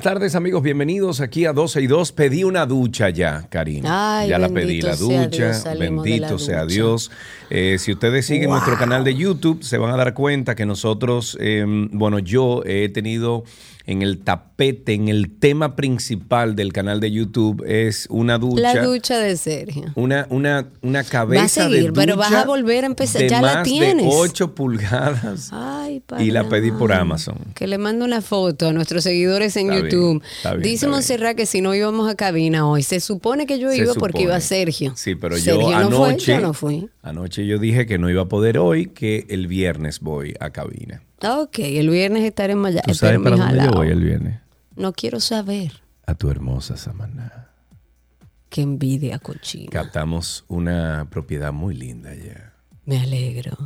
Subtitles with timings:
[0.00, 2.12] Buenas tardes amigos, bienvenidos aquí a 12 y 2.
[2.12, 4.20] Pedí una ducha ya, Karina.
[4.20, 5.50] Ay, ya la pedí, la sea ducha.
[5.50, 6.64] Dios, bendito la sea.
[6.64, 7.10] Dios.
[7.50, 11.36] Eh, si ustedes siguen nuestro canal de YouTube, se van a dar cuenta que nosotros,
[11.38, 13.44] eh, bueno, yo he tenido
[13.90, 18.60] en el tapete, en el tema principal del canal de YouTube, es una ducha.
[18.74, 19.84] La ducha de Sergio.
[19.94, 23.54] Una, una, una cabeza seguir, de ducha pero vas a volver a empezar, ya la
[23.54, 24.04] más tienes.
[24.06, 26.90] de 8 pulgadas Ay, y la pedí por.
[26.90, 27.36] Amazon.
[27.54, 30.22] Que le mando una foto a nuestros seguidores en Está bien, YouTube.
[30.36, 30.90] está bien, Dice está bien.
[30.92, 34.38] Montserrat que si no íbamos a cabina hoy, se supone que yo iba porque iba
[34.40, 34.92] Sergio.
[34.96, 36.88] Sí, pero Sergio yo no fue, anoche, yo no fui.
[37.02, 41.02] anoche yo dije que no iba a poder hoy, que el viernes voy a cabina.
[41.22, 42.82] Ok, el viernes estaré en Maya.
[42.82, 44.40] ¿Tú sabes para dónde yo voy el viernes?
[44.76, 45.72] No quiero saber.
[46.06, 47.50] A tu hermosa Samaná.
[48.48, 49.70] Qué envidia cochina.
[49.70, 52.49] Captamos una propiedad muy linda ya.
[52.90, 53.56] Me alegro.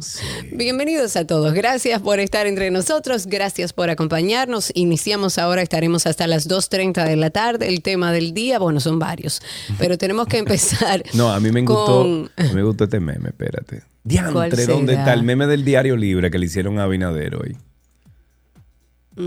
[0.52, 1.54] Bienvenidos a todos.
[1.54, 3.26] Gracias por estar entre nosotros.
[3.26, 4.70] Gracias por acompañarnos.
[4.74, 7.68] Iniciamos ahora, estaremos hasta las 2.30 de la tarde.
[7.68, 9.40] El tema del día, bueno, son varios,
[9.78, 11.02] pero tenemos que empezar.
[11.14, 13.84] No, a mí me gustó, con- a mí me gustó este meme, espérate.
[14.02, 17.56] Diantre, ¿Cuál ¿dónde está el meme del diario libre que le hicieron a Abinader hoy?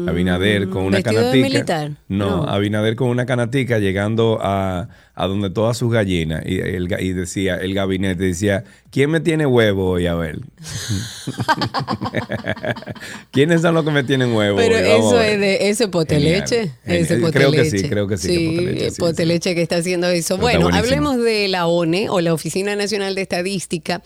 [0.07, 1.47] Abinader con una Mm, ¿vestido de canatica.
[1.47, 1.91] militar?
[2.09, 2.49] No, No.
[2.49, 6.43] Abinader con una canatica llegando a, a donde todas sus gallinas.
[6.45, 10.07] Y, el y decía, el gabinete decía, ¿quién me tiene huevo hoy?
[10.07, 10.39] A ver.
[13.31, 14.81] ¿Quiénes son los que me tienen huevo Pero hoy?
[14.83, 16.71] Eso es de ese poteleche.
[16.85, 17.21] Ese.
[17.31, 20.37] Creo que sí, creo que sí, que Sí, poteleche, sí, que está haciendo eso.
[20.37, 20.85] Bueno, buenísimo.
[20.85, 24.01] hablemos de la ONE o la Oficina Nacional de Estadística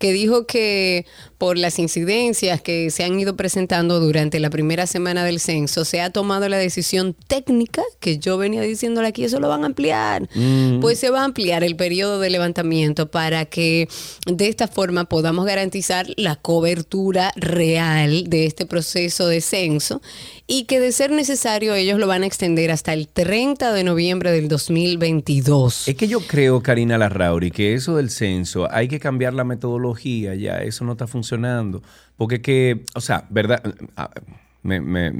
[0.00, 1.04] que dijo que
[1.36, 6.00] por las incidencias que se han ido presentando durante la primera semana del censo, se
[6.00, 10.26] ha tomado la decisión técnica, que yo venía diciéndole aquí, eso lo van a ampliar.
[10.34, 10.80] Mm.
[10.80, 13.88] Pues se va a ampliar el periodo de levantamiento para que
[14.26, 20.00] de esta forma podamos garantizar la cobertura real de este proceso de censo
[20.46, 24.32] y que de ser necesario ellos lo van a extender hasta el 30 de noviembre
[24.32, 25.88] del 2022.
[25.88, 29.89] Es que yo creo, Karina Larrauri, que eso del censo hay que cambiar la metodología
[29.94, 31.82] ya, eso no está funcionando.
[32.16, 33.62] Porque que, o sea, verdad,
[33.96, 34.10] Ah,
[34.62, 35.10] me, me-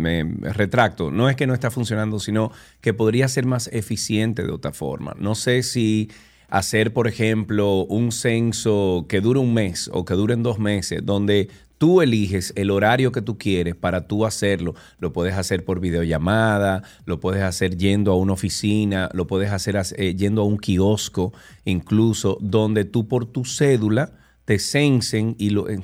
[0.52, 4.72] retracto, no es que no está funcionando, sino que podría ser más eficiente de otra
[4.72, 5.14] forma.
[5.18, 6.10] No sé si
[6.48, 11.48] hacer, por ejemplo, un censo que dure un mes o que dure dos meses, donde
[11.78, 14.74] tú eliges el horario que tú quieres para tú hacerlo.
[14.98, 19.80] Lo puedes hacer por videollamada, lo puedes hacer yendo a una oficina, lo puedes hacer
[19.96, 21.32] eh, yendo a un kiosco,
[21.64, 24.12] incluso donde tú por tu cédula
[24.44, 25.78] te censen y lo, eh,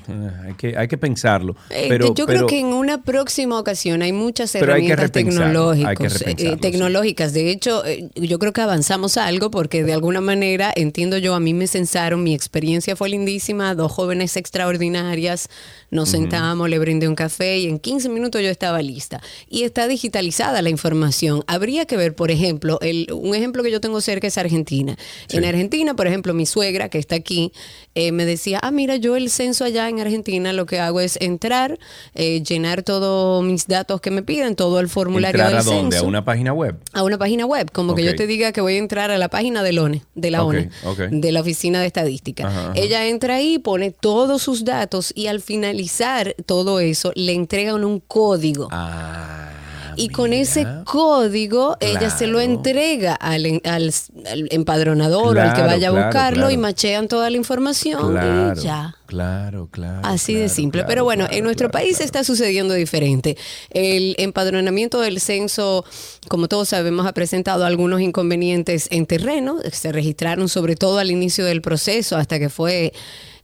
[0.45, 1.55] hay, que, hay que pensarlo.
[1.71, 6.57] Eh, Pero, yo pero- creo que en una próxima ocasión hay muchas herramientas tecnológicas, eh,
[6.61, 7.33] tecnológicas.
[7.33, 11.41] De hecho, eh, yo creo que avanzamos algo porque de alguna manera, entiendo yo, a
[11.41, 15.49] mí me censaron, mi experiencia fue lindísima, dos jóvenes extraordinarias,
[15.91, 19.21] nos sentamos, le brindé un café y en 15 minutos yo estaba lista.
[19.49, 21.45] Y está digitalizada la información.
[21.47, 24.97] Habría que ver, por ejemplo, el, un ejemplo que yo tengo cerca es Argentina.
[25.31, 27.53] En Argentina, por ejemplo, mi suegra que está aquí
[27.97, 31.19] eh, me decía, ah, mira, yo el censo allá en Argentina lo que hago es
[31.19, 31.79] entrar,
[32.15, 35.97] eh, llenar todos mis datos que me piden, todo el formulario ¿Entrar del a dónde?
[35.97, 36.77] ¿A una página web?
[36.93, 39.31] A una página web, como que yo te diga que voy a entrar a la
[39.31, 40.69] página del ONE, de la ONE,
[41.11, 42.47] de la Oficina de Estadística.
[42.47, 42.73] Ajá, ajá.
[42.77, 48.01] Ella entra ahí, pone todos sus datos y al finalizar todo eso le entregan un
[48.01, 48.69] código.
[48.73, 49.49] Ah,
[49.97, 50.43] Y con mira.
[50.43, 52.53] ese código ella se lo Claro.
[52.53, 53.93] entrega al, al-
[54.27, 56.61] al empadronador o al que Claro, vaya a claro, buscarlo y claro.
[56.63, 58.95] machean toda la información Claro, y ya.
[59.07, 60.01] claro, claro.
[60.05, 60.81] Así de claro, simple.
[60.81, 62.05] claro, Pero bueno, claro, en nuestro claro, país claro.
[62.07, 63.37] está sucediendo diferente.
[63.71, 65.85] El empadronamiento del censo,
[66.29, 69.57] como todos sabemos, ha presentado algunos inconvenientes en terreno.
[69.73, 72.93] Se registraron sobre todo al inicio del proceso hasta que fue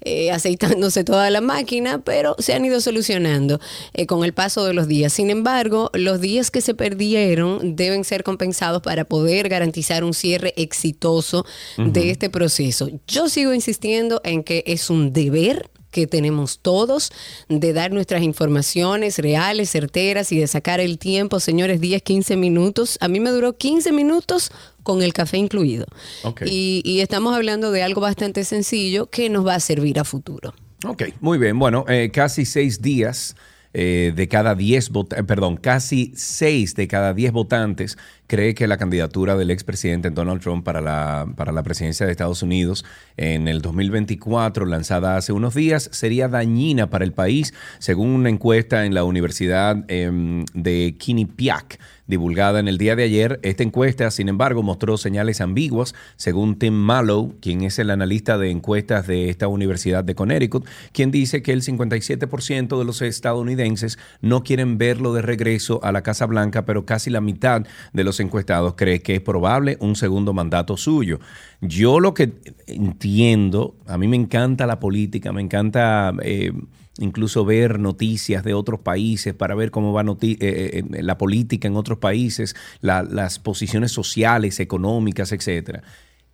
[0.04, 3.60] eh, aceitándose toda la máquina, pero se han ido solucionando
[3.94, 5.12] eh, con el paso de los días.
[5.12, 10.54] Sin embargo, los días que se perdieron deben ser compensados para poder garantizar un cierre
[10.56, 11.44] exitoso
[11.78, 12.90] de este proceso.
[13.06, 17.12] Yo sigo insistiendo en que es un deber que tenemos todos
[17.48, 22.98] de dar nuestras informaciones reales, certeras y de sacar el tiempo, señores, 10, 15 minutos.
[23.00, 24.50] A mí me duró 15 minutos
[24.82, 25.87] con el café incluido.
[26.25, 26.43] Ok.
[26.46, 30.55] Y, y estamos hablando de algo bastante sencillo que nos va a servir a futuro.
[30.84, 31.58] Ok, muy bien.
[31.58, 33.37] Bueno, eh, casi seis días
[33.75, 37.96] eh, de cada 10 votantes, perdón, casi 6 de cada 10 votantes
[38.26, 42.43] cree que la candidatura del expresidente Donald Trump para la, para la presidencia de Estados
[42.43, 42.84] Unidos
[43.17, 48.84] en el 2024, lanzada hace unos días, sería dañina para el país, según una encuesta
[48.84, 51.79] en la Universidad em, de Quinnipiac
[52.12, 53.41] divulgada en el día de ayer.
[53.43, 58.50] Esta encuesta, sin embargo, mostró señales ambiguas, según Tim Mallow, quien es el analista de
[58.50, 64.44] encuestas de esta Universidad de Connecticut, quien dice que el 57% de los estadounidenses no
[64.44, 67.62] quieren verlo de regreso a la Casa Blanca, pero casi la mitad
[67.94, 71.19] de los encuestados cree que es probable un segundo mandato suyo.
[71.62, 72.35] Yo lo que
[72.67, 76.12] entiendo, a mí me encanta la política, me encanta...
[76.23, 76.53] Eh,
[76.99, 81.77] incluso ver noticias de otros países para ver cómo va eh, eh, la política en
[81.77, 85.81] otros países, las posiciones sociales, económicas, etc.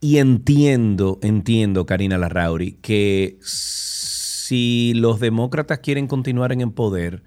[0.01, 7.23] Y entiendo, entiendo, Karina Larrauri, que si los demócratas quieren continuar en el poder,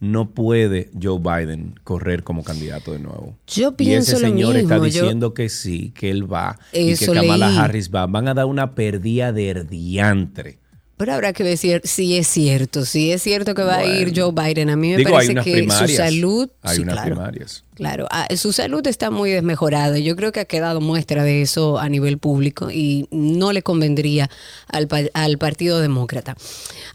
[0.00, 3.36] no puede Joe Biden correr como candidato de nuevo.
[3.48, 7.64] Yo pienso y ese señor está diciendo que sí, que él va y que Kamala
[7.64, 8.06] Harris va.
[8.06, 10.58] Van a dar una pérdida de herdiantre
[10.98, 14.32] pero habrá que decir si es cierto, si es cierto que va a ir Joe
[14.32, 14.68] Biden.
[14.68, 16.50] A mí me parece que su salud.
[16.62, 17.64] Hay unas primarias.
[17.76, 19.96] Claro, ah, su salud está muy desmejorada.
[19.98, 24.28] Yo creo que ha quedado muestra de eso a nivel público y no le convendría
[24.66, 26.36] al, al Partido Demócrata.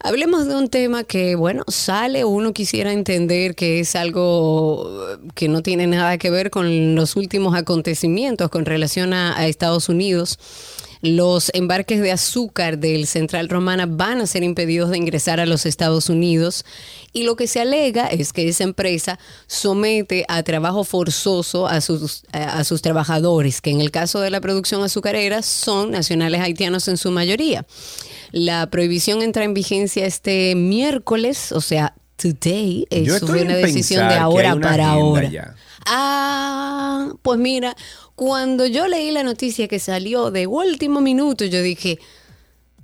[0.01, 5.63] Hablemos de un tema que, bueno, sale, uno quisiera entender que es algo que no
[5.63, 10.37] tiene nada que ver con los últimos acontecimientos con relación a Estados Unidos
[11.03, 15.65] los embarques de azúcar del Central Romana van a ser impedidos de ingresar a los
[15.65, 16.63] Estados Unidos
[17.11, 22.23] y lo que se alega es que esa empresa somete a trabajo forzoso a sus,
[22.31, 26.95] a sus trabajadores, que en el caso de la producción azucarera son nacionales haitianos en
[26.95, 27.65] su mayoría.
[28.31, 34.55] La prohibición entra en vigencia este miércoles, o sea, today, es una decisión de ahora
[34.57, 35.53] para ahora.
[35.85, 37.75] Ah, pues mira,
[38.15, 41.99] cuando yo leí la noticia que salió de último minuto, yo dije,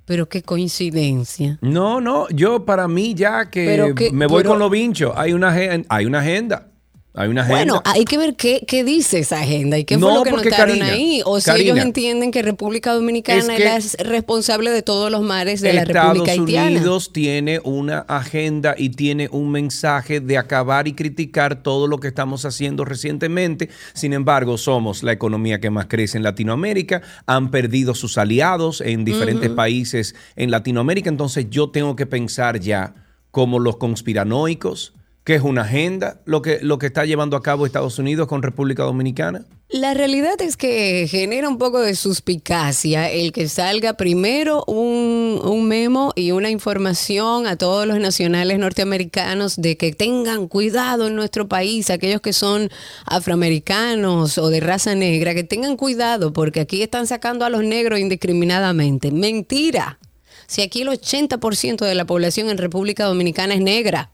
[0.06, 1.60] pero qué coincidencia.
[1.62, 5.56] No, no, yo para mí ya que, me voy con lo vincho, hay una,
[5.88, 6.69] hay una agenda.
[7.16, 7.58] Hay una agenda.
[7.58, 10.80] Bueno, hay que ver qué, qué dice esa agenda y qué fue lo que notaron
[10.84, 11.24] ahí.
[11.26, 15.86] O si ellos entienden que República Dominicana es, responsable de todos los mares de la
[15.86, 16.68] República Haitiana.
[16.68, 22.00] Estados Unidos tiene una agenda y tiene un mensaje de acabar y criticar todo lo
[22.00, 23.70] que estamos haciendo recientemente.
[23.94, 27.02] Sin embargo, somos la economía que más crece en Latinoamérica.
[27.26, 31.10] Han perdido sus aliados en diferentes países en Latinoamérica.
[31.10, 32.94] Entonces yo tengo que pensar ya
[33.32, 34.94] como los conspiranoicos
[35.30, 38.42] que es una agenda lo que, lo que está llevando a cabo Estados Unidos con
[38.42, 39.46] República Dominicana?
[39.70, 45.68] La realidad es que genera un poco de suspicacia el que salga primero un, un,
[45.68, 51.48] memo y una información a todos los nacionales norteamericanos de que tengan cuidado en nuestro
[51.48, 52.72] país, aquellos que son
[53.06, 58.00] afroamericanos o de raza negra, que tengan cuidado porque aquí están sacando a los negros
[58.00, 59.12] indiscriminadamente.
[59.12, 60.00] Mentira.
[60.48, 64.10] Si aquí el 80% de la población en República Dominicana es negra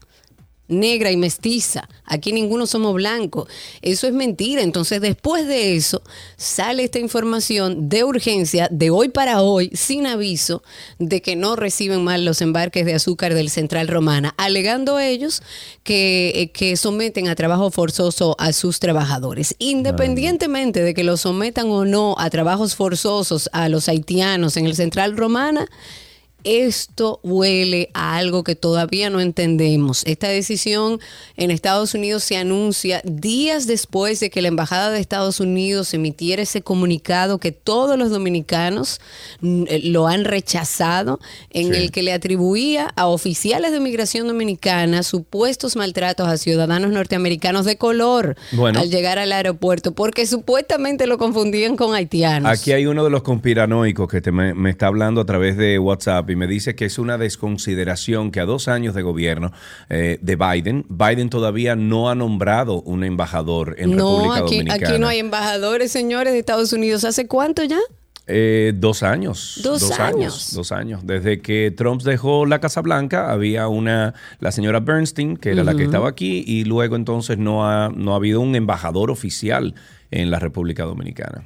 [0.68, 1.88] negra y mestiza.
[2.04, 3.48] Aquí ninguno somos blancos.
[3.82, 4.62] Eso es mentira.
[4.62, 6.02] Entonces, después de eso,
[6.36, 10.62] sale esta información de urgencia, de hoy para hoy, sin aviso,
[10.98, 15.42] de que no reciben mal los embarques de azúcar del Central Romana, alegando ellos
[15.82, 19.54] que, eh, que someten a trabajo forzoso a sus trabajadores.
[19.58, 24.74] Independientemente de que lo sometan o no a trabajos forzosos a los haitianos en el
[24.74, 25.68] Central Romana,
[26.46, 30.04] esto huele a algo que todavía no entendemos.
[30.06, 31.00] Esta decisión
[31.36, 36.42] en Estados Unidos se anuncia días después de que la Embajada de Estados Unidos emitiera
[36.42, 39.00] ese comunicado que todos los dominicanos
[39.40, 41.18] mm, eh, lo han rechazado,
[41.50, 47.64] en el que le atribuía a oficiales de migración dominicana supuestos maltratos a ciudadanos norteamericanos
[47.64, 48.36] de color
[48.74, 52.52] al llegar al aeropuerto, porque supuestamente lo confundían con haitianos.
[52.52, 56.35] Aquí hay uno de los conspiranoicos que me, me está hablando a través de WhatsApp
[56.36, 59.52] me dice que es una desconsideración que a dos años de gobierno
[59.88, 64.88] eh, de Biden, Biden todavía no ha nombrado un embajador en República aquí, Dominicana.
[64.88, 67.04] Aquí no hay embajadores, señores, de Estados Unidos.
[67.04, 67.80] ¿Hace cuánto ya?
[68.28, 69.60] Eh, dos años.
[69.62, 70.52] Dos, años.
[70.52, 71.00] Dos años.
[71.04, 75.74] Desde que Trump dejó la Casa Blanca, había una, la señora Bernstein, que era la
[75.74, 79.74] que estaba aquí, y luego entonces no ha, no ha habido un embajador oficial
[80.10, 81.44] en la República Dominicana.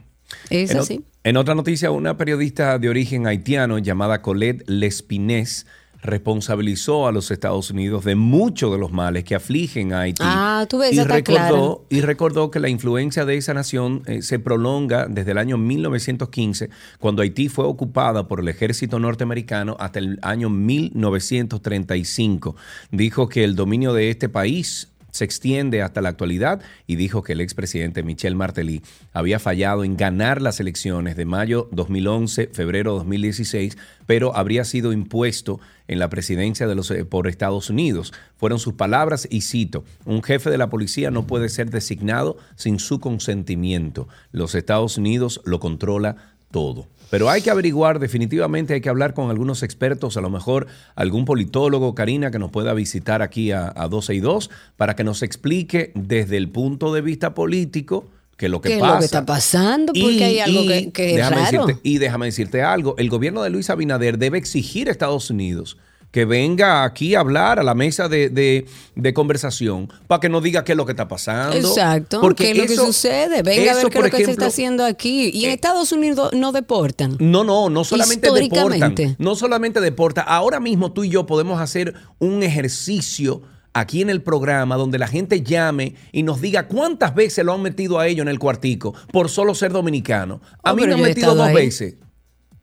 [0.50, 1.04] Es así.
[1.22, 5.66] En otra noticia, una periodista de origen haitiano llamada Colette Lespinés
[6.02, 10.22] responsabilizó a los Estados Unidos de muchos de los males que afligen a Haití.
[10.24, 14.22] Ah, tú ves, y, está recordó, y recordó que la influencia de esa nación eh,
[14.22, 19.98] se prolonga desde el año 1915, cuando Haití fue ocupada por el ejército norteamericano, hasta
[19.98, 22.56] el año 1935.
[22.90, 27.32] Dijo que el dominio de este país se extiende hasta la actualidad y dijo que
[27.32, 33.76] el expresidente Michel Martelly había fallado en ganar las elecciones de mayo 2011, febrero 2016,
[34.06, 38.12] pero habría sido impuesto en la presidencia de los, eh, por Estados Unidos.
[38.36, 42.78] Fueron sus palabras y cito, un jefe de la policía no puede ser designado sin
[42.78, 44.08] su consentimiento.
[44.32, 46.88] Los Estados Unidos lo controla todo.
[47.10, 51.24] Pero hay que averiguar, definitivamente hay que hablar con algunos expertos, a lo mejor algún
[51.24, 55.22] politólogo, Karina, que nos pueda visitar aquí a, a 12 y 2, para que nos
[55.22, 58.92] explique desde el punto de vista político que lo que ¿Qué es pasa.
[58.94, 59.92] lo que está pasando?
[59.92, 61.66] Porque hay algo que, que es déjame raro.
[61.66, 65.76] decirte- y déjame decirte algo, el gobierno de Luis Abinader debe exigir a Estados Unidos
[66.10, 70.42] que venga aquí a hablar a la mesa de, de- de conversación para que nos
[70.42, 71.56] diga qué es lo que está pasando.
[71.56, 73.42] Exacto, Porque ¿qué es lo que eso- sucede?
[73.42, 75.30] Venga a eso, ver qué es por lo que se está haciendo aquí.
[75.32, 77.16] Y en eh, Estados Unidos no deportan.
[77.20, 78.42] no, no, no solamente deportan.
[78.44, 79.16] Históricamente.
[79.18, 80.24] No solamente deportan.
[80.26, 85.06] Ahora mismo tú y yo podemos hacer un ejercicio aquí en el programa donde la
[85.06, 88.94] gente llame y nos diga cuántas veces lo han metido a ellos en el cuartico
[89.12, 90.40] por solo ser dominicano.
[90.64, 91.54] A Oh, mí me han metido dos ahí.
[91.54, 91.94] veces.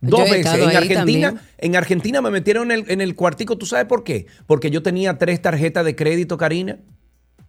[0.02, 0.46] Dos veces.
[0.54, 1.40] En Argentina, también.
[1.58, 3.58] en Argentina me metieron en el, en el cuartico.
[3.58, 4.28] ¿Tú sabes por qué?
[4.46, 6.78] Porque yo tenía tres tarjetas de crédito, Karina.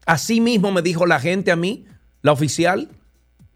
[0.06, 1.84] Así mismo me dijo la gente a mí,
[2.22, 2.88] la oficial.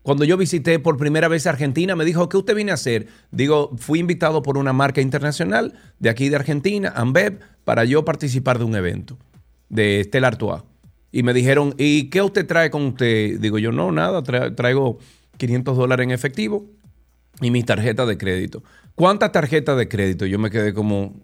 [0.03, 3.07] Cuando yo visité por primera vez Argentina, me dijo, ¿qué usted viene a hacer?
[3.31, 8.59] Digo, fui invitado por una marca internacional de aquí de Argentina, Ambev, para yo participar
[8.59, 9.17] de un evento
[9.69, 10.63] de Stella Artois.
[11.13, 13.39] Y me dijeron, ¿y qué usted trae con usted?
[13.39, 14.99] Digo yo, no, nada, tra- traigo
[15.37, 16.67] 500 dólares en efectivo
[17.41, 18.63] y mis tarjetas de crédito.
[18.95, 20.27] ¿Cuántas tarjetas de crédito?
[20.27, 21.15] Yo me quedé como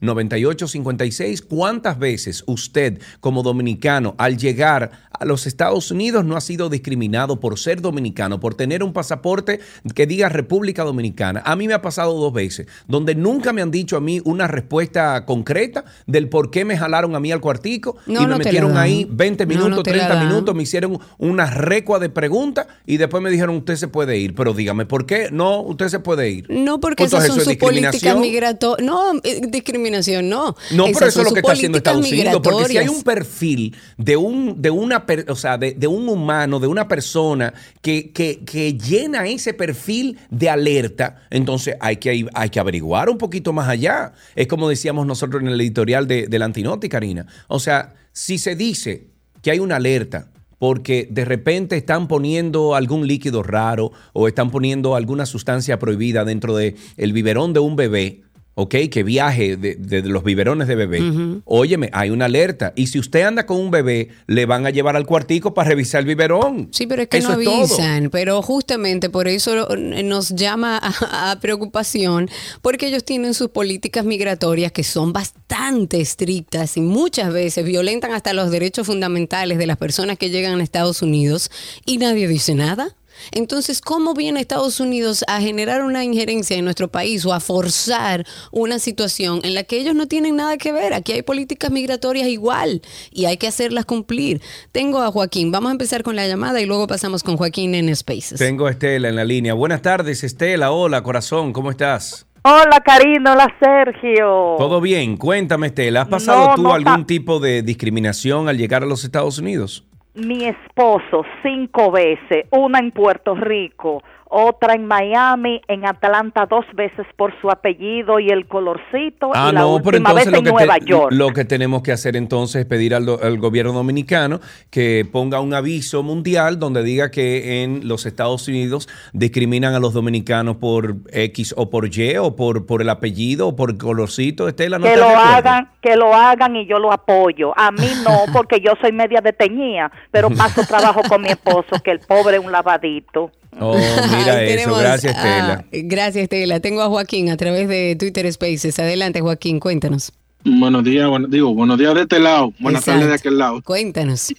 [0.00, 1.42] 829-236-9856.
[1.46, 7.40] ¿Cuántas veces usted, como dominicano, al llegar a los Estados Unidos, no ha sido discriminado
[7.40, 9.60] por ser dominicano, por tener un pasaporte
[9.94, 11.42] que diga República Dominicana?
[11.44, 14.46] A mí me ha pasado dos veces, donde nunca me han dicho a mí una
[14.46, 15.84] respuesta concreta
[16.16, 19.06] del por qué me jalaron a mí al cuartico No, y me no metieron ahí
[19.10, 20.28] 20 No, minutos, no te la 30 dan.
[20.28, 24.34] minutos, me hicieron una recua de preguntas y después me dijeron, usted se puede ir.
[24.34, 25.28] Pero dígame, ¿por qué?
[25.30, 26.46] No, usted se puede ir.
[26.48, 28.86] No, porque esas son es sus políticas migratorias.
[28.86, 30.56] No, eh, discriminación no.
[30.72, 32.40] No, Esas pero eso es lo que está haciendo Estados Unidos.
[32.42, 36.08] Porque si hay un perfil de un, de una per- o sea, de, de un
[36.08, 42.26] humano, de una persona que, que- que llena ese perfil de alerta, entonces hay que,
[42.34, 44.12] hay que averiguar un poquito más allá.
[44.34, 47.26] Es como decíamos nosotros en el editorial de, del Antinoti, Karina.
[47.48, 49.08] O sea, si se dice
[49.42, 54.94] que hay una alerta porque de repente están poniendo algún líquido raro o están poniendo
[54.94, 58.22] alguna sustancia prohibida dentro del el biberón de un bebé,
[58.58, 58.74] ¿ok?
[58.90, 61.02] Que viaje de, de los biberones de bebé.
[61.44, 62.72] Óyeme, hay una alerta.
[62.74, 66.00] Y si usted anda con un bebé, le van a llevar al cuartico para revisar
[66.00, 66.68] el biberón.
[66.72, 71.32] Sí, pero es que Eso no avisan, pero justamente por eso eh, nos llama a,
[71.32, 72.30] a preocupación,
[72.62, 78.32] porque ellos tienen sus políticas migratorias que son bastante estrictas y muchas veces violentan hasta
[78.32, 81.50] los derechos fundamentales de las personas que llegan a Estados Unidos
[81.84, 82.96] y nadie dice nada.
[83.32, 88.24] Entonces, ¿cómo viene Estados Unidos a generar una injerencia en nuestro país o a forzar
[88.50, 90.94] una situación en la que ellos no tienen nada que ver?
[90.94, 94.40] Aquí hay políticas migratorias igual y hay que hacerlas cumplir.
[94.72, 95.50] Tengo a Joaquín.
[95.50, 98.38] Vamos a empezar con la llamada y luego pasamos con Joaquín en Spaces.
[98.38, 99.54] Tengo a Estela en la línea.
[99.54, 100.70] Buenas tardes, Estela.
[100.70, 101.52] Hola, corazón.
[101.52, 102.26] ¿Cómo estás?
[102.48, 103.32] Hola, Karina.
[103.32, 104.54] Hola, Sergio.
[104.56, 105.16] ¿Todo bien?
[105.16, 106.02] Cuéntame, Estela.
[106.02, 109.84] ¿Has pasado No, tú no algún tipo de discriminación al llegar a los Estados Unidos?
[110.16, 117.06] Mi esposo cinco veces, una en Puerto Rico, otra en Miami, en Atlanta dos veces
[117.16, 120.38] por su apellido y el colorcito, Ah, y la no, pero última vez entonces lo
[120.38, 121.12] en que, Nueva te- York.
[121.12, 124.40] lo que tenemos que hacer entonces es pedir al, gobierno dominicano
[124.70, 129.92] que ponga un aviso mundial donde diga que en los Estados Unidos discriminan a los
[129.94, 134.48] dominicanos por X o por Y o por, por el apellido o por el colorcito.
[134.48, 137.52] Estela, ¿no que lo hagan, que lo hagan y yo lo apoyo.
[137.58, 141.90] A mí no, porque yo soy media deteñida, pero paso trabajo con mi esposo, que
[141.92, 143.30] el pobre es un lavadito.
[143.58, 144.56] Oh, mira Ahí eso.
[144.56, 145.64] tenemos Gracias, Estela.
[145.70, 146.60] gracias, Estela.
[146.60, 148.78] Tengo a Joaquín a través de Twitter Spaces.
[148.78, 150.12] Adelante, Joaquín, cuéntanos.
[150.44, 153.00] Buenos días, bueno, digo, buenos días de este lado, buenas Exacto.
[153.00, 153.62] tardes de aquel lado.
[153.62, 154.32] Cuéntanos.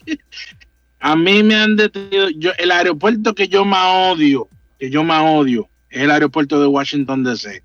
[0.99, 4.47] A mí me han detenido, yo, el aeropuerto que yo más odio,
[4.79, 7.61] que yo más odio, es el aeropuerto de Washington DC.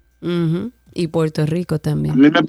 [0.94, 2.18] Y Puerto Rico A también.
[2.18, 2.40] mí me-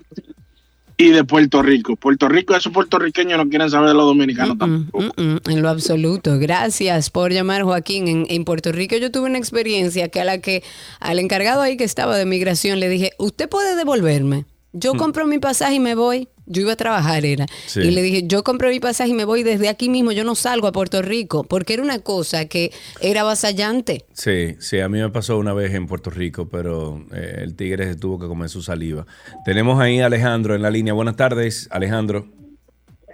[0.97, 1.95] y de Puerto Rico.
[1.95, 5.03] Puerto Rico, esos puertorriqueños no quieren saber de los dominicanos Mm, tampoco.
[5.17, 6.37] mm, mm, en lo absoluto.
[6.39, 8.07] Gracias por llamar, Joaquín.
[8.07, 10.63] En, en Puerto Rico yo tuve una experiencia que a la que
[10.99, 14.45] al encargado ahí que estaba de migración le dije, ¿usted puede devolverme?
[14.71, 16.27] Yo compro mi pasaje y me voy.
[16.45, 17.45] Yo iba a trabajar, era.
[17.67, 17.79] Sí.
[17.81, 20.11] Y le dije, yo compro mi pasaje y me voy desde aquí mismo.
[20.11, 21.43] Yo no salgo a Puerto Rico.
[21.43, 22.71] Porque era una cosa que
[23.01, 24.05] era avasallante.
[24.13, 27.85] Sí, sí, a mí me pasó una vez en Puerto Rico, pero eh, el tigre
[27.85, 29.05] se tuvo que comer su saliva.
[29.45, 30.93] Tenemos ahí a Alejandro en la línea.
[30.93, 32.25] Buenas tardes, Alejandro.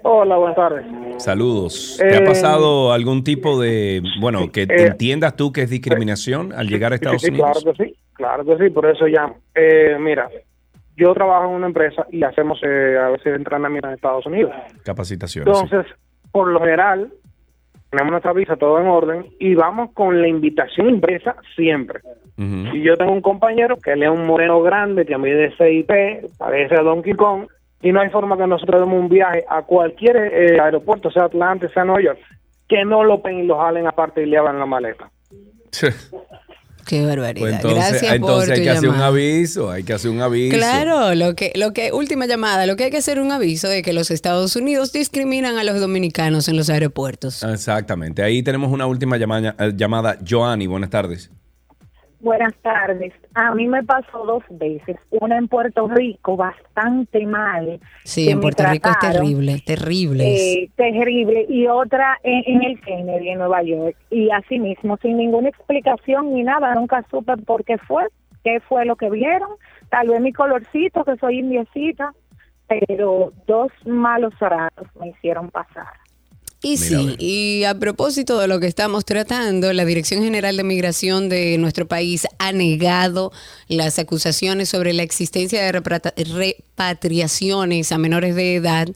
[0.02, 0.86] Hola, buenas tardes.
[1.22, 1.98] Saludos.
[2.00, 6.54] ¿Te ha Eh, pasado algún tipo de, bueno, que eh, entiendas tú que es discriminación
[6.54, 7.50] al llegar a Sí, Estados sí, Unidos?
[7.62, 9.38] Claro que sí, claro que sí, por eso llamo.
[9.54, 10.30] Eh, mira,
[11.00, 14.54] yo trabajo en una empresa y hacemos eh, a veces entrenamiento en Estados Unidos.
[14.84, 15.58] Capacitaciones.
[15.58, 15.64] sí.
[15.64, 15.94] Entonces,
[16.32, 17.12] por lo general,
[17.90, 22.02] tenemos nuestra visa todo en orden y vamos con la invitación impresa siempre.
[22.38, 22.76] Ujú.
[22.76, 26.28] Y yo tengo un compañero que él es un moreno grande que mide 6 p
[26.38, 27.48] parece a Donkey Kong,
[27.82, 31.70] y no hay forma que nosotros demos un viaje a cualquier eh, aeropuerto, sea Atlanta,
[31.70, 32.20] sea Nueva York,
[32.68, 35.10] que no lo pen y lo jalen aparte y le abran la maleta.
[36.90, 37.40] Qué barbaridad.
[37.40, 40.22] Pues entonces, Gracias entonces por hay tu que hacer un aviso, hay que hacer un
[40.22, 40.58] aviso.
[40.58, 43.84] Claro, lo que, lo que, última llamada, lo que hay que hacer un aviso de
[43.84, 47.44] que los Estados Unidos discriminan a los dominicanos en los aeropuertos.
[47.44, 48.24] Exactamente.
[48.24, 50.18] Ahí tenemos una última llamada, llamada.
[50.28, 51.30] Joanny, buenas tardes.
[52.22, 53.14] Buenas tardes.
[53.34, 54.98] A mí me pasó dos veces.
[55.10, 57.80] Una en Puerto Rico, bastante mal.
[58.04, 60.36] Sí, en Puerto Rico es terrible, terrible.
[60.36, 61.46] eh, terrible.
[61.48, 63.96] Y otra en, en el Kennedy, en Nueva York.
[64.10, 66.76] Y así mismo, sin ninguna explicación ni nada.
[66.76, 68.04] Nunca supe por qué fue,
[68.44, 69.50] qué fue lo que vieron.
[69.90, 72.14] Tal vez mi colorcito, que soy indiecita.
[72.68, 75.88] Pero dos malos ratos me hicieron pasar.
[76.62, 77.16] Y Mira, sí, ve.
[77.20, 81.88] y a propósito de lo que estamos tratando, la Dirección General de Migración de nuestro
[81.88, 83.32] país ha negado
[83.70, 88.90] las acusaciones sobre la existencia de repatriaciones a menores de edad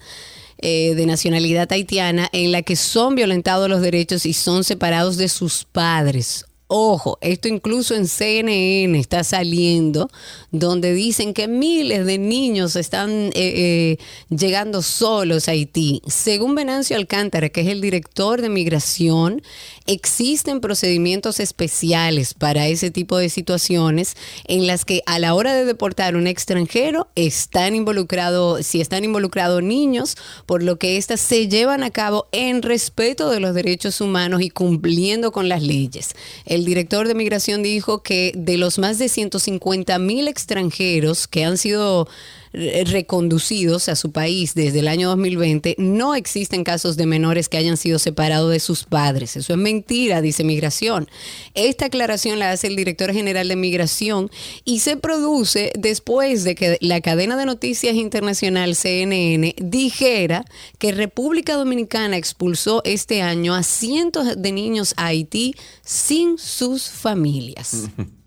[0.65, 5.29] eh, de nacionalidad haitiana en la que son violentados los derechos y son separados de
[5.29, 6.45] sus padres.
[6.75, 10.09] Ojo, esto incluso en CNN está saliendo,
[10.49, 13.97] donde dicen que miles de niños están eh, eh,
[14.35, 16.01] llegando solos a Haití.
[16.07, 19.43] Según Venancio Alcántara, que es el director de migración,
[19.85, 24.15] existen procedimientos especiales para ese tipo de situaciones
[24.45, 29.63] en las que a la hora de deportar un extranjero están involucrados, si están involucrados
[29.63, 30.15] niños,
[30.45, 34.49] por lo que éstas se llevan a cabo en respeto de los derechos humanos y
[34.49, 36.15] cumpliendo con las leyes.
[36.45, 41.57] El director de migración dijo que de los más de 150 mil extranjeros que han
[41.57, 42.07] sido
[42.53, 47.77] reconducidos a su país desde el año 2020, no existen casos de menores que hayan
[47.77, 49.35] sido separados de sus padres.
[49.35, 51.09] Eso es mentira, dice Migración.
[51.55, 54.29] Esta aclaración la hace el director general de Migración
[54.65, 60.45] y se produce después de que la cadena de noticias internacional CNN dijera
[60.77, 67.89] que República Dominicana expulsó este año a cientos de niños a Haití sin sus familias.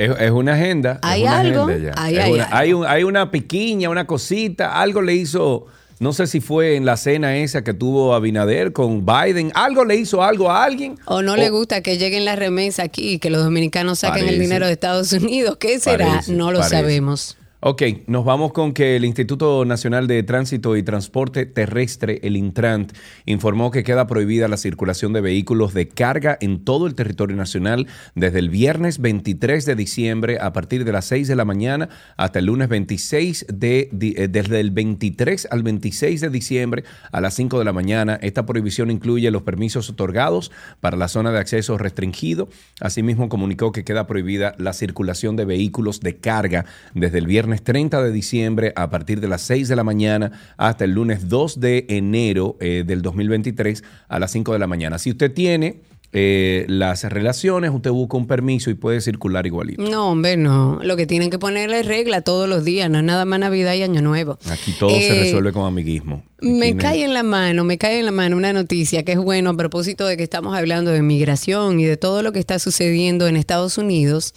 [0.00, 0.98] Es, es una agenda.
[1.02, 5.02] Hay una algo, agenda Es hay una- hay un- hay una piquiña, una cosita, algo
[5.02, 5.66] le hizo,
[5.98, 9.96] no sé si fue en la cena esa que tuvo Abinader con Biden, algo le
[9.96, 10.96] hizo algo a alguien.
[11.04, 14.38] O no le gusta que lleguen las remesas aquí y que los dominicanos saquen el
[14.38, 15.58] dinero de Estados Unidos.
[15.60, 16.06] ¿Qué será?
[16.08, 16.76] Parece, no lo parece.
[16.76, 17.36] sabemos.
[17.62, 22.90] Ok, nos vamos con que el Instituto Nacional de Tránsito y Transporte Terrestre, el Intrant,
[23.26, 27.86] informó que queda prohibida la circulación de vehículos de carga en todo el territorio nacional
[28.14, 32.38] desde el viernes 23 de diciembre a partir de las 6 de la mañana hasta
[32.38, 37.58] el lunes 26 de, eh, desde el 23 al 26 de diciembre a las 5
[37.58, 38.18] de la mañana.
[38.22, 42.48] Esta prohibición incluye los permisos otorgados para la zona de acceso restringido.
[42.80, 48.02] Asimismo, comunicó que queda prohibida la circulación de vehículos de carga desde el viernes 30
[48.02, 51.86] de diciembre a partir de las 6 de la mañana hasta el lunes 2 de
[51.88, 54.98] enero eh, del 2023 a las 5 de la mañana.
[54.98, 55.82] Si usted tiene
[56.12, 59.80] eh, las relaciones, usted busca un permiso y puede circular igualito.
[59.80, 60.80] No, hombre, no.
[60.82, 63.74] Lo que tienen que ponerle es regla todos los días, no es nada más Navidad
[63.74, 64.36] y Año Nuevo.
[64.50, 66.24] Aquí todo se Eh, resuelve con amiguismo.
[66.40, 69.18] Me no- cae en la mano, me cae en la mano una noticia que es
[69.18, 72.58] bueno a propósito de que estamos hablando de migración y de todo lo que está
[72.58, 74.34] sucediendo en Estados Unidos.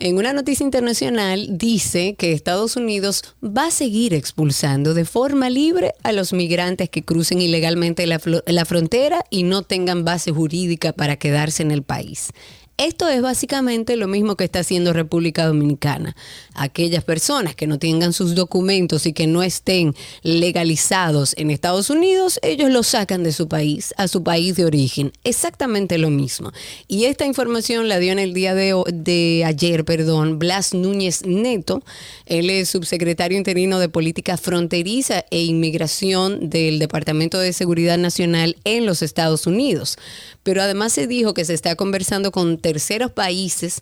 [0.00, 5.92] En una noticia internacional dice que Estados Unidos va a seguir expulsando de forma libre
[6.04, 11.64] a los migrantes que crucen ilegalmente la, frontera y no tengan base jurídica para quedarse
[11.64, 12.30] en el país.
[12.76, 16.14] Esto es básicamente lo mismo que está haciendo República Dominicana.
[16.58, 22.38] Aquellas personas que no tengan sus documentos y que no estén legalizados en Estados Unidos,
[22.42, 25.12] ellos los sacan de su país, a su país de origen.
[25.24, 26.52] Exactamente lo mismo.
[26.86, 31.82] Y esta información la dio en el día de, de ayer, perdón, Blas Núñez Neto.
[32.26, 38.86] Él es subsecretario interino de Política Fronteriza e Inmigración del Departamento de Seguridad Nacional en
[38.86, 39.96] los Estados Unidos.
[40.42, 43.80] Pero además se dijo que se está conversando con terceros países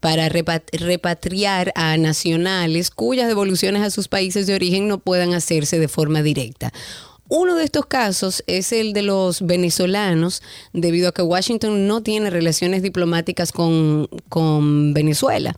[0.00, 5.78] para repat- repatriar a nacionales cuyas devoluciones a sus países de origen no puedan hacerse
[5.78, 6.72] de forma directa.
[7.30, 12.30] Uno de estos casos es el de los venezolanos, debido a que Washington no tiene
[12.30, 15.54] relaciones diplomáticas con, con Venezuela.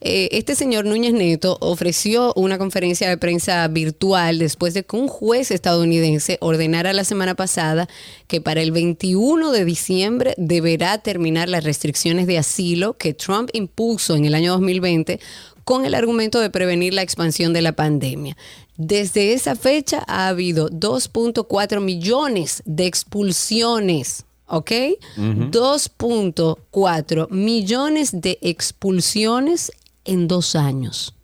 [0.00, 5.08] Eh, este señor Núñez Neto ofreció una conferencia de prensa virtual después de que un
[5.08, 7.88] juez estadounidense ordenara la semana pasada
[8.28, 14.14] que para el 21 de diciembre deberá terminar las restricciones de asilo que Trump impuso
[14.14, 15.18] en el año 2020
[15.64, 18.36] con el argumento de prevenir la expansión de la pandemia.
[18.78, 24.70] Desde esa fecha ha habido 2.4 millones de expulsiones, ¿ok?
[25.16, 29.72] 2.4 millones de expulsiones
[30.04, 31.16] en dos años.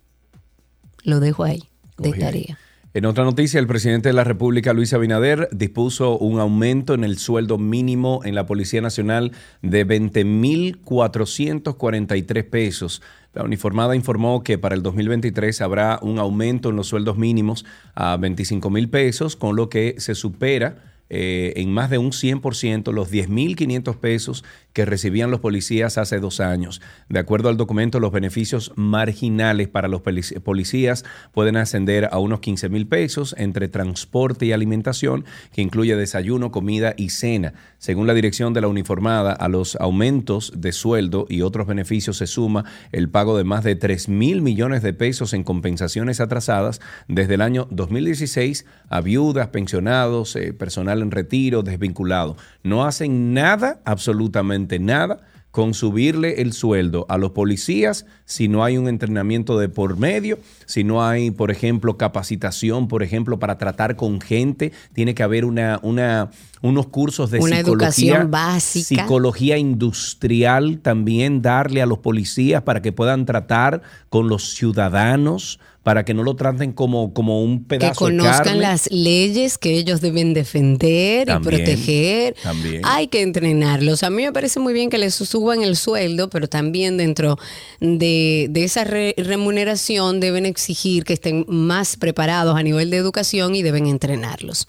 [1.03, 1.63] Lo dejo ahí,
[1.97, 2.59] de Oye, tarea.
[2.93, 7.17] En otra noticia, el presidente de la República, Luis Abinader, dispuso un aumento en el
[7.17, 13.01] sueldo mínimo en la Policía Nacional de 20.443 pesos.
[13.35, 18.15] La uniformada informó que para el 2023 habrá un aumento en los sueldos mínimos a
[18.15, 23.11] 25 mil pesos, con lo que se supera eh, en más de un 100% los
[23.11, 26.81] 10.500 pesos que recibían los policías hace dos años.
[27.09, 32.39] De acuerdo al documento, los beneficios marginales para los polic- policías pueden ascender a unos
[32.39, 37.53] 15 mil pesos entre transporte y alimentación, que incluye desayuno, comida y cena.
[37.77, 42.27] Según la dirección de la uniformada, a los aumentos de sueldo y otros beneficios se
[42.27, 47.35] suma el pago de más de 3 mil millones de pesos en compensaciones atrasadas desde
[47.35, 52.37] el año 2016 a viudas, pensionados, eh, personal en retiro, desvinculado.
[52.63, 55.21] No hacen nada, absolutamente nada,
[55.55, 60.37] con subirle el sueldo a los policías si no hay un entrenamiento de por medio,
[60.65, 65.45] si no hay, por ejemplo, capacitación, por ejemplo, para tratar con gente, tiene que haber
[65.45, 66.29] una, una,
[66.61, 69.03] unos cursos de Una psicología, educación básica.
[69.03, 76.03] psicología industrial también darle a los policías para que puedan tratar con los ciudadanos, para
[76.03, 78.59] que no lo traten como, como un Que pedazo de conozcan carne.
[78.61, 82.35] las leyes que ellos deben defender También, y proteger.
[82.41, 82.81] también.
[82.83, 84.01] Hay que entrenarlos.
[84.01, 87.37] A mí me parece muy bien que les suban el sueldo, pero también dentro
[87.81, 93.53] de, de esa re- remuneración deben exigir que estén más preparados a nivel de educación
[93.53, 94.67] y deben entrenarlos.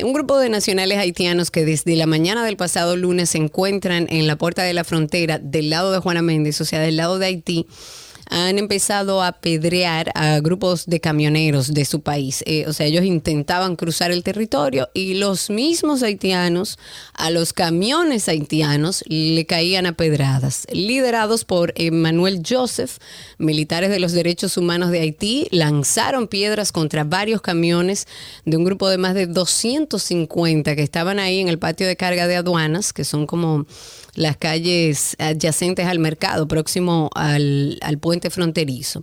[0.00, 4.28] Un grupo de nacionales haitianos que desde la mañana del pasado lunes se encuentran en
[4.28, 7.26] la puerta de la frontera del lado de Juana Méndez, o sea, del lado de
[7.26, 7.66] Haití,
[8.32, 12.42] han empezado a apedrear a grupos de camioneros de su país.
[12.46, 16.78] Eh, o sea, ellos intentaban cruzar el territorio y los mismos haitianos
[17.12, 20.66] a los camiones haitianos le caían a pedradas.
[20.72, 22.96] Liderados por Emmanuel Joseph,
[23.36, 28.08] militares de los derechos humanos de Haití lanzaron piedras contra varios camiones
[28.46, 32.26] de un grupo de más de 250 que estaban ahí en el patio de carga
[32.26, 33.66] de aduanas, que son como
[34.14, 39.02] las calles adyacentes al mercado, próximo al, al puente fronterizo.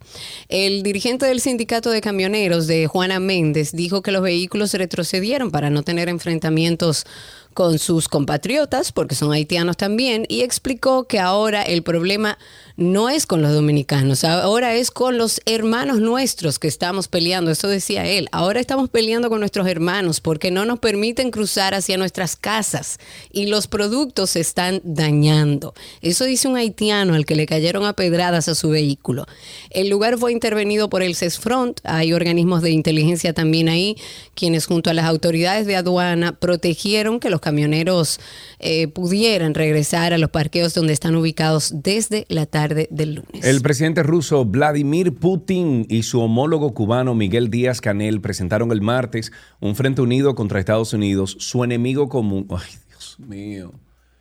[0.49, 5.69] El dirigente del sindicato de camioneros de Juana Méndez dijo que los vehículos retrocedieron para
[5.69, 7.05] no tener enfrentamientos
[7.53, 12.37] con sus compatriotas, porque son haitianos también, y explicó que ahora el problema
[12.79, 17.67] no es con los dominicanos, ahora es con los hermanos nuestros que estamos peleando, eso
[17.67, 22.37] decía él, ahora estamos peleando con nuestros hermanos porque no nos permiten cruzar hacia nuestras
[22.37, 22.97] casas
[23.33, 25.73] y los productos se están dañando.
[26.01, 29.25] Eso dice un haitiano al que le cayeron a pedradas a su vehículo.
[29.71, 33.97] El lugar fue intervenido por el CESFRONT, hay organismos de inteligencia también ahí,
[34.35, 38.19] quienes junto a las autoridades de aduana protegieron que los camioneros
[38.59, 43.43] eh, pudieran regresar a los parqueos donde están ubicados desde la tarde del lunes.
[43.45, 49.31] El presidente ruso Vladimir Putin y su homólogo cubano Miguel Díaz Canel presentaron el martes
[49.59, 52.47] un frente unido contra Estados Unidos, su enemigo común.
[52.49, 53.71] Ay, Dios mío.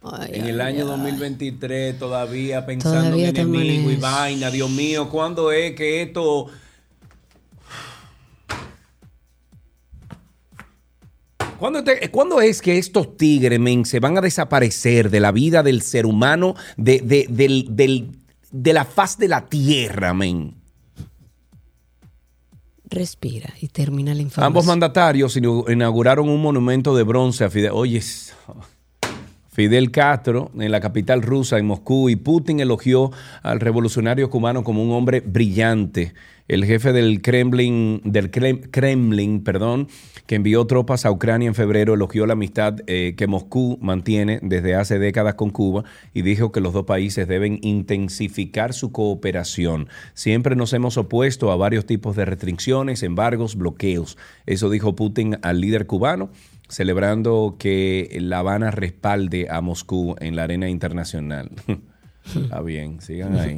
[0.02, 0.98] Ay, en ay, el año ay.
[0.98, 4.50] 2023 todavía pensando Todavía en enemigo y vaina.
[4.50, 6.48] Dios mío, ¿cuándo es que esto...
[11.58, 15.62] ¿Cuándo, te- cuándo es que estos tigres, men, se van a desaparecer de la vida
[15.62, 18.10] del ser humano, de, de- del- del-
[18.50, 20.54] de la faz de la tierra, men?
[22.90, 24.46] Respira y termina la información.
[24.46, 27.72] Ambos mandatarios inauguraron un monumento de bronce a Fidel.
[27.74, 28.34] Oye, es-
[29.58, 33.10] Fidel Castro en la capital rusa, en Moscú, y Putin elogió
[33.42, 36.14] al revolucionario cubano como un hombre brillante.
[36.46, 39.88] El jefe del Kremlin, del Krem- Kremlin, perdón,
[40.26, 44.76] que envió tropas a Ucrania en febrero, elogió la amistad eh, que Moscú mantiene desde
[44.76, 45.82] hace décadas con Cuba
[46.14, 49.88] y dijo que los dos países deben intensificar su cooperación.
[50.14, 54.18] Siempre nos hemos opuesto a varios tipos de restricciones, embargos, bloqueos.
[54.46, 56.30] Eso dijo Putin al líder cubano
[56.68, 61.50] celebrando que La Habana respalde a Moscú en la arena internacional.
[62.34, 63.56] Está bien, sigan ahí.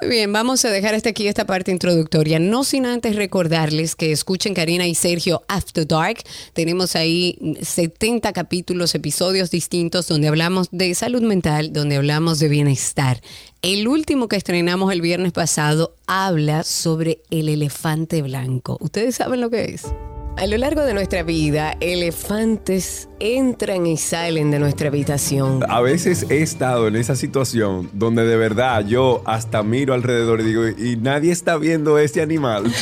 [0.00, 2.38] Muy bien, vamos a dejar hasta aquí esta parte introductoria.
[2.38, 6.18] No sin antes recordarles que escuchen Karina y Sergio After Dark.
[6.52, 13.20] Tenemos ahí 70 capítulos, episodios distintos donde hablamos de salud mental, donde hablamos de bienestar.
[13.62, 18.76] El último que estrenamos el viernes pasado habla sobre el elefante blanco.
[18.80, 19.86] ¿Ustedes saben lo que es?
[20.36, 25.64] A lo largo de nuestra vida, elefantes entran y salen de nuestra habitación.
[25.68, 30.44] A veces he estado en esa situación donde de verdad yo hasta miro alrededor y
[30.44, 32.64] digo, y nadie está viendo este animal.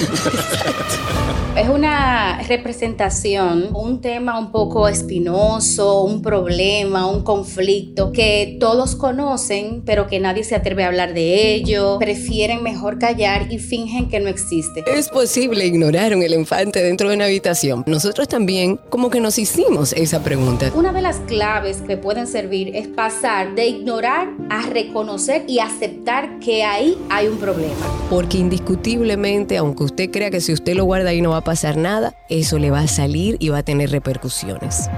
[1.55, 9.83] Es una representación, un tema un poco espinoso, un problema, un conflicto que todos conocen,
[9.85, 11.99] pero que nadie se atreve a hablar de ello.
[11.99, 14.83] Prefieren mejor callar y fingen que no existe.
[14.87, 17.85] Es posible ignorar un elefante dentro de una habitación.
[17.87, 20.32] Nosotros también como que nos hicimos esa pregunta.
[20.37, 26.39] Una de las claves que pueden servir es pasar de ignorar a reconocer y aceptar
[26.39, 27.75] que ahí hay un problema.
[28.09, 31.77] Porque indiscutiblemente, aunque usted crea que si usted lo guarda ahí no va a pasar
[31.77, 34.89] nada, eso le va a salir y va a tener repercusiones.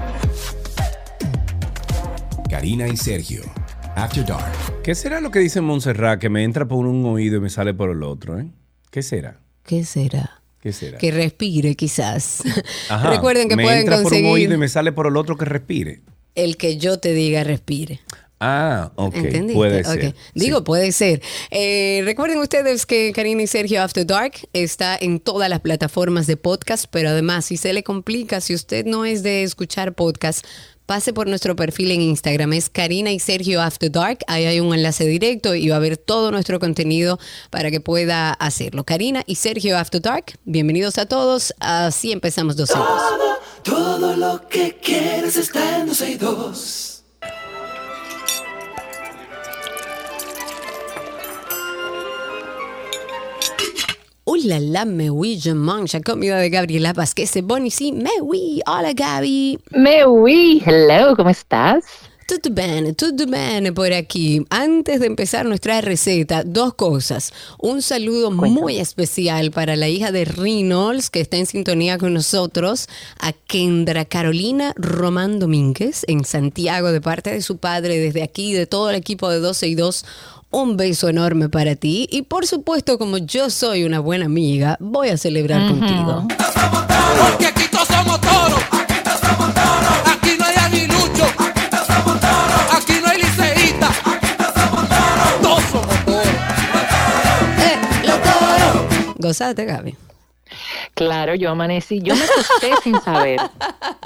[2.49, 3.41] Karina y Sergio.
[3.95, 4.51] After Dark.
[4.83, 7.73] ¿Qué será lo que dice Montserrat que me entra por un oído y me sale
[7.73, 8.39] por el otro?
[8.39, 8.51] eh?
[8.91, 9.39] ¿Qué será?
[9.63, 10.41] ¿Qué será?
[10.65, 10.97] ¿Qué será?
[10.97, 12.41] Que respire quizás.
[12.89, 15.37] Ajá, Recuerden que me pueden entra por un oído y me sale por el otro
[15.37, 16.01] que respire.
[16.33, 17.99] el que yo te diga respire.
[18.39, 19.53] Ah, ok, ¿Entendiste?
[19.53, 20.15] puede ser.
[20.33, 20.63] Digo, Sí.
[20.65, 21.21] puede ser.
[21.51, 26.35] Eh, recuerden ustedes que Karina y Sergio After Dark está en todas las plataformas de
[26.35, 30.45] podcast, pero además, si se le complica, si usted no es de escuchar podcast,
[30.85, 34.19] pase por nuestro perfil en Instagram, es Karina y Sergio After Dark.
[34.27, 37.19] Ahí hay un enlace directo y va a ver todo nuestro contenido
[37.49, 38.83] para que pueda hacerlo.
[38.83, 41.53] Karina y Sergio After Dark, bienvenidos a todos.
[41.59, 42.87] Así empezamos dos años.
[43.63, 46.94] Todo, lo que quieres está en 12 y 2.
[54.27, 56.01] Uy, la me oui, je mange.
[56.03, 57.27] Comida de Gabriela Vázquez.
[57.27, 57.91] C'est bon ici.
[57.91, 58.59] Me oui.
[58.65, 59.59] Hola, Gaby.
[59.69, 61.85] Me oui, hello, ¿cómo estás?
[62.27, 64.43] Todo bien, todo bien por aquí.
[64.49, 67.33] Antes de empezar nuestra receta, dos cosas.
[67.59, 72.89] Un saludo muy especial para la hija de Reynolds, que está en sintonía con nosotros,
[73.19, 78.65] a Kendra Carolina Román Domínguez, en Santiago, de parte de su padre, desde aquí, de
[78.65, 80.05] todo el equipo de 12 y 2.
[80.55, 82.07] Un beso enorme para ti.
[82.09, 86.25] Y por supuesto, como yo soy una buena amiga, voy a celebrar contigo.
[87.19, 88.61] Porque aquí todos somos toros.
[90.05, 91.25] Aquí no hay aguilucho.
[92.71, 93.89] Aquí no hay liceíta.
[95.41, 96.25] Todos somos toros.
[97.59, 99.15] ¡Eh, los toros!
[99.17, 100.04] Gozate, Gaby.
[100.95, 103.41] Claro, yo amanecí, yo me acosté sin saber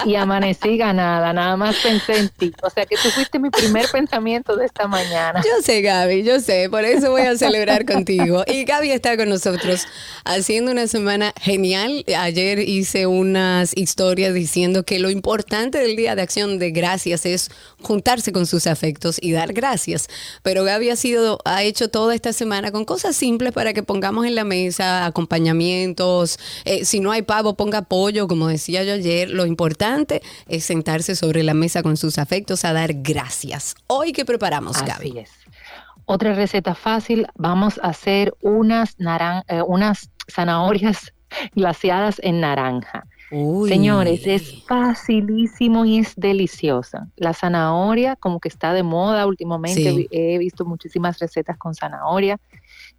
[0.06, 2.52] y amanecí ganada, nada más pensé en ti.
[2.64, 5.40] O sea que tú fuiste mi primer pensamiento de esta mañana.
[5.46, 8.44] Yo sé, Gaby, yo sé, por eso voy a celebrar contigo.
[8.48, 9.86] Y Gaby está con nosotros
[10.26, 12.04] haciendo una semana genial.
[12.18, 17.52] Ayer hice unas historias diciendo que lo importante del Día de Acción de Gracias es
[17.84, 20.08] juntarse con sus afectos y dar gracias.
[20.42, 24.26] Pero Gaby ha sido, ha hecho toda esta semana con cosas simples para que pongamos
[24.26, 26.40] en la mesa acompañamientos.
[26.66, 29.30] Eh, si no hay pavo, ponga pollo, como decía yo ayer.
[29.30, 33.76] Lo importante es sentarse sobre la mesa con sus afectos a dar gracias.
[33.88, 35.10] Hoy que preparamos, Gaby.
[35.10, 35.32] Así es.
[36.06, 41.14] Otra receta fácil, vamos a hacer unas, naran eh, unas zanahorias
[41.56, 43.06] glaseadas en naranja.
[43.32, 43.70] Uy.
[43.70, 47.08] Señores, es facilísimo y es deliciosa.
[47.16, 50.08] La zanahoria como que está de moda últimamente, Sí.
[50.10, 52.40] he visto muchísimas recetas con zanahoria.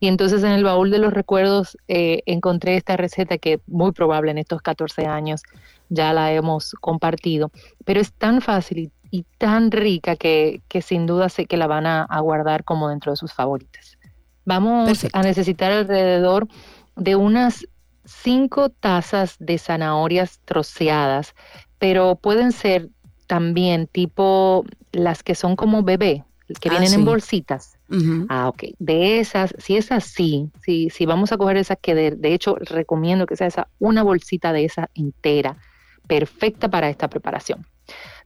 [0.01, 4.31] Y entonces en el baúl de los recuerdos eh, encontré esta receta que muy probable
[4.31, 5.43] en estos 14 años
[5.91, 7.51] ya la hemos compartido,
[7.85, 11.67] pero es tan fácil y, y tan rica que, que sin duda sé que la
[11.67, 13.99] van a, a guardar como dentro de sus favoritas.
[14.47, 15.19] Vamos Perfecto.
[15.19, 16.49] a necesitar alrededor
[16.97, 17.67] de unas
[18.05, 21.35] cinco tazas de zanahorias troceadas,
[21.79, 22.89] pero pueden ser
[23.27, 26.25] también tipo las que son como bebé,
[26.61, 26.95] que Ah, vienen sí.
[26.97, 27.77] en bolsitas.
[28.29, 28.65] Ah, ok.
[28.79, 32.55] De esas, si es así, si, si vamos a coger esa que de, de hecho
[32.57, 35.57] recomiendo que sea esa, una bolsita de esa entera,
[36.07, 37.67] perfecta para esta preparación.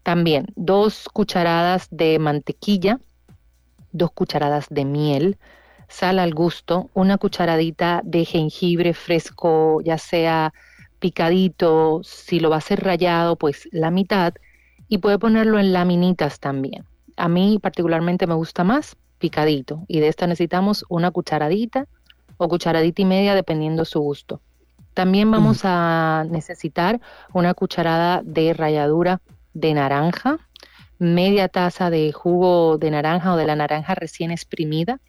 [0.02, 3.00] También dos cucharadas de mantequilla,
[3.92, 5.38] dos cucharadas de miel,
[5.88, 10.52] sal al gusto, una cucharadita de jengibre fresco, ya sea
[10.98, 14.34] picadito, si lo va a hacer rallado, pues la mitad,
[14.88, 16.84] y puede ponerlo en laminitas también.
[17.16, 21.86] A mí particularmente me gusta más picadito, y de esta necesitamos una cucharadita
[22.36, 24.42] o cucharadita y media dependiendo su gusto.
[24.92, 27.00] También vamos a necesitar
[27.32, 29.22] una cucharada de ralladura
[29.54, 30.40] de naranja,
[30.98, 35.00] media taza de jugo de naranja o de la naranja recién exprimida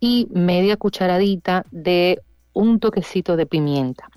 [0.00, 2.22] y media cucharadita de
[2.54, 4.08] un toquecito de pimienta.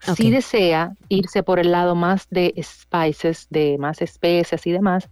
[0.00, 5.08] Si desea irse por el lado más de spices, de más especias y demás,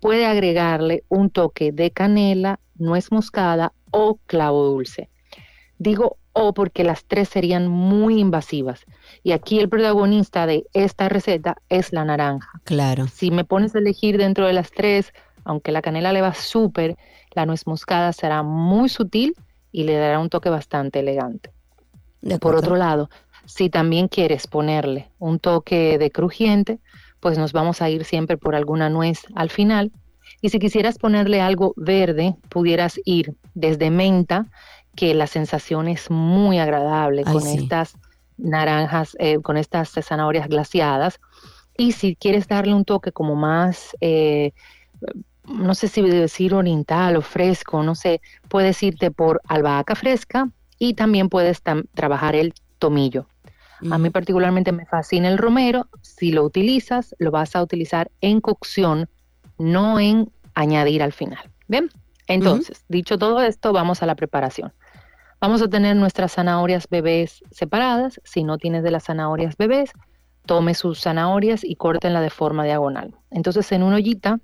[0.00, 5.08] puede agregarle un toque de canela, nuez moscada o clavo dulce.
[5.78, 8.84] Digo o porque las tres serían muy invasivas.
[9.22, 12.60] Y aquí el protagonista de esta receta es la naranja.
[12.64, 13.06] Claro.
[13.06, 15.12] Si me pones a elegir dentro de las tres,
[15.44, 16.96] aunque la canela le va súper,
[17.34, 19.34] la nuez moscada será muy sutil
[19.70, 21.52] y le dará un toque bastante elegante.
[22.40, 23.10] Por otro lado,
[23.46, 26.78] si también quieres ponerle un toque de crujiente,
[27.20, 29.90] pues nos vamos a ir siempre por alguna nuez al final.
[30.42, 34.46] Y si quisieras ponerle algo verde, pudieras ir desde menta
[34.94, 37.96] que la sensación es muy agradable con estas
[38.36, 41.20] naranjas, eh, con estas zanahorias glaciadas.
[41.78, 44.52] Y si quieres darle un toque como más, eh,
[45.46, 50.94] no sé si decir oriental o fresco, no sé, puedes irte por albahaca fresca y
[50.94, 51.62] también puedes
[51.94, 53.26] trabajar el tomillo.
[53.90, 55.88] A mí particularmente me fascina el romero.
[56.02, 59.08] Si lo utilizas, lo vas a utilizar en cocción,
[59.62, 61.50] no en añadir al final.
[61.68, 61.88] ¿Bien?
[62.26, 64.72] Entonces, dicho todo esto, vamos a la preparación.
[65.40, 68.20] Vamos a tener nuestras zanahorias bebés separadas.
[68.24, 69.90] Si no tienes de las zanahorias bebés,
[70.46, 73.14] tome sus zanahorias y córtenla de forma diagonal.
[73.30, 74.40] Entonces en una ollita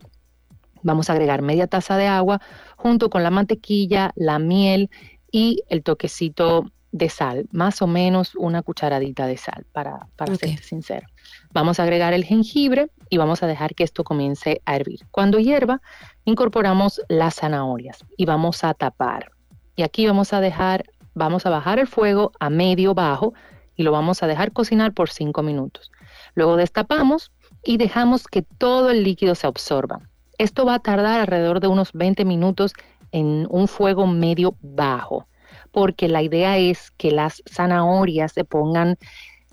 [0.82, 2.40] vamos a agregar media taza de agua
[2.76, 4.90] junto con la mantequilla, la miel
[5.30, 10.58] y el toquecito de sal, más o menos una cucharadita de sal, para, para ser
[10.60, 11.06] sincero.
[11.52, 15.00] Vamos a agregar el jengibre y vamos a dejar que esto comience a hervir.
[15.10, 15.80] Cuando hierva,
[16.24, 19.32] incorporamos las zanahorias y vamos a tapar.
[19.76, 23.34] Y aquí vamos a dejar, vamos a bajar el fuego a medio bajo
[23.76, 25.90] y lo vamos a dejar cocinar por 5 minutos.
[26.34, 27.32] Luego destapamos
[27.64, 30.00] y dejamos que todo el líquido se absorba.
[30.36, 32.72] Esto va a tardar alrededor de unos 20 minutos
[33.12, 35.26] en un fuego medio bajo,
[35.72, 38.98] porque la idea es que las zanahorias se pongan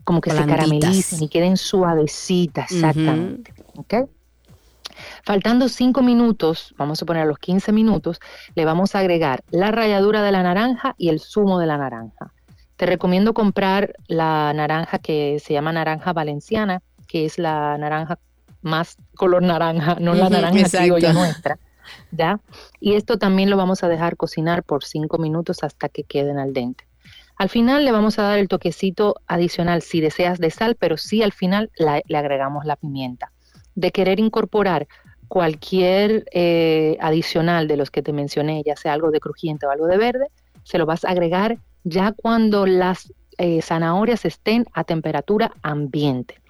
[0.05, 3.53] como que se caramelicen y queden suavecitas, exactamente.
[5.23, 8.21] Faltando 5 minutos, vamos a poner a los 15 minutos,
[8.55, 12.31] le vamos a agregar la ralladura de la naranja y el zumo de la naranja.
[12.77, 18.19] Te recomiendo comprar la naranja que se llama naranja valenciana, que es la naranja
[18.61, 21.57] más color naranja, no la naranja criolla nuestra.
[22.11, 22.39] ¿ya?
[22.79, 26.53] Y esto también lo vamos a dejar cocinar por 5 minutos hasta que queden al
[26.53, 26.85] dente.
[27.37, 31.21] Al final le vamos a dar el toquecito adicional si deseas de sal, pero sí
[31.21, 33.31] al final le agregamos la pimienta
[33.75, 34.87] de querer incorporar
[35.27, 39.87] cualquier eh, adicional de los que te mencioné, ya sea algo de crujiente o algo
[39.87, 40.27] de verde,
[40.63, 46.41] se lo vas a agregar ya cuando las eh, zanahorias estén a temperatura ambiente,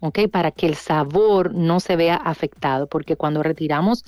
[0.00, 0.28] ¿ok?
[0.30, 4.04] Para que el sabor no se vea afectado, porque cuando retiramos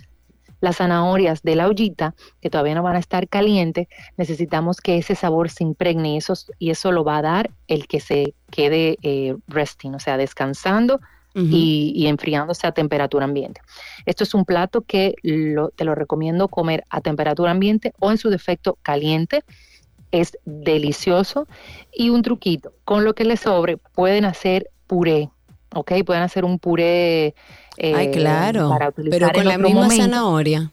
[0.60, 5.14] las zanahorias de la ollita, que todavía no van a estar calientes, necesitamos que ese
[5.14, 8.96] sabor se impregne y eso, y eso lo va a dar el que se quede
[9.02, 11.00] eh, resting, o sea, descansando
[11.34, 13.60] y, enfriándose a temperatura ambiente.
[14.06, 15.14] Esto es un plato que
[15.76, 19.44] te lo recomiendo comer a temperatura ambiente o en su defecto caliente.
[20.10, 21.46] Es delicioso.
[21.92, 25.30] Y un truquito, con lo que les sobre pueden hacer puré,
[25.74, 25.92] ¿ok?
[26.04, 27.34] Pueden hacer un puré.
[27.80, 28.70] Eh, Ay, claro.
[28.70, 30.72] Para utilizar pero con la misma zanahoria.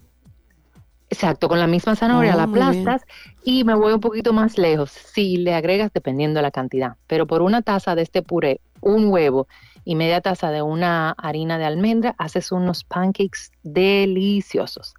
[1.07, 3.03] Exacto, con la misma zanahoria oh, la aplastas
[3.43, 4.91] y me voy un poquito más lejos.
[4.91, 9.11] Si le agregas dependiendo de la cantidad, pero por una taza de este puré, un
[9.11, 9.47] huevo
[9.85, 14.95] y media taza de una harina de almendra, haces unos pancakes deliciosos.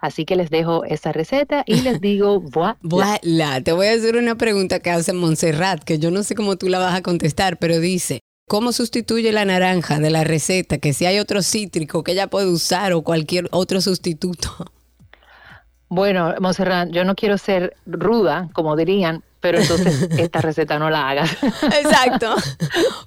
[0.00, 3.60] Así que les dejo esa receta y les digo, voilà.
[3.62, 6.68] Te voy a hacer una pregunta que hace Montserrat, que yo no sé cómo tú
[6.68, 8.20] la vas a contestar, pero dice,
[8.50, 10.78] ¿cómo sustituye la naranja de la receta?
[10.78, 14.50] Que si hay otro cítrico que ella puede usar o cualquier otro sustituto.
[15.88, 21.08] Bueno, Monserrat, yo no quiero ser ruda, como dirían, pero entonces esta receta no la
[21.08, 21.30] hagas.
[21.62, 22.34] Exacto.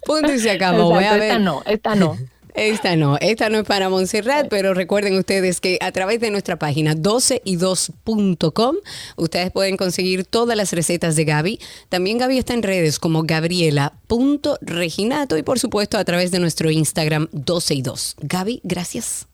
[0.05, 0.89] Punto y se acabó.
[0.91, 1.23] Voy a ver.
[1.23, 2.17] Esta no, esta no.
[2.53, 6.57] Esta no, esta no es para Montserrat, pero recuerden ustedes que a través de nuestra
[6.57, 8.75] página 12y2.com
[9.15, 11.59] ustedes pueden conseguir todas las recetas de Gaby.
[11.89, 17.27] También Gaby está en redes como gabriela.reginato y por supuesto a través de nuestro Instagram
[17.31, 18.17] 12y2.
[18.21, 19.27] Gaby, gracias.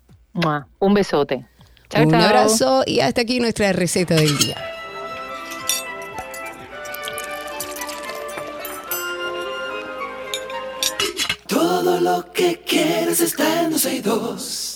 [0.80, 1.46] Un besote.
[1.90, 4.56] Chao, Un abrazo y hasta aquí nuestra receta del día.
[12.20, 14.69] Lo que quieres está en 262.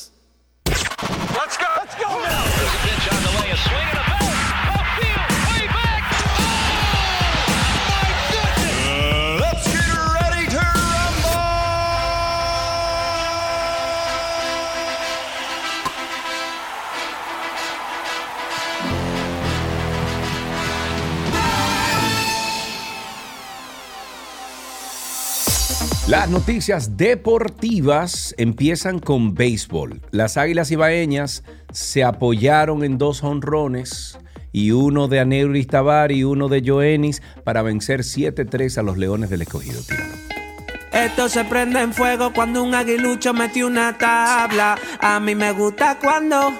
[26.07, 30.01] Las noticias deportivas empiezan con béisbol.
[30.11, 34.19] Las Águilas Ibaeñas se apoyaron en dos honrones
[34.51, 39.29] y uno de Aneuris Tabar y uno de Joenis para vencer 7-3 a los Leones
[39.29, 39.81] del Escogido.
[39.81, 40.13] Tíralo.
[40.91, 44.77] Esto se prende en fuego cuando un aguilucho metió una tabla.
[44.99, 46.51] A mí me gusta cuando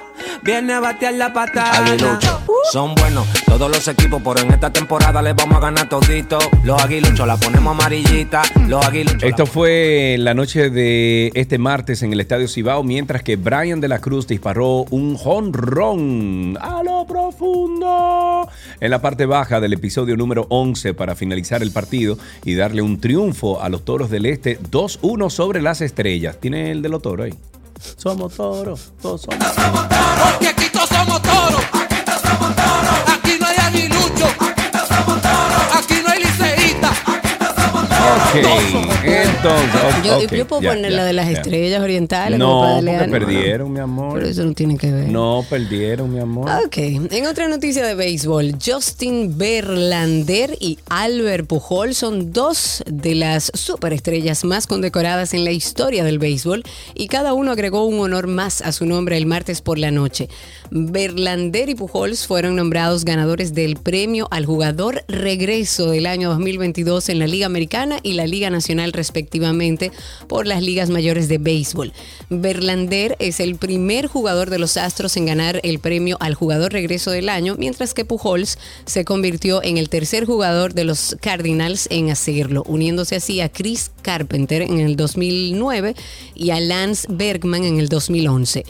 [0.42, 1.80] viene a batear la patada.
[1.80, 2.40] Aguiluchos
[2.72, 3.28] son buenos
[3.58, 6.40] todos los equipos, pero en esta temporada les vamos a ganar todito.
[6.64, 8.42] Los aguiluchos la ponemos amarillita.
[8.68, 9.24] Los aguiluchos.
[9.24, 13.88] Esto fue la noche de este martes en el Estadio Cibao, mientras que Brian de
[13.88, 18.50] la Cruz disparó un jonrón a lo profundo
[18.80, 23.00] en la parte baja del episodio número 11 para finalizar el partido y darle un
[23.00, 26.38] triunfo a los Toros del Este 2-1 sobre las estrellas.
[26.40, 27.34] ¿Tiene el de los Toros ahí?
[27.98, 31.83] Somos toros, todos somos Porque aquí todos somos toros.
[38.04, 38.36] Ok,
[39.06, 39.82] entonces.
[40.00, 41.32] ok, Yo, yo puedo ya, poner ya, la de las ya.
[41.34, 42.38] estrellas orientales.
[42.38, 44.16] No, porque perdieron, mi amor.
[44.16, 45.10] Pero eso no tiene que ver.
[45.10, 46.50] No, perdieron, mi amor.
[46.66, 53.52] Ok, en otra noticia de béisbol, Justin Verlander y Albert Pujol son dos de las
[53.54, 56.64] superestrellas más condecoradas en la historia del béisbol
[56.96, 60.30] y cada uno agregó un honor más a su nombre el martes por la noche.
[60.72, 67.20] Verlander y Pujols fueron nombrados ganadores del premio al jugador regreso del año 2022 en
[67.20, 69.92] la Liga Americana y la Liga Nacional respectivamente
[70.28, 71.94] por las ligas mayores de béisbol.
[72.30, 77.12] Verlander es el primer jugador de los Astros en ganar el premio al jugador regreso
[77.12, 82.10] del año, mientras que Pujols se convirtió en el tercer jugador de los Cardinals en
[82.10, 85.96] hacerlo, uniéndose así a Chris Carpenter en el 2009
[86.36, 88.64] y a Lance Bergman en el 2011.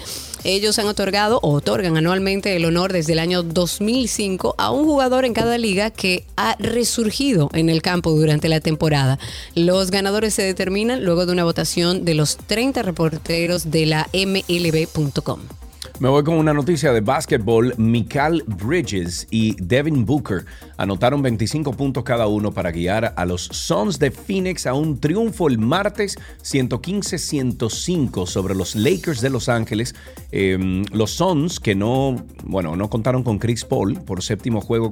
[0.44, 5.26] Ellos han otorgado o otorgan anualmente el honor desde el año 2005 a un jugador
[5.26, 9.20] en cada liga que ha resurgido en el campo durante la temporada.
[9.56, 15.63] Los ganadores se determinan luego de una votación de los 30 reporteros de la MLB.com.
[16.04, 17.76] Me voy con una noticia de básquetbol.
[17.78, 20.44] Mikal Bridges y Devin Booker
[20.76, 25.48] anotaron 25 puntos cada uno para guiar a los Suns de Phoenix a un triunfo
[25.48, 29.96] el martes 115-105 sobre los Lakers de Los Ángeles.
[30.34, 34.92] Eh, los Suns, que no, bueno, no contaron con Chris Paul por séptimo juego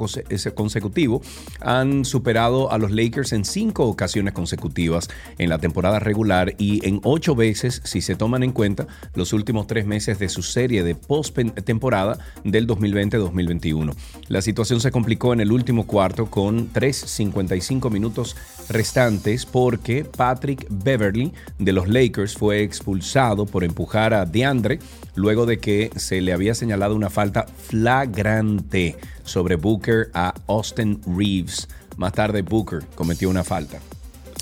[0.55, 1.21] consecutivo,
[1.59, 5.09] han superado a los Lakers en cinco ocasiones consecutivas
[5.39, 9.67] en la temporada regular y en ocho veces si se toman en cuenta los últimos
[9.67, 13.93] tres meses de su serie de post-temporada del 2020-2021.
[14.27, 18.35] La situación se complicó en el último cuarto con 3.55 minutos
[18.69, 24.79] restantes porque Patrick Beverly de los Lakers fue expulsado por empujar a DeAndre
[25.15, 31.67] luego de que se le había señalado una falta flagrante sobre Booker a Austin Reeves.
[31.97, 33.79] Más tarde Booker cometió una falta.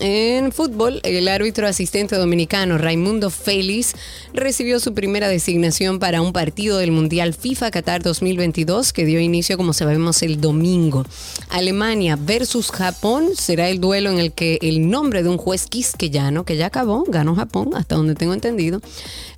[0.02, 3.95] En fútbol, el árbitro asistente dominicano Raimundo Félix
[4.34, 9.58] recibió su primera designación para un partido del Mundial FIFA Qatar 2022 que dio inicio,
[9.58, 11.06] como sabemos, el domingo.
[11.50, 16.45] Alemania versus Japón será el duelo en el que el nombre de un juez quisqueyano,
[16.45, 18.80] que ya acabó, ganó Japón, hasta donde tengo entendido,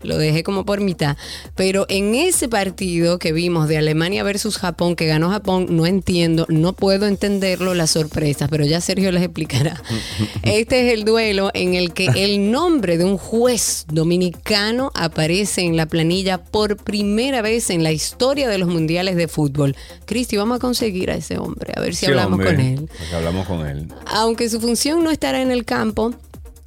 [0.03, 1.17] lo dejé como por mitad,
[1.55, 6.45] pero en ese partido que vimos de Alemania versus Japón, que ganó Japón, no entiendo,
[6.49, 9.81] no puedo entenderlo las sorpresas, pero ya Sergio les explicará.
[10.51, 15.77] Este es el duelo en el que el nombre de un juez dominicano aparece en
[15.77, 19.75] la planilla por primera vez en la historia de los mundiales de fútbol.
[20.05, 22.89] Cristi, vamos a conseguir a ese hombre, a ver si Sí, hablamos hombre, con él.
[23.13, 23.87] hablamos con él.
[24.07, 26.13] Aunque su función no estará en el campo,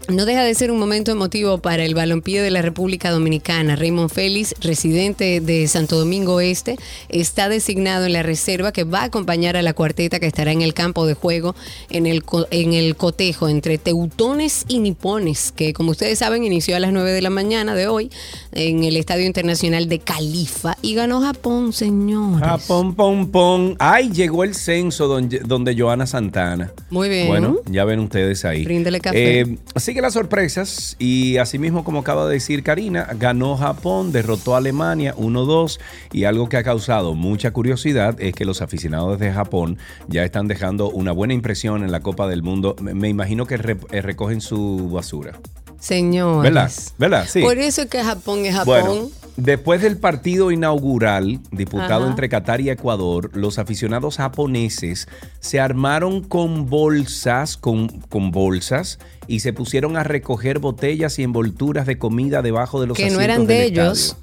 [0.08, 3.76] no deja de ser un momento emotivo para el balompié de la República Dominicana.
[3.76, 6.76] Raymond Félix, residente de Santo Domingo Este,
[7.08, 10.62] está designado en la reserva que va a acompañar a la cuarteta que estará en
[10.62, 11.54] el campo de juego
[11.90, 16.80] en el, en el cotejo entre teutones y nipones, que como ustedes saben inició a
[16.80, 18.10] las 9 de la mañana de hoy
[18.52, 22.46] en el Estadio Internacional de Califa y ganó Japón, señores.
[22.46, 23.74] Japón, pom, pom.
[23.78, 26.72] Ay, llegó el censo donde, donde Joana Santana.
[26.90, 27.28] Muy bien.
[27.28, 28.64] Bueno, ya ven ustedes ahí.
[28.64, 29.40] Bríndele café.
[29.40, 34.58] Eh, sí, Las sorpresas y asimismo, como acaba de decir Karina, ganó Japón, derrotó a
[34.58, 35.78] Alemania 1-2
[36.12, 39.78] y algo que ha causado mucha curiosidad es que los aficionados de Japón
[40.08, 42.76] ya están dejando una buena impresión en la Copa del Mundo.
[42.80, 45.38] Me, imagino que re- eh, recogen su basura.
[45.80, 46.42] Señores.
[46.42, 46.70] ¿Verdad?
[46.98, 47.26] ¿Verdad?
[47.28, 47.40] Sí.
[47.42, 48.66] Por eso es que Japón es Japón.
[48.86, 52.10] Bueno, después del partido inaugural disputado Ajá.
[52.10, 55.08] entre Qatar y Ecuador, los aficionados japoneses
[55.40, 61.86] se armaron con bolsas, con, con bolsas, y se pusieron a recoger botellas y envolturas
[61.86, 63.82] de comida debajo de los que no eran del de estadio.
[63.82, 64.16] ellos,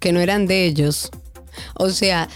[0.00, 1.10] que no eran de ellos.
[1.74, 2.28] O sea,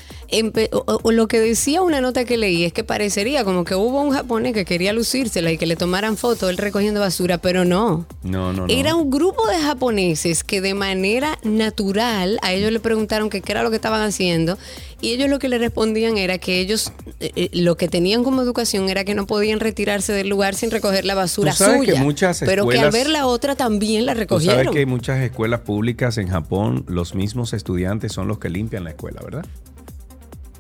[0.73, 4.01] o- o lo que decía una nota que leí es que parecería como que hubo
[4.01, 8.07] un japonés que quería lucírsela y que le tomaran fotos él recogiendo basura, pero no.
[8.23, 8.73] No, no, no.
[8.73, 13.53] Era un grupo de japoneses que de manera natural a ellos le preguntaron que qué
[13.53, 14.57] era lo que estaban haciendo
[15.01, 18.41] y ellos lo que le respondían era que ellos eh, eh, lo que tenían como
[18.43, 22.05] educación era que no podían retirarse del lugar sin recoger la basura que suya.
[22.47, 24.73] pero que al ver la otra también la Tú sabes recogieron.
[24.73, 28.91] que hay muchas escuelas públicas en Japón, los mismos estudiantes son los que limpian la
[28.91, 29.45] escuela, ¿verdad?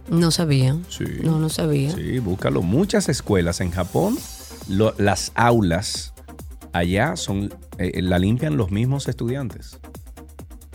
[0.08, 0.76] No sabía.
[0.88, 1.04] Sí.
[1.22, 1.94] No, no sabía.
[1.94, 2.62] Sí, búscalo.
[2.62, 4.18] Muchas escuelas en Japón,
[4.68, 6.12] lo- las aulas
[6.72, 9.78] allá son eh, la limpian los mismos estudiantes.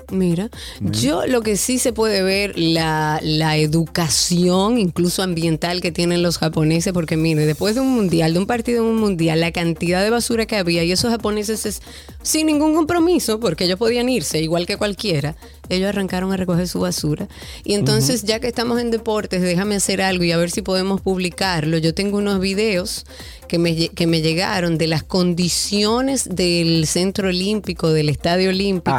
[0.09, 0.49] Mira,
[0.79, 6.37] yo lo que sí se puede ver, la, la educación, incluso ambiental que tienen los
[6.37, 10.01] japoneses, porque mire, después de un mundial, de un partido en un mundial, la cantidad
[10.01, 11.81] de basura que había y esos japoneses es
[12.21, 15.35] sin ningún compromiso, porque ellos podían irse igual que cualquiera,
[15.69, 17.27] ellos arrancaron a recoger su basura.
[17.63, 21.01] Y entonces, ya que estamos en deportes, déjame hacer algo y a ver si podemos
[21.01, 21.77] publicarlo.
[21.77, 23.05] Yo tengo unos videos
[23.47, 28.97] que me, que me llegaron de las condiciones del centro olímpico, del estadio olímpico.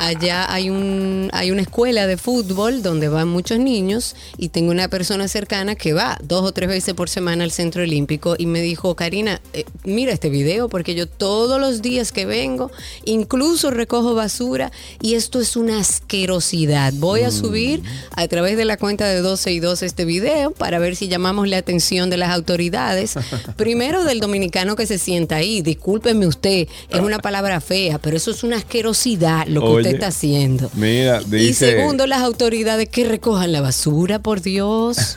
[0.00, 4.88] Allá hay un hay una escuela de fútbol donde van muchos niños y tengo una
[4.88, 8.62] persona cercana que va dos o tres veces por semana al centro olímpico y me
[8.62, 12.70] dijo, Karina, eh, mira este video porque yo todos los días que vengo
[13.04, 14.72] incluso recojo basura
[15.02, 16.94] y esto es una asquerosidad.
[16.94, 17.82] Voy a subir
[18.16, 21.46] a través de la cuenta de 12 y 2 este video para ver si llamamos
[21.46, 23.16] la atención de las autoridades.
[23.56, 28.30] Primero del dominicano que se sienta ahí, discúlpeme usted, es una palabra fea, pero eso
[28.30, 30.70] es una asquerosidad lo que Oye, usted está haciendo.
[30.74, 35.16] Mira, Y segundo, las autoridades que recojan la basura, por Dios.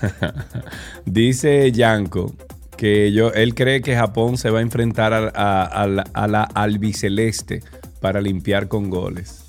[1.06, 2.34] dice Yanko
[2.78, 6.28] que yo, él cree que Japón se va a enfrentar a, a- a la, a
[6.28, 7.62] la albiceleste
[8.02, 9.43] para limpiar con goles.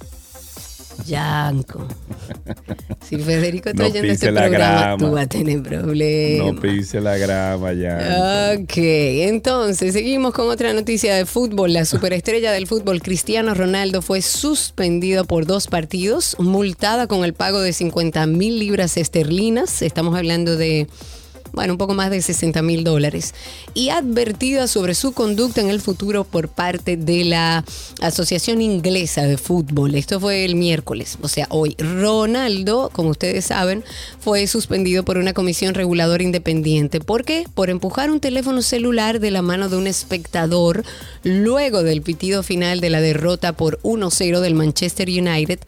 [1.07, 1.87] Yanco.
[3.07, 4.97] Si Federico está No oyendo este la programa, grama.
[4.99, 6.55] tú vas a tener problemas.
[6.55, 8.55] No pise la grama ya.
[8.59, 11.73] Ok, entonces seguimos con otra noticia de fútbol.
[11.73, 17.61] La superestrella del fútbol, Cristiano Ronaldo, fue suspendido por dos partidos, multada con el pago
[17.61, 19.83] de 50 mil libras esterlinas.
[19.83, 20.87] Estamos hablando de,
[21.55, 23.35] bueno, un poco más de 60 mil dólares.
[23.75, 27.65] Y advertida sobre su conducta en el futuro por parte de la
[28.01, 29.95] Asociación Inglesa de Fútbol.
[29.95, 31.77] Esto fue el miércoles, o sea, hoy.
[31.79, 33.85] Ronaldo, como ustedes saben,
[34.21, 37.01] fue suspendido por una comisión reguladora independiente.
[37.01, 37.47] ¿Por qué?
[37.55, 40.85] Por empujar un teléfono celular de la mano de un espectador
[41.23, 45.61] luego del pitido final de la derrota por 1-0 del Manchester United.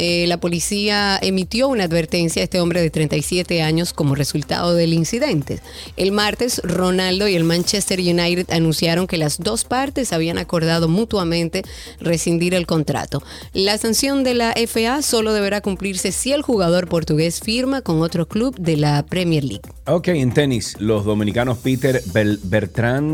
[0.00, 4.92] Eh, la policía emitió una advertencia a este hombre de 37 años como resultado del
[4.92, 5.58] incidente.
[5.96, 11.62] El martes, Ronaldo y el Manchester United anunciaron que las dos partes habían acordado mutuamente
[11.98, 13.24] rescindir el contrato.
[13.52, 18.28] La sanción de la FA solo deberá cumplirse si el jugador portugués firma con otro
[18.28, 19.62] club de la Premier League.
[19.86, 22.00] Ok, en tenis, los dominicanos Peter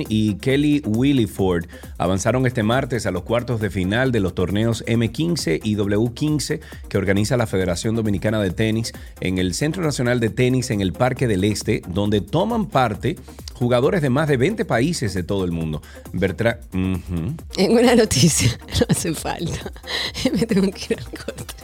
[0.09, 1.67] y Kelly Williford
[1.97, 6.99] avanzaron este martes a los cuartos de final de los torneos M15 y W15 que
[6.99, 11.27] organiza la Federación Dominicana de Tenis en el Centro Nacional de Tenis en el Parque
[11.27, 13.17] del Este, donde toman parte
[13.55, 15.83] jugadores de más de 20 países de todo el mundo.
[16.13, 16.59] Bertrand...
[16.73, 17.35] ujú.
[17.57, 19.73] En una noticia, no hace falta,
[20.33, 21.55] me tengo que ir al corte.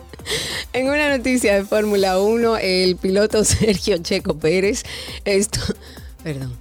[0.73, 4.85] En una noticia de Fórmula 1, el piloto Sergio Checo Pérez,
[5.25, 5.61] esto,
[6.23, 6.57] perdón,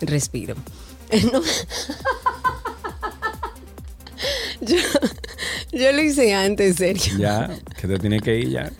[0.00, 0.54] respiro.
[1.30, 1.42] No.
[4.66, 4.76] Yo,
[5.72, 7.18] yo lo hice antes, Sergio.
[7.18, 7.50] Ya,
[7.80, 8.70] que te tiene que ir ya.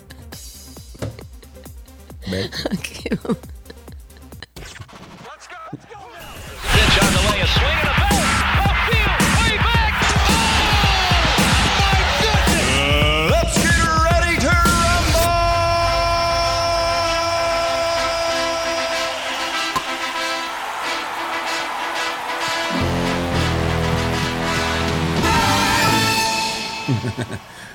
[2.31, 2.49] Ve.
[2.71, 3.49] Ok,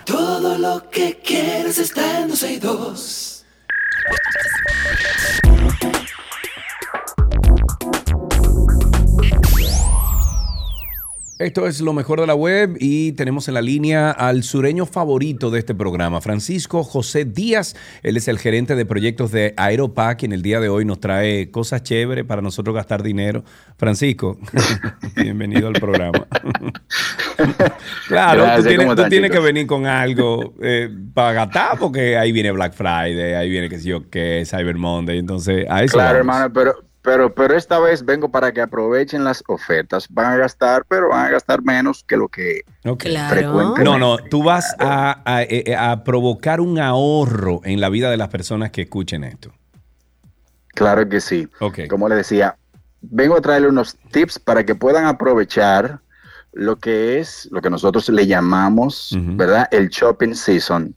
[0.05, 3.45] Todo lo que quieres está en 12 y 2.
[11.39, 15.53] Esto es lo mejor de la web y tenemos en la línea al sureño favorito
[15.53, 17.77] de este programa, Francisco José Díaz.
[18.03, 20.99] Él es el gerente de proyectos de Aeropac y en el día de hoy nos
[20.99, 23.45] trae cosas chéveres para nosotros gastar dinero.
[23.77, 24.37] Francisco,
[25.15, 26.27] bienvenido al programa.
[28.09, 31.79] claro, Gracias, tú tienes, ¿cómo tú están, tienes que venir con algo eh, para gastar
[31.79, 35.85] porque ahí viene Black Friday, ahí viene que sé yo qué, Cyber Monday, entonces a
[35.85, 36.37] eso Claro, vamos.
[36.37, 40.07] hermano, pero, pero, pero esta vez vengo para que aprovechen las ofertas.
[40.11, 43.05] Van a gastar, pero van a gastar menos que lo que Ok.
[43.31, 43.83] frecuentemente.
[43.85, 48.19] No, no, tú vas a, a- eh, a provocar un ahorro en la vida de
[48.19, 49.51] las personas que escuchen esto.
[50.75, 51.49] Claro que sí.
[51.61, 51.81] Ok.
[51.89, 52.57] Como les decía,
[53.01, 56.01] vengo a traerle unos tips para que puedan aprovechar
[56.53, 59.67] lo que es, lo que nosotros le llamamos, ¿verdad?
[59.71, 60.95] El shopping season.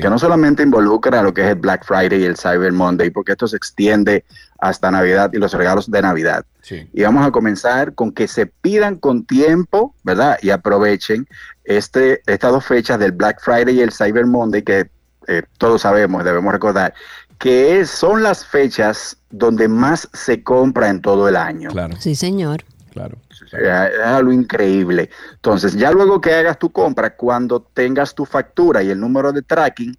[0.00, 3.32] Que no solamente involucra lo que es el Black Friday y el Cyber Monday, porque
[3.32, 4.24] esto se extiende
[4.60, 6.44] hasta Navidad y los regalos de Navidad.
[6.62, 6.88] Sí.
[6.92, 10.38] Y vamos a comenzar con que se pidan con tiempo, ¿verdad?
[10.42, 11.26] Y aprovechen
[11.64, 14.88] este, estas dos fechas del Black Friday y el Cyber Monday, que
[15.26, 16.94] eh, todos sabemos, debemos recordar,
[17.38, 21.70] que es- son las fechas donde más se compra en todo el año.
[21.70, 21.96] Claro.
[21.98, 22.64] Sí, señor.
[22.92, 23.18] Claro.
[23.58, 25.10] Es algo increíble.
[25.34, 29.42] Entonces, ya luego que hagas tu compra, cuando tengas tu factura y el número de
[29.42, 29.96] tracking,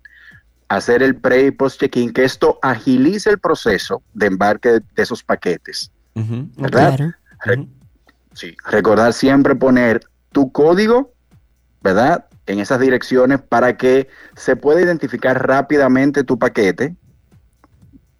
[0.67, 5.03] hacer el pre y post check-in, que esto agilice el proceso de embarque de, de
[5.03, 5.91] esos paquetes.
[6.57, 6.97] ¿verdad?
[7.41, 7.67] Re-
[8.33, 10.01] sí, recordar siempre poner
[10.31, 11.13] tu código,
[11.81, 12.25] ¿verdad?
[12.47, 16.95] En esas direcciones para que se pueda identificar rápidamente tu paquete.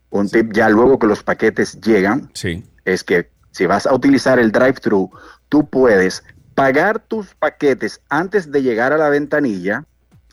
[0.09, 2.63] Un tip ya luego que los paquetes llegan Sí.
[2.85, 5.09] es que si vas a utilizar el drive-thru,
[5.47, 6.25] tú puedes
[6.55, 9.85] pagar tus paquetes antes de llegar a la ventanilla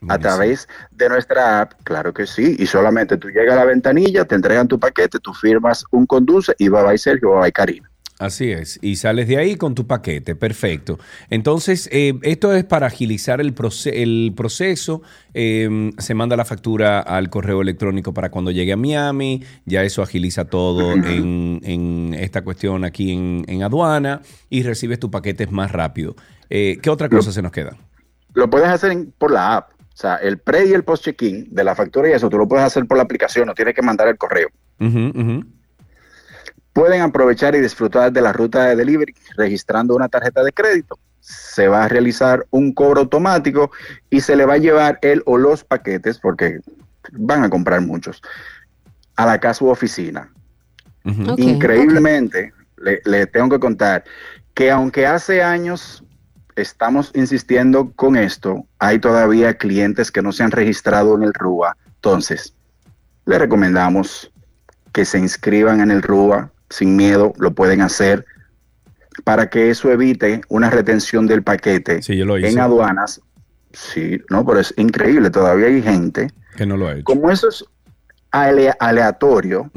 [0.09, 4.25] a través de nuestra app, claro que sí, y solamente tú llegas a la ventanilla,
[4.25, 7.92] te entregan tu paquete, tú firmas un conduce y bye bye Sergio, bye bye Karina.
[8.25, 8.79] Así es.
[8.83, 10.37] Y sales de ahí con tu paquete.
[10.37, 10.99] Perfecto.
[11.29, 15.03] Entonces, eh, esto es para agilizar el, proce- el proceso.
[15.35, 19.43] Eh, se manda la factura al correo electrónico para cuando llegue a Miami.
[19.65, 25.11] Ya eso agiliza todo en, en esta cuestión aquí en, en aduana y recibes tu
[25.11, 26.15] paquete más rápido.
[26.49, 27.77] Eh, ¿Qué otra cosa se nos queda?
[28.35, 31.49] Lo puedes hacer en- por la app, o sea, el pre y el post check-in
[31.51, 33.83] de la factura y eso, tú lo puedes hacer por la aplicación, no tienes que
[33.83, 34.49] mandar el correo.
[36.73, 40.99] Pueden aprovechar y disfrutar de la ruta de delivery registrando una tarjeta de crédito.
[41.21, 43.71] Se va a realizar un cobro automático
[44.11, 46.61] y se le va a llevar el o los paquetes, porque
[47.13, 48.23] van a comprar muchos,
[49.17, 50.31] a la casa u oficina.
[51.37, 54.05] Increíblemente, le, le tengo que contar
[54.55, 56.05] que aunque hace años
[56.57, 61.77] estamos insistiendo con esto, hay todavía clientes que no se han registrado en el RUA.
[61.97, 62.55] Entonces,
[63.27, 64.31] le recomendamos
[64.93, 68.25] que se inscriban en el RUA sin miedo, lo pueden hacer
[69.25, 72.49] para que eso evite una retención del paquete lo hice.
[72.51, 73.21] en aduanas.
[73.73, 76.29] Sí, no, pero es increíble, todavía hay gente.
[76.57, 77.05] Que no lo ha hecho.
[77.05, 77.65] Como eso es
[78.31, 79.71] ale- aleatorio,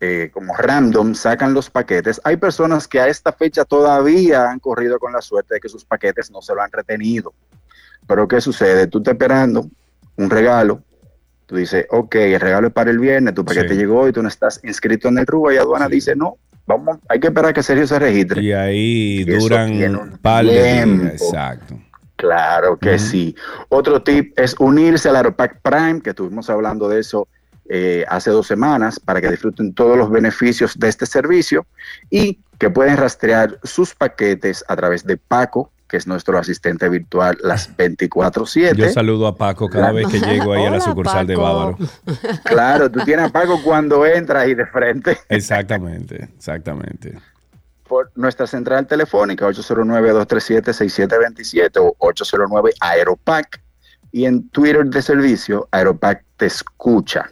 [0.00, 2.20] eh, como random, sacan los paquetes.
[2.24, 5.84] Hay personas que a esta fecha todavía han corrido con la suerte de que sus
[5.84, 7.32] paquetes no se lo han retenido.
[8.06, 8.86] Pero ¿qué sucede?
[8.86, 9.68] Tú estás esperando
[10.16, 10.82] un regalo,
[11.48, 13.76] tú dices, ok, el regalo es para el viernes, tu paquete Sí.
[13.76, 16.36] llegó y tú no estás inscrito en el RUA y aduana dice, no,
[16.66, 18.42] vamos, hay que esperar a que Sergio se registre.
[18.42, 20.74] Y ahí duran un un par de días.
[20.84, 21.06] tiempo.
[21.06, 21.74] Exacto.
[22.16, 23.34] Claro que sí.
[23.70, 27.28] Otro tip es unirse al Aeropack Prime, que estuvimos hablando de eso
[27.70, 31.64] eh, hace dos semanas, para que disfruten todos los beneficios de este servicio
[32.10, 37.36] y que pueden rastrear sus paquetes a través de Paco, que es nuestro asistente virtual
[37.42, 38.76] las 24/7.
[38.76, 41.34] Yo saludo a Paco cada vez que llego ahí a la sucursal de.
[41.36, 41.76] Bávaro.
[42.44, 45.18] Claro, tú tienes a Paco cuando entras y de frente.
[45.28, 47.18] Exactamente, exactamente.
[47.88, 53.60] por nuestra central telefónica 809-237-6727 o 809 Aeropac
[54.12, 57.30] y en Twitter de servicio Aeropac te escucha.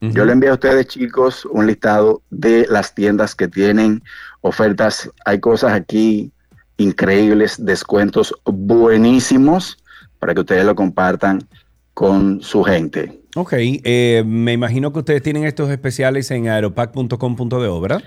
[0.00, 4.02] Yo le envié a ustedes chicos un listado de las tiendas que tienen
[4.42, 5.10] ofertas.
[5.24, 6.30] Hay cosas aquí
[6.76, 9.78] increíbles, descuentos buenísimos
[10.18, 11.46] para que ustedes lo compartan
[11.94, 13.20] con su gente.
[13.34, 18.02] Ok, eh, me imagino que ustedes tienen estos especiales en aeropack.com.de, ¿verdad?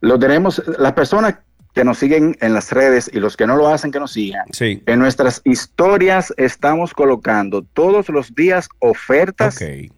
[0.00, 1.36] Lo tenemos, las personas
[1.74, 4.46] que nos siguen en las redes y los que no lo hacen que nos sigan.
[4.52, 4.82] Sí.
[4.86, 9.90] En nuestras historias estamos colocando todos los días ofertas de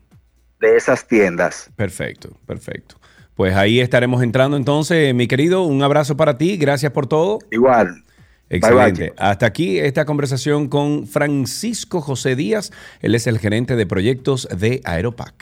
[0.61, 1.71] esas tiendas.
[1.77, 2.97] perfecto, perfecto.
[3.37, 7.39] Pues ahí estaremos entrando entonces, mi querido, un abrazo para ti, gracias por todo.
[7.51, 8.03] Igual.
[8.49, 9.03] Excelente.
[9.03, 12.73] Bye, bye, Hasta aquí esta conversación con Francisco José Díaz.
[13.03, 15.35] Él es el gerente de proyectos de Aeropac.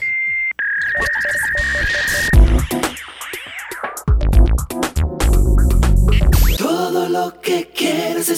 [6.57, 8.29] Todo lo que quieres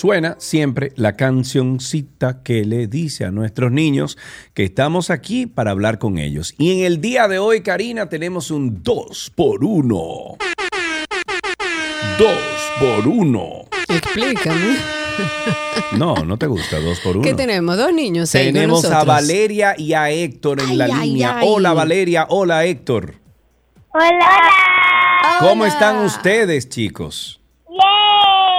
[0.00, 4.16] suena siempre la cancioncita que le dice a nuestros niños
[4.54, 6.54] que estamos aquí para hablar con ellos.
[6.56, 9.94] Y en el día de hoy, Karina, tenemos un 2 por 1.
[9.98, 10.38] 2
[12.80, 13.50] por 1.
[13.90, 14.76] Explícame.
[15.98, 17.22] No, no te gusta 2 por 1.
[17.22, 17.76] ¿Qué tenemos?
[17.76, 18.34] Dos niños.
[18.34, 19.04] ahí con Tenemos a.
[19.04, 21.38] Valeria y a Héctor en Ay, la ay, línea.
[21.40, 21.46] ay.
[21.46, 23.16] Hola Valeria, hola Héctor.
[23.92, 24.40] Hola.
[25.40, 27.39] ¿Cómo están ustedes, chicos?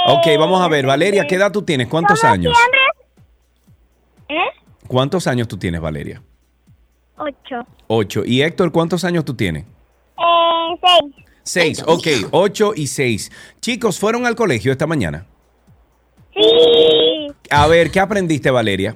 [0.08, 0.86] Ok, vamos a ver.
[0.86, 1.88] Valeria, ¿qué edad tú tienes?
[1.88, 2.58] ¿Cuántos años?
[4.30, 4.36] ¿Eh?
[4.88, 6.22] ¿Cuántos años tú tienes, Valeria?
[7.18, 7.66] Ocho.
[7.88, 8.24] Ocho.
[8.26, 9.64] ¿Y Héctor, cuántos años tú tienes?
[9.64, 11.16] Eh, seis.
[11.44, 11.84] Seis.
[11.86, 13.32] Ok, ocho y seis.
[13.60, 15.26] Chicos, ¿fueron al colegio esta mañana?
[16.34, 17.28] Sí.
[17.50, 18.96] A ver, ¿qué aprendiste, Valeria?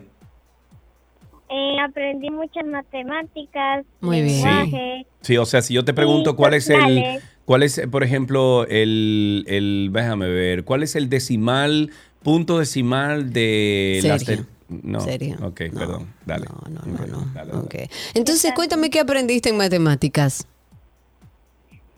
[1.49, 3.86] Eh, aprendí muchas matemáticas.
[4.01, 4.43] Muy bien.
[4.43, 5.06] lenguaje.
[5.22, 7.24] Sí, o sea, si yo te pregunto Sí, cuál es el, sociales.
[7.46, 11.91] Cuál es, por ejemplo, el, el, déjame ver, cuál es el decimal,
[12.24, 14.46] punto decimal de las Sergio.
[14.46, 15.38] ter- no, Sergio.
[15.43, 16.48] ok, perdón, dale.
[16.48, 16.68] Ok,
[16.98, 17.52] dale, dale.
[17.54, 17.76] Ok.
[18.16, 20.48] Entonces, cuéntame qué aprendiste en matemáticas.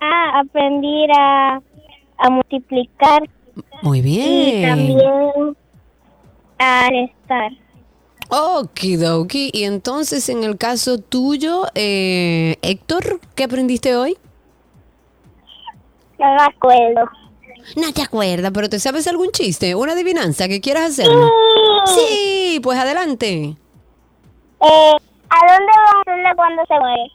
[0.02, 1.62] Ah, aprendí a,
[2.18, 3.24] a multiplicar
[3.82, 4.62] Muy y bien.
[4.70, 5.58] también
[6.60, 7.52] a restar.
[8.30, 9.50] Okidoki.
[9.54, 14.18] Y entonces, en el caso tuyo, eh, Héctor, ¿qué aprendiste hoy?
[16.20, 17.10] No me acuerdo.
[17.76, 19.76] No te acuerdas, pero ¿te sabes algún chiste?
[19.76, 21.08] ¿Una adivinanza que quieras hacer?
[21.86, 23.56] Sí, pues adelante.
[24.62, 24.92] Eh,
[25.30, 27.12] ¿A dónde vamos a hacerle cuando se muere?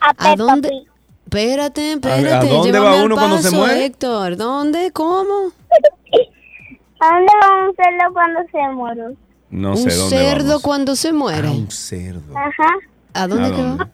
[0.00, 0.68] A ¿A Peppa dónde?
[0.68, 0.88] Pig.
[1.24, 2.46] Espérate, ¿A espérate.
[2.48, 3.84] dónde llévame va uno cuando se muere?
[3.86, 4.90] Héctor, ¿dónde?
[4.92, 5.52] ¿Cómo?
[7.00, 9.16] ¿A dónde vamos a hacerlo cuando se muere?
[9.50, 10.62] No un sé dónde cerdo vamos.
[10.62, 11.48] cuando se muere.
[11.48, 12.36] Ah, un cerdo.
[12.36, 12.74] Ajá.
[13.14, 13.84] ¿A dónde ¿A que dónde?
[13.84, 13.90] va?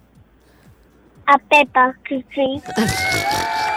[1.26, 2.24] A Peppa Pig.
[2.34, 2.62] sí.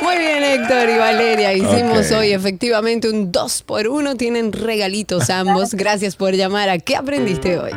[0.00, 1.52] Muy bien, Héctor y Valeria.
[1.52, 5.74] Hicimos hoy efectivamente un 2 por 1 Tienen regalitos ambos.
[5.74, 7.72] Gracias por llamar a ¿Qué aprendiste hoy?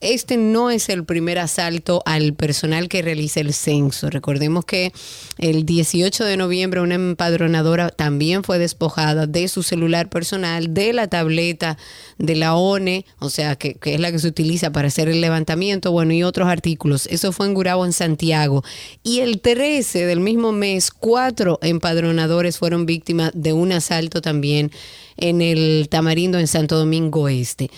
[0.00, 4.10] Este no es el primer asalto al personal que realiza el censo.
[4.10, 4.92] Recordemos que
[5.38, 11.08] el 18 de noviembre una empadronadora también fue despojada de su celular personal, de la
[11.08, 11.78] tableta
[12.16, 15.90] de la ONE, o sea, que, es la que se utiliza para hacer el levantamiento,
[15.90, 17.06] bueno, y otros artículos.
[17.06, 18.62] Eso fue en Gurabo, en Santiago.
[19.02, 24.70] Y el 13 del mismo mes, cuatro empadronadores fueron víctimas de un asalto también
[25.16, 27.68] en el Tamarindo, en Santo Domingo Este.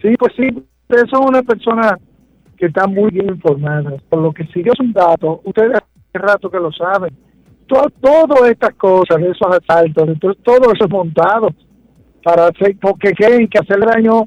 [0.02, 0.48] Sí, pues sí,
[0.90, 1.98] ustedes son una persona
[2.58, 3.96] que está muy bien informada.
[4.10, 7.16] Por lo que si yo es un dato, ustedes hace rato que lo saben.
[7.68, 11.50] Todas estas cosas, de esos asaltos, de todo, todo eso es montado
[12.24, 14.26] para hacer, porque creen que hacer daño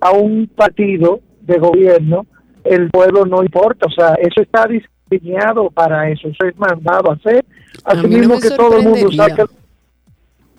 [0.00, 2.26] a un partido de gobierno,
[2.64, 4.66] el pueblo no importa, o sea, eso está
[5.10, 7.44] diseñado para eso, eso es mandado a hacer,
[7.84, 9.44] así mismo que todo el mundo saque...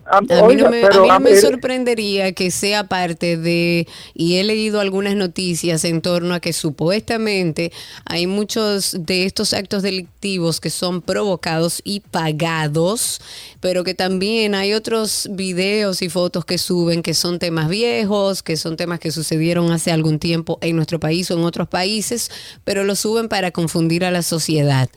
[0.08, 3.88] A Ah, mí, oiga, no me, a mí no me sorprendería que sea parte de,
[4.14, 7.72] y he leído algunas noticias en torno a que supuestamente
[8.06, 13.20] hay muchos de estos actos delictivos que son provocados y pagados,
[13.62, 18.58] pero que también hay otros videos y fotos que suben que son temas viejos, que
[18.58, 22.30] son temas que sucedieron hace algún tiempo en nuestro país o en otros países,
[22.64, 24.88] pero lo suben para confundir a la sociedad.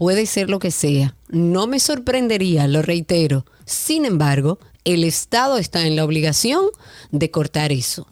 [0.00, 1.14] Puede ser lo que sea.
[1.28, 3.44] No me sorprendería, lo reitero.
[3.66, 6.64] Sin embargo, el Estado está en la obligación
[7.10, 8.06] de cortar eso.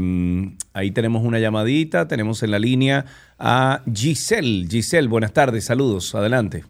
[0.72, 2.08] ahí tenemos una llamadita.
[2.08, 3.04] Tenemos en la línea
[3.38, 4.66] a Giselle.
[4.66, 5.66] Giselle, buenas tardes.
[5.66, 6.14] Saludos.
[6.14, 6.64] Adelante.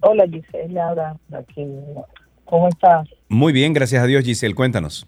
[0.00, 1.66] Hola Giselle, ahora aquí.
[2.44, 3.08] ¿Cómo estás?
[3.28, 4.54] Muy bien, gracias a Dios, Giselle.
[4.54, 5.06] Cuéntanos.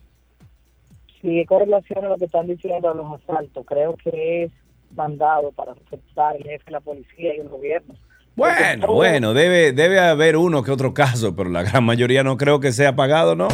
[1.20, 4.52] Sí, con relación a lo que están diciendo a los asaltos, creo que es
[4.94, 7.94] mandado para reforzar el jefe de la policía y el gobierno.
[8.36, 12.60] Bueno, bueno, debe, debe haber uno que otro caso, pero la gran mayoría no creo
[12.60, 13.48] que sea pagado, ¿no?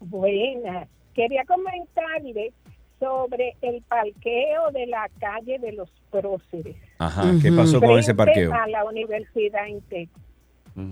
[0.01, 0.89] Buenas.
[1.15, 2.53] Quería comentarle
[2.99, 6.77] sobre el parqueo de la calle de los próceres.
[6.99, 8.53] Ajá, ¿qué pasó con ese parqueo?
[8.53, 10.09] A la Universidad Intec.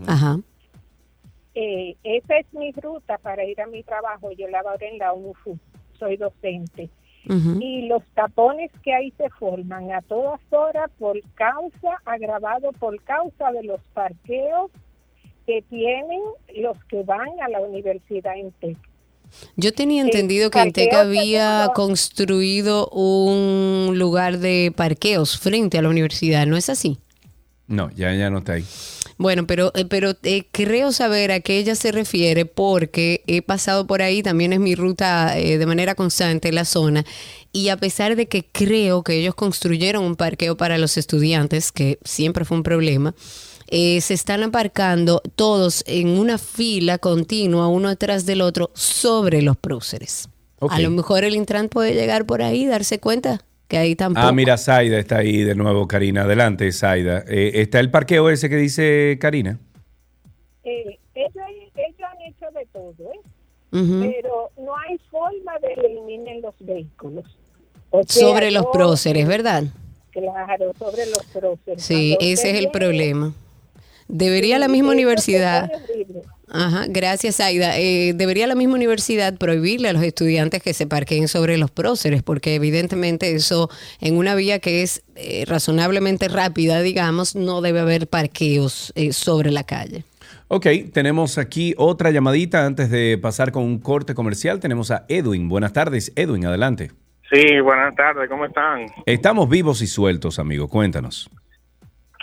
[0.07, 0.39] Ajá.
[1.55, 4.31] Eh, esa es mi ruta para ir a mi trabajo.
[4.33, 5.59] Yo laboro en la UNUFU,
[5.99, 6.91] soy docente.
[7.61, 13.51] Y los tapones que ahí se forman a todas horas por causa, agravado por causa
[13.51, 14.71] de los parqueos
[15.45, 16.21] que tienen
[16.55, 18.79] los que van a la Universidad Intec.
[19.57, 25.89] Yo tenía Sí, entendido que parqueo había construido un lugar de parqueos frente a la
[25.89, 26.99] universidad, ¿no es así?
[27.69, 28.65] No, ya, ya no está ahí.
[29.19, 33.87] Bueno, pero, eh, pero eh, creo saber a qué ella se refiere porque he pasado
[33.87, 37.05] por ahí, también es mi ruta eh, de manera constante en la zona,
[37.51, 41.99] y a pesar de que creo que ellos construyeron un parqueo para los estudiantes, que
[42.05, 43.15] siempre fue un problema,
[43.69, 49.57] eh, se están aparcando todos en una fila continua, uno detrás del otro, sobre los
[49.57, 50.29] próceres.
[50.71, 54.27] A lo mejor el Intran puede llegar por ahí y darse cuenta que ahí tampoco.
[54.27, 56.23] Ah, mira, Zaida está ahí de nuevo, Karina.
[56.23, 57.25] Adelante, Zaida.
[57.29, 59.59] Eh, ¿Está el parqueo ese que dice Karina?
[60.65, 61.33] Eh, ellos,
[61.75, 63.21] ellos han hecho de todo, ¿eh?
[63.71, 67.25] Pero no hay forma de eliminar los vehículos.
[67.91, 69.65] O sea, Sobre los próceres, ¿verdad?
[70.11, 71.83] Claro, sobre los próceres.
[71.85, 73.35] Sí, Cuando ese es el viene- problema.
[74.09, 75.71] Debería la misma universidad.
[76.49, 77.77] Ajá, gracias, Aida.
[77.77, 82.23] Eh, debería la misma universidad prohibirle a los estudiantes que se parqueen sobre los próceres,
[82.23, 83.69] porque evidentemente eso
[84.01, 89.51] en una vía que es eh, razonablemente rápida, digamos, no debe haber parqueos eh, sobre
[89.51, 90.05] la calle.
[90.49, 94.61] Ok, tenemos aquí otra llamadita antes de pasar con un corte comercial.
[94.61, 95.49] Tenemos a Edwin.
[95.49, 96.93] Buenas tardes, Edwin, adelante.
[97.29, 98.87] Sí, buenas tardes, ¿cómo están?
[99.05, 100.69] Estamos vivos y sueltos, amigo.
[100.69, 101.29] Cuéntanos.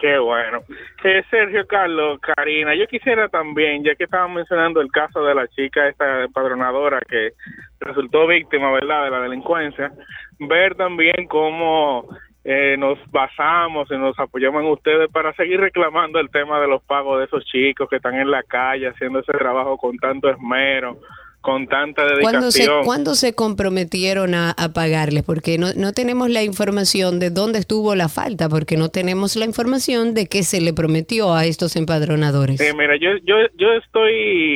[0.04, 0.60] Qué bueno.
[1.02, 5.48] Eh, Sergio Carlos, Karina, yo quisiera también, ya que estaban mencionando el caso de la
[5.48, 7.32] chica esta empadronadora que
[7.80, 9.94] resultó víctima, ¿verdad?, de la delincuencia,
[10.40, 12.10] ver también cómo
[12.44, 16.84] eh, nos basamos y nos apoyamos en ustedes para seguir reclamando el tema de los
[16.84, 20.98] pagos de esos chicos que están en la calle haciendo ese trabajo con tanto esmero,
[21.44, 22.86] con tanta ¿Cuándo se, dedicación.
[22.86, 25.24] cuándo se comprometieron a, a pagarles?
[25.24, 29.46] Porque no, no tenemos la información de dónde estuvo la falta, porque no tenemos la
[29.46, 32.60] información de qué se le prometió a estos empadronadores.
[32.60, 34.14] Sí, mira, yo, yo, yo estoy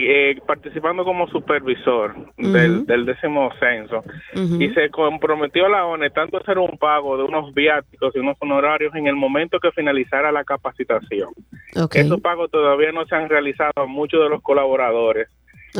[0.07, 4.01] eh, participando como supervisor del, décimo censo
[4.33, 8.37] y se comprometió la ONE tanto a hacer un pago de unos viáticos y unos
[8.39, 11.29] honorarios en el momento que finalizara la capacitación.
[11.93, 15.27] Esos pagos todavía no se han realizado a muchos de los colaboradores.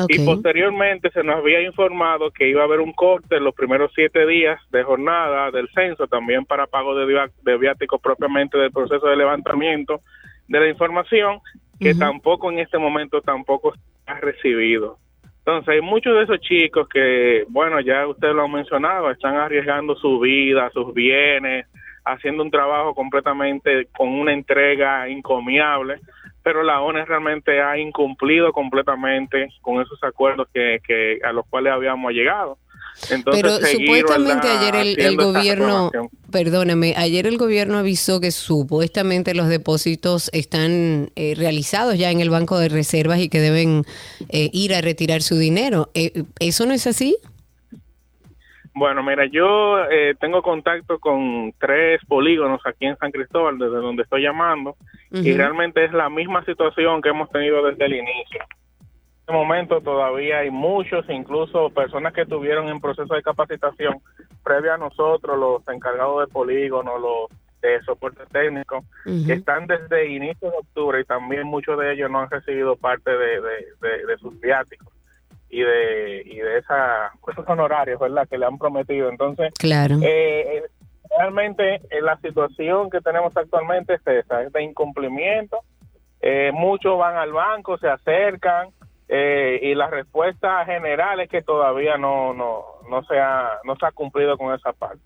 [0.08, 3.92] Y posteriormente se nos había informado que iba a haber un corte en los primeros
[3.96, 9.08] siete días de jornada del censo, también para pago de, de viáticos propiamente del proceso
[9.08, 10.02] de levantamiento
[10.48, 11.40] de la información,
[11.80, 13.80] que tampoco en este momento tampoco se
[14.12, 14.98] ha recibido.
[15.40, 19.96] Entonces hay muchos de esos chicos que, bueno, ya usted lo ha mencionado, están arriesgando
[19.96, 21.66] su vida, sus bienes,
[22.04, 26.00] haciendo un trabajo completamente con una entrega encomiable,
[26.48, 31.74] pero la ONU realmente ha incumplido completamente con esos acuerdos que, que a los cuales
[31.74, 32.58] habíamos llegado.
[33.10, 34.80] Entonces, Pero seguir, supuestamente ¿verdad?
[34.80, 35.92] ayer el, gobierno,
[36.32, 42.30] perdóname, ayer el gobierno avisó que supuestamente los depósitos están eh, realizados ya en el
[42.30, 43.84] Banco de Reservas y que deben
[44.30, 45.90] eh, ir a retirar su dinero.
[45.96, 47.18] Eh, ¿Eso no es así?
[48.78, 54.04] Bueno, mira, yo eh, tengo contacto con tres polígonos aquí en San Cristóbal, desde donde
[54.04, 54.76] estoy llamando,
[55.12, 58.40] y realmente es la misma situación que hemos tenido desde el inicio.
[58.80, 63.96] En este momento todavía hay muchos, incluso personas que estuvieron en proceso de capacitación
[64.44, 67.30] previa a nosotros, los encargados de polígono, los
[67.62, 68.84] de soporte técnico,
[69.26, 73.10] que están desde inicio de octubre y también muchos de ellos no han recibido parte
[73.10, 74.94] de, de- de- de sus viáticos
[75.50, 78.28] y de y de esa, esos honorarios, ¿verdad?
[78.30, 79.10] Que le han prometido.
[79.10, 79.96] Entonces, Claro.
[80.02, 80.64] eh, eh,
[81.18, 85.60] realmente eh, la situación que tenemos actualmente es esa, es de incumplimiento.
[86.22, 88.70] Eh, muchos van al banco, se acercan
[89.08, 93.86] eh, y la respuesta general es que todavía no no no se ha no se
[93.86, 95.00] ha cumplido con esa parte.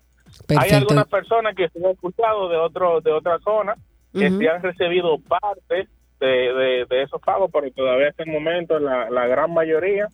[0.58, 3.74] Hay algunas personas que se han escuchado de otro de otra zona
[4.12, 4.38] que Ujú.
[4.38, 5.86] sí han recibido parte
[6.20, 10.08] de, de, de esos pagos, pero todavía hasta el momento la, la gran mayoría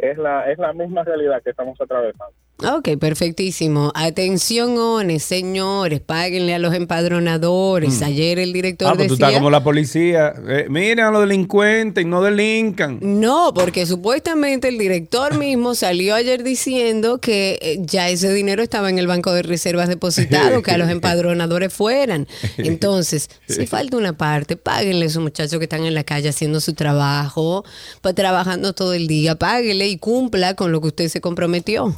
[0.00, 2.34] es la es la misma realidad que estamos atravesando.
[2.62, 3.90] Ok, perfectísimo.
[3.94, 8.00] Atención, ONES, señores, páguenle a los empadronadores.
[8.00, 8.04] Mm.
[8.04, 9.28] Ayer el director Ah, pues tú decía...
[9.28, 10.34] estás como la policía.
[10.46, 12.98] Eh, miren a los delincuentes, no delincan.
[13.00, 18.90] No, porque supuestamente el director mismo salió ayer diciendo que eh, ya ese dinero estaba
[18.90, 22.28] en el banco de reservas depositado, que a los empadronadores fueran.
[22.58, 26.60] Entonces, si falta una parte, páguenle a esos muchachos que están en la calle haciendo
[26.60, 27.64] su trabajo,
[28.02, 31.96] pues trabajando todo el día, páguenle y cumpla con lo que usted se comprometió.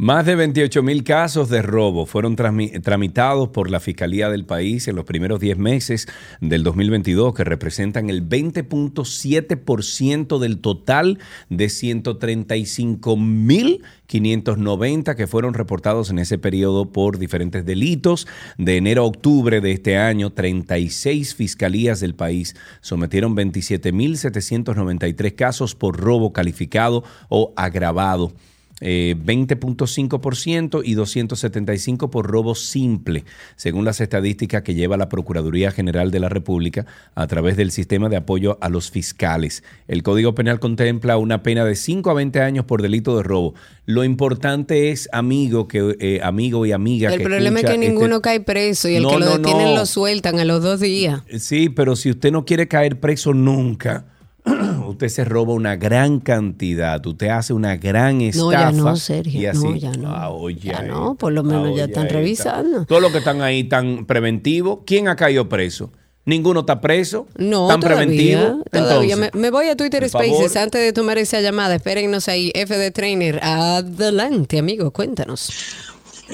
[0.02, 4.88] Más de 28 mil casos de robo fueron trami- tramitados por la Fiscalía del país
[4.88, 6.08] en los primeros 10 meses
[6.39, 16.10] del 2022, que representan el 20.7% del total de 135 mil 590 que fueron reportados
[16.10, 18.28] en ese periodo por diferentes delitos.
[18.58, 25.99] De enero a octubre de este año, 36 fiscalías del país sometieron 27.793 casos por
[25.99, 28.34] robo calificado o agravado.
[28.82, 33.23] Eh, 20.5% y 275 por robo simple,
[33.55, 38.09] según las estadísticas que lleva la Procuraduría General de la República a través del sistema
[38.09, 39.63] de apoyo a los fiscales.
[39.88, 43.53] El Código Penal contempla una pena de 5 a 20 años por delito de robo.
[43.86, 47.88] Lo importante es, amigo, que, eh, amigo y amiga, El que problema es que este-
[47.89, 49.75] ninguno cae preso y el No, que lo no, detienen no.
[49.75, 51.21] lo sueltan a los dos días.
[51.39, 54.05] Sí, pero si usted no quiere caer preso nunca,
[54.88, 58.46] usted se roba una gran cantidad, usted hace una gran estafa.
[58.46, 60.10] No, ya no, Sergio, y así, no, ya no.
[60.16, 62.86] Ah, oye, Ya no, por lo menos ah, ya están revisando.
[62.86, 65.92] Todos los que están ahí tan preventivos, ¿quién ha caído preso?
[66.24, 67.26] Ninguno está preso.
[67.38, 68.64] No, ¿Tan todavía, preventivo?
[68.72, 69.14] todavía.
[69.16, 70.58] Entonces, Me, me voy a Twitter Spaces favor.
[70.60, 71.74] antes de tomar esa llamada.
[71.74, 72.52] Espérennos ahí.
[72.54, 75.50] FD Trainer, adelante, amigo, cuéntanos.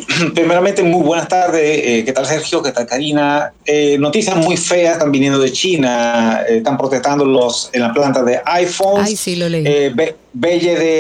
[0.36, 1.62] Primeramente, muy buenas tardes.
[1.64, 2.62] Eh, ¿Qué tal, Sergio?
[2.62, 3.52] ¿Qué tal, Karina?
[3.66, 6.42] Eh, noticias muy feas están viniendo de China.
[6.48, 9.02] Eh, están protestando los, en la planta de iPhone.
[9.04, 9.64] Ay, sí, lo leí.
[9.66, 9.92] Eh,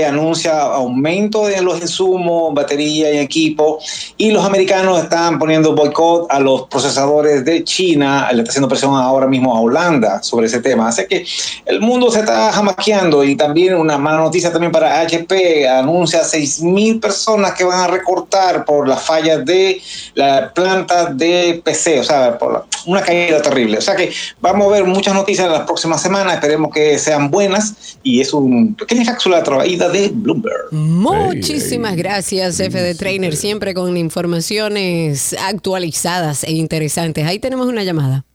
[0.08, 3.80] anuncia aumento de los insumos, batería y equipo.
[4.18, 8.28] Y los americanos están poniendo boicot a los procesadores de China.
[8.32, 10.88] Le está haciendo presión ahora mismo a Holanda sobre ese tema.
[10.88, 11.26] Así que
[11.66, 13.24] el mundo se está jamaqueando.
[13.24, 15.68] Y también una mala noticia también para HP.
[15.68, 19.82] Anuncia 6.000 personas que van a recortar por las fallas de
[20.16, 22.00] la planta de PC.
[22.00, 23.78] O sea, por la- una caída terrible.
[23.78, 26.36] O sea que vamos a ver muchas noticias en las próximas semanas.
[26.36, 27.98] Esperemos que sean buenas.
[28.04, 30.72] Y es una pequeña cápsula traída de Bloomberg.
[30.72, 37.26] Muchísimas gracias, FD Trainer, siempre con informaciones actualizadas e interesantes.
[37.26, 38.26] Ahí tenemos una llamada.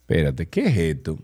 [0.00, 1.18] Espérate, ¿qué es esto?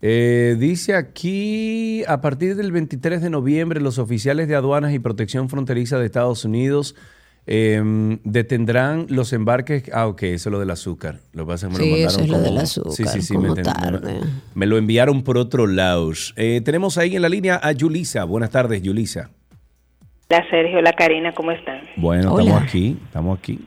[0.00, 5.48] Eh, dice aquí, a partir del 23 de noviembre, los oficiales de aduanas y protección
[5.48, 6.94] fronteriza de Estados Unidos
[7.46, 9.90] em, detendrán los embarques.
[9.92, 11.16] Ah, ok, eso es lo del azúcar.
[11.32, 12.92] Lo que pasa es que me Sí, lo eso mandaron es lo como- del azúcar,
[12.92, 13.34] Sí, sí, sí.
[13.34, 14.00] como me, tarde.
[14.12, 14.20] me-
[14.54, 16.10] me lo enviaron por otro lado.
[16.36, 18.24] Eh, tenemos ahí en la línea a Yulisa.
[18.24, 19.30] Buenas tardes, Yulisa.
[20.30, 21.80] Hola Sergio, hola Karina, ¿cómo están?
[21.96, 22.42] Bueno, Hola.
[22.44, 23.58] estamos aquí, estamos aquí.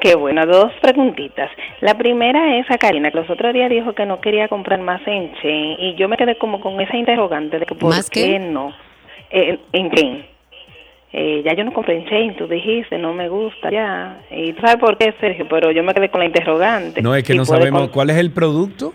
[0.00, 1.50] Qué bueno, dos preguntitas.
[1.82, 5.02] La primera es a Karina, que los otros días dijo que no quería comprar más
[5.06, 8.22] en Chain y yo me quedé como con esa interrogante de que por ¿Más qué
[8.22, 8.38] qué?
[8.38, 8.72] no
[9.30, 10.24] Eh, en Chain.
[11.12, 14.20] Eh, ya yo no compré en Chain, tú dijiste, no me gusta ya.
[14.30, 17.02] Y tú sabes por qué, Sergio, pero yo me quedé con la interrogante.
[17.02, 18.92] No, es que no sabemos con- cuál es el producto.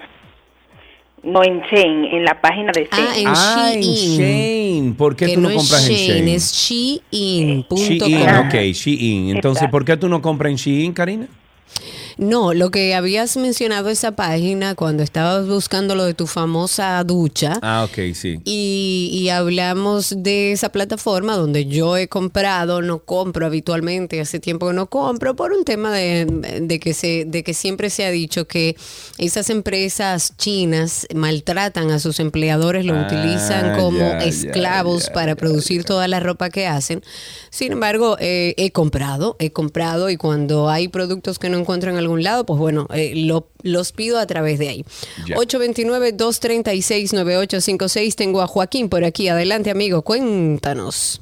[1.23, 3.27] No, en Chain, en la página de Chain.
[3.27, 4.15] Ah, en Ah,
[4.87, 4.95] en.
[4.95, 6.27] ¿Por qué que tú no, no, compras es en Shein, Shein?
[6.35, 7.77] es Shein.com.
[7.79, 9.29] Shein, ok, Shein.
[9.35, 9.67] Entonces.
[9.69, 11.27] ¿por qué tú no compras en Shein, Karina?
[12.17, 17.59] No, lo que habías mencionado esa página cuando estabas buscando lo de tu famosa ducha.
[17.61, 18.39] Ah, ok, sí.
[18.45, 24.67] Y, y hablamos de esa plataforma donde yo he comprado, no compro habitualmente, hace tiempo
[24.67, 26.25] que no compro, por un tema de,
[26.61, 28.75] de que se, de que siempre se ha dicho que
[29.17, 36.07] esas empresas chinas maltratan a sus empleadores, lo Ah, utilizan como esclavos para producir toda
[36.07, 37.03] la ropa que hacen.
[37.49, 41.97] Sin embargo, eh, he comprado, he comprado y cuando hay productos que no encuentro en
[42.05, 44.85] algún lado, pues bueno, eh, lo- los pido a través de ahí.
[45.27, 45.35] Ya.
[45.37, 48.15] 829-236-9856.
[48.15, 49.27] Tengo a Joaquín por aquí.
[49.27, 50.01] Adelante, amigo.
[50.01, 51.21] Cuéntanos.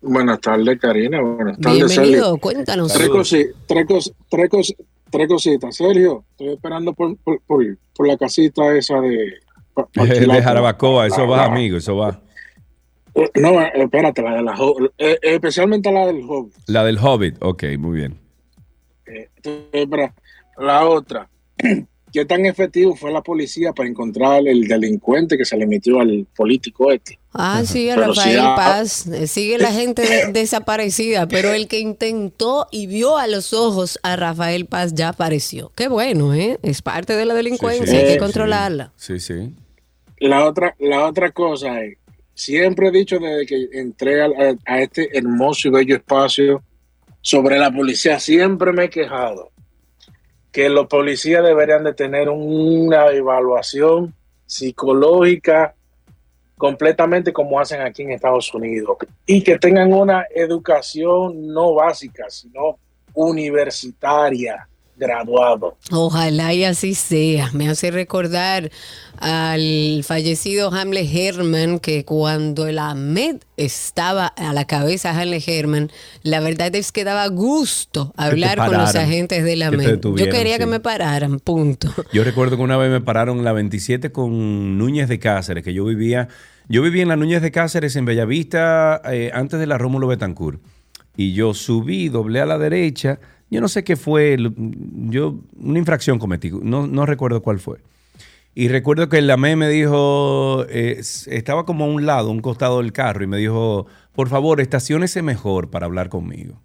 [0.00, 1.20] Buenas tardes, Karina.
[1.22, 2.24] Buenas tardes, Bienvenido.
[2.24, 2.38] Sergio.
[2.38, 2.92] Cuéntanos.
[2.92, 4.74] Tres, cosi- tres, cos- tres cos-
[5.10, 5.76] tres cositas.
[5.76, 9.34] Sergio, estoy esperando por, por, por- por la casita esa de...
[9.94, 10.42] de.
[10.42, 12.20] Jarabacoa, eso La- va, la- amigo, eso va.
[13.14, 14.56] Eh, No, espérate, la de la
[14.98, 16.50] eh, especialmente la del joven.
[16.66, 18.18] La del Hobbit, ok, muy bien.
[19.06, 20.14] Espera,
[20.58, 21.28] la otra.
[22.12, 26.26] ¿Qué tan efectivo fue la policía para encontrar el delincuente que se le metió al
[26.36, 27.18] político este?
[27.32, 29.06] Ah, sí, a si Rafael Paz.
[29.06, 33.98] Eh, Sigue la gente de- desaparecida, pero el que intentó y vio a los ojos
[34.02, 35.72] a Rafael Paz ya apareció.
[35.74, 36.58] Qué bueno, ¿eh?
[36.62, 38.92] Es parte de la delincuencia, sí, hay que controlarla.
[38.96, 39.54] Sí, sí.
[40.18, 41.96] La otra, la otra cosa es,
[42.34, 46.62] siempre he dicho desde que entré a, a- a este hermoso y bello espacio
[47.22, 49.50] sobre la policía, siempre me he quejado
[50.50, 55.74] que los policías deberían de tener una evaluación psicológica
[56.58, 62.78] completamente como hacen aquí en Estados Unidos y que tengan una educación no básica, sino
[63.14, 64.68] universitaria.
[64.96, 65.76] Graduado.
[65.90, 67.50] Ojalá y así sea.
[67.52, 68.70] Me hace recordar
[69.18, 75.90] al fallecido Hamlet Herman que cuando el Ahmed estaba a la cabeza de Hamlet Herman,
[76.22, 80.00] la verdad es que daba gusto hablar con los agentes del que te Ahmed.
[80.00, 81.88] Yo quería que me pararan, punto.
[82.12, 85.84] Yo recuerdo que una vez me pararon la 27 con Núñez de Cáceres, que yo
[85.84, 86.28] vivía,
[86.68, 90.60] yo vivía en la Núñez de Cáceres en Bellavista eh, antes de la Rómulo Betancourt.
[91.16, 93.20] Y yo subí, doblé a la derecha,
[93.52, 94.38] yo no sé qué fue,
[95.10, 97.80] yo una infracción cometí, no, no recuerdo cuál fue.
[98.54, 102.78] Y recuerdo que el AME me dijo, eh, estaba como a un lado, un costado
[102.80, 106.60] del carro, y me dijo, por favor, estaciónese mejor para hablar conmigo.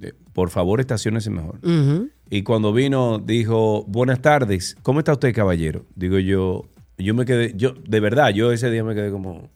[0.00, 1.56] Eh, Por favor, estaciónese mejor.
[1.64, 2.10] Ujú.
[2.30, 5.84] Y cuando vino, dijo, buenas tardes, ¿cómo está usted, caballero?
[5.96, 9.48] Digo yo, yo me quedé, yo, de verdad, yo ese día me quedé como,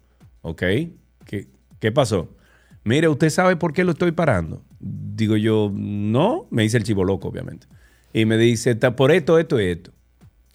[0.42, 0.62] ok,
[1.24, 1.46] ¿qué,
[1.78, 2.30] qué pasó?
[2.88, 4.62] Mire, ¿usted sabe por qué lo estoy parando?
[4.80, 7.66] Digo yo, no, me dice el chivo loco, obviamente.
[8.14, 9.92] Y me dice, "Ta- por esto, esto y esto.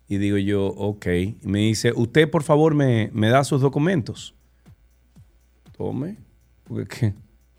[0.07, 1.05] Y digo yo, ok.
[1.07, 4.34] Y me dice, usted por favor me, me da sus documentos.
[5.77, 6.18] Tome.
[6.64, 7.14] Porque, ¿Qué,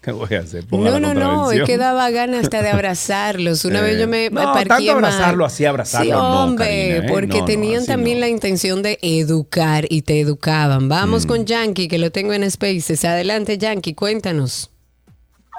[0.05, 0.64] qué voy a hacer?
[0.66, 3.64] Ponga No, la no, no, es que daba ganas hasta de abrazarlos.
[3.64, 5.05] Una Eh, vez yo me, me no, parqué tanto mal.
[5.05, 7.09] abrazarlo así, abrazarlo Sí, no, hombre, Karina, ¿eh?
[7.09, 10.86] porque No, no, tenían también la intención de educar y te educaban.
[10.86, 10.89] Mm.
[10.89, 13.05] Vamos con Yankee, que lo tengo en Spaces.
[13.05, 14.70] Adelante, Yankee, cuéntanos.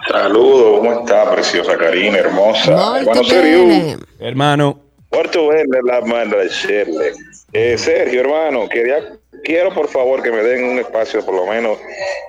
[0.10, 2.72] Saludos, ¿cómo está, preciosa Karina, hermosa?
[3.00, 3.96] Hermano bene.
[3.96, 4.80] Sergio, Hermano.
[5.10, 7.12] Puerto Verde, la manda de Shirley.
[7.54, 8.98] Eh, Sergio, hermano, quería,
[9.44, 11.78] quiero por favor que me den un espacio de por lo menos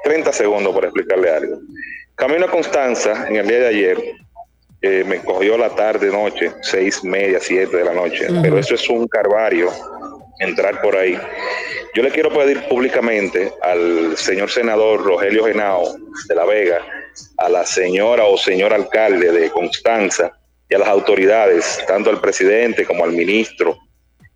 [0.04, 1.58] 30 segundos para explicarle algo.
[2.16, 4.02] Camino a Constanza en el día de ayer,
[4.80, 8.88] eh, me cogió la tarde, noche, seis media, siete de la noche, pero eso es
[8.88, 9.70] un carvario
[10.38, 11.18] entrar por ahí.
[11.94, 15.94] Yo le quiero pedir públicamente al señor senador Rogelio Genao
[16.26, 16.80] de La Vega,
[17.36, 20.32] a la señora o señor alcalde de Constanza
[20.70, 23.78] y a las autoridades, tanto al presidente como al ministro,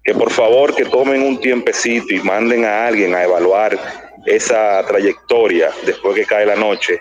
[0.04, 3.78] que por favor que tomen un tiempecito y manden a alguien a evaluar
[4.26, 7.00] esa trayectoria después que cae la noche,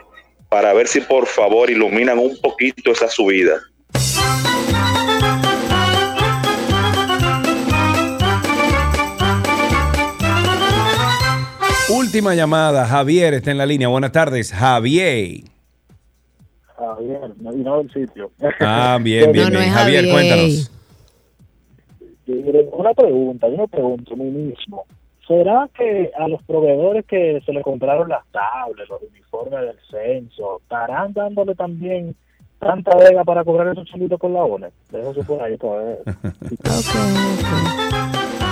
[0.50, 3.60] para ver si por favor iluminan un poquito esa subida.
[11.90, 13.88] Última llamada, Javier está en la línea.
[13.88, 15.42] Buenas tardes, Javier.
[16.78, 18.32] Javier, no vino del sitio.
[18.60, 19.70] Ah, bien, bien, bien.
[19.72, 20.72] Javier, cuéntanos.
[22.28, 24.86] Eh, Una pregunta, yo me pregunto a mí mismo.
[25.30, 30.58] ¿Será que a los proveedores que se le compraron las tablas, los uniformes del censo,
[30.60, 32.16] estarán dándole también
[32.58, 34.70] tanta vega para cobrar esos chelitos con la ONE?
[34.92, 36.00] Dejo eso por ahí ver.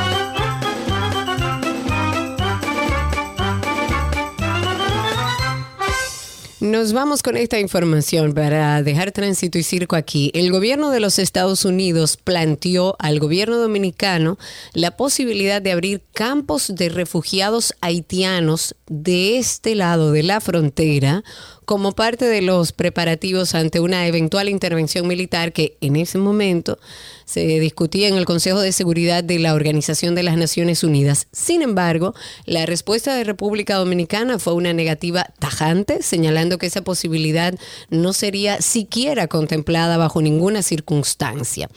[6.60, 10.32] Nos vamos con esta información para dejar tránsito y circo aquí.
[10.34, 14.40] El gobierno de los Estados Unidos planteó al gobierno dominicano
[14.74, 21.24] la posibilidad de abrir campos de refugiados haitianos de este lado de la frontera
[21.68, 26.80] como parte de los preparativos ante una eventual intervención militar que en ese momento
[27.26, 31.28] se discutía en el Consejo de Seguridad de la Organización de las Naciones Unidas.
[31.34, 32.16] Sin embargo,
[32.46, 37.54] la respuesta de República Dominicana fue una negativa tajante, señalando que esa posibilidad
[37.90, 41.68] no sería siquiera contemplada bajo ninguna circunstancia.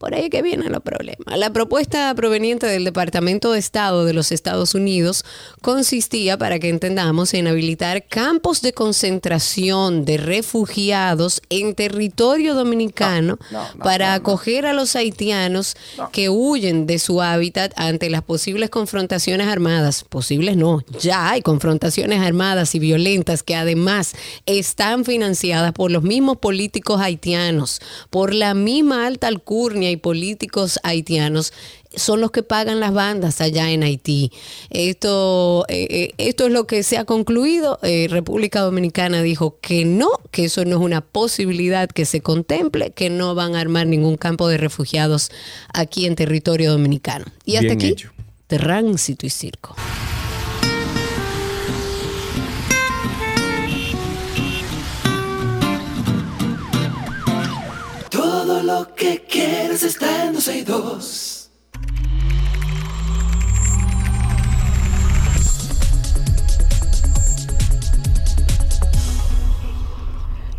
[0.00, 1.36] Por ahí que vienen los problemas.
[1.36, 5.26] La propuesta proveniente del Departamento de Estado de los Estados Unidos
[5.60, 13.38] consistía, para que entendamos, en habilitar campos de concentración de refugiados en territorio dominicano
[13.84, 15.76] para acoger a los haitianos
[16.12, 20.04] que huyen de su hábitat ante las posibles confrontaciones armadas.
[20.04, 24.14] Posibles no, ya hay confrontaciones armadas y violentas que además
[24.46, 31.52] están financiadas por los mismos políticos haitianos, por la misma alta alcurnia y políticos haitianos
[31.94, 34.30] son los que pagan las bandas allá en Haití.
[34.70, 37.78] Esto, eh, eh, esto es lo que se ha concluido.
[37.82, 42.92] Eh, República Dominicana dijo que no, que eso no es una posibilidad que se contemple,
[42.92, 45.30] que no van a armar ningún campo de refugiados
[45.72, 47.24] aquí en territorio dominicano.
[47.44, 48.12] Y hasta Bien aquí, hecho.
[48.46, 49.74] tránsito y circo.
[58.70, 61.39] Lo que quieres está en 262.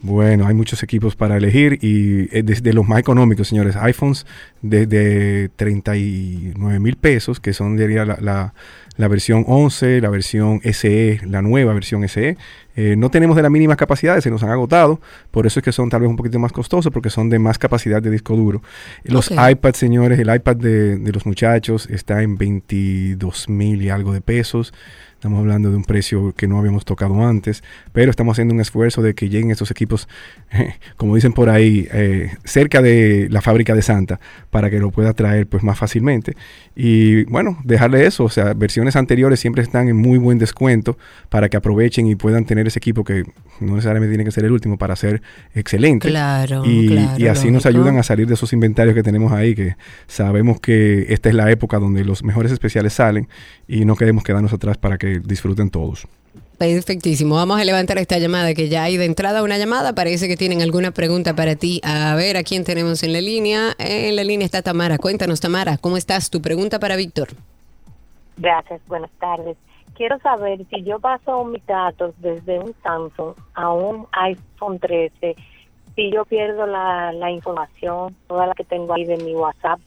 [0.02, 4.26] Bueno, hay muchos equipos para elegir y eh, desde los más económicos, señores, iPhones
[4.62, 8.54] desde 39 mil pesos, que son diría la, la,
[8.96, 12.36] la versión 11, la versión SE, la nueva versión SE.
[12.76, 15.00] Eh, no tenemos de las mínimas capacidades, se nos han agotado,
[15.30, 17.58] por eso es que son tal vez un poquito más costosos, porque son de más
[17.58, 18.62] capacidad de disco duro.
[19.02, 24.12] Los iPads, señores, el iPad de, de los muchachos está en 22 mil y algo
[24.12, 24.72] de pesos.
[25.16, 27.64] Estamos hablando de un precio que no habíamos tocado antes,
[27.94, 30.08] pero estamos haciendo un esfuerzo de que lleguen estos equipos,
[30.98, 34.20] como dicen por ahí, eh, cerca de la fábrica de Santa,
[34.50, 36.36] para que lo pueda traer pues más fácilmente.
[36.76, 40.98] Y bueno, dejarle eso, o sea, versiones anteriores siempre están en muy buen descuento
[41.30, 43.24] para que aprovechen y puedan tener ese equipo que
[43.58, 45.22] no necesariamente tiene que ser el último para ser
[45.54, 46.08] excelente.
[46.08, 49.54] Claro, y, claro, y así nos ayudan a salir de esos inventarios que tenemos ahí,
[49.54, 49.76] que
[50.08, 53.28] sabemos que esta es la época donde los mejores especiales salen
[53.66, 56.06] y no queremos quedarnos atrás para que disfruten todos.
[56.58, 57.34] Perfectísimo.
[57.34, 59.94] Vamos a levantar esta llamada que ya hay de entrada una llamada.
[59.94, 61.80] Parece que tienen alguna pregunta para ti.
[61.84, 63.74] A ver, ¿a quién tenemos en la línea?
[63.78, 64.96] En la línea está Tamara.
[64.96, 66.30] Cuéntanos, Tamara, ¿cómo estás?
[66.30, 67.28] Tu pregunta para Víctor.
[68.38, 69.56] Gracias, buenas tardes.
[69.94, 75.36] Quiero saber si yo paso mis datos desde un Samsung a un iPhone 13,
[75.94, 79.80] si yo pierdo la, la información, toda la que tengo ahí de mi WhatsApp.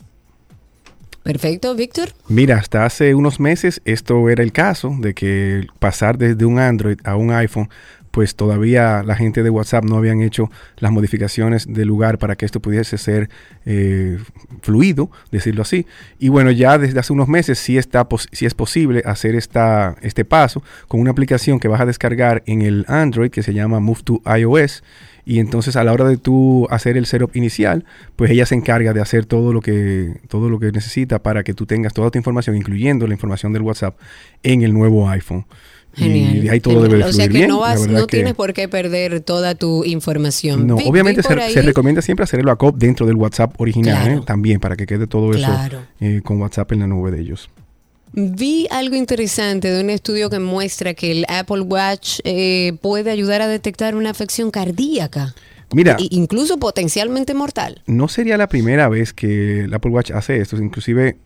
[1.23, 2.09] Perfecto, Víctor.
[2.27, 6.97] Mira, hasta hace unos meses esto era el caso de que pasar desde un Android
[7.03, 7.69] a un iPhone,
[8.11, 12.45] pues todavía la gente de WhatsApp no habían hecho las modificaciones del lugar para que
[12.45, 13.29] esto pudiese ser
[13.65, 14.17] eh,
[14.61, 15.85] fluido, decirlo así.
[16.17, 20.25] Y bueno, ya desde hace unos meses sí, está sí es posible hacer esta, este
[20.25, 24.01] paso con una aplicación que vas a descargar en el Android que se llama Move
[24.03, 24.83] to iOS.
[25.25, 27.85] Y entonces a la hora de tú hacer el setup inicial,
[28.15, 31.53] pues ella se encarga de hacer todo lo que todo lo que necesita para que
[31.53, 33.97] tú tengas toda tu información, incluyendo la información del WhatsApp,
[34.43, 35.45] en el nuevo iPhone.
[35.95, 36.35] Genial.
[36.35, 36.89] Y de ahí todo genial.
[36.91, 37.49] debe o fluir sea que bien.
[37.49, 40.67] no, vas, no que- tienes por qué perder toda tu información.
[40.67, 43.59] no, Vi- vi obviamente se, ahí- se recomienda siempre hacer el backup dentro del WhatsApp
[43.59, 44.21] original, Claro.
[44.21, 44.23] ¿eh?
[44.25, 45.79] también para que quede todo Claro.
[45.79, 47.49] eso eh, con WhatsApp en la nube de ellos.
[48.13, 53.41] Vi algo interesante de un estudio que muestra que el Apple Watch eh, puede ayudar
[53.41, 55.35] a detectar una afección cardíaca.
[55.71, 57.83] Mira, incluso potencialmente mortal.
[57.85, 60.57] no sería la primera vez que el Apple Watch hace esto.
[60.57, 61.17] Inclusive,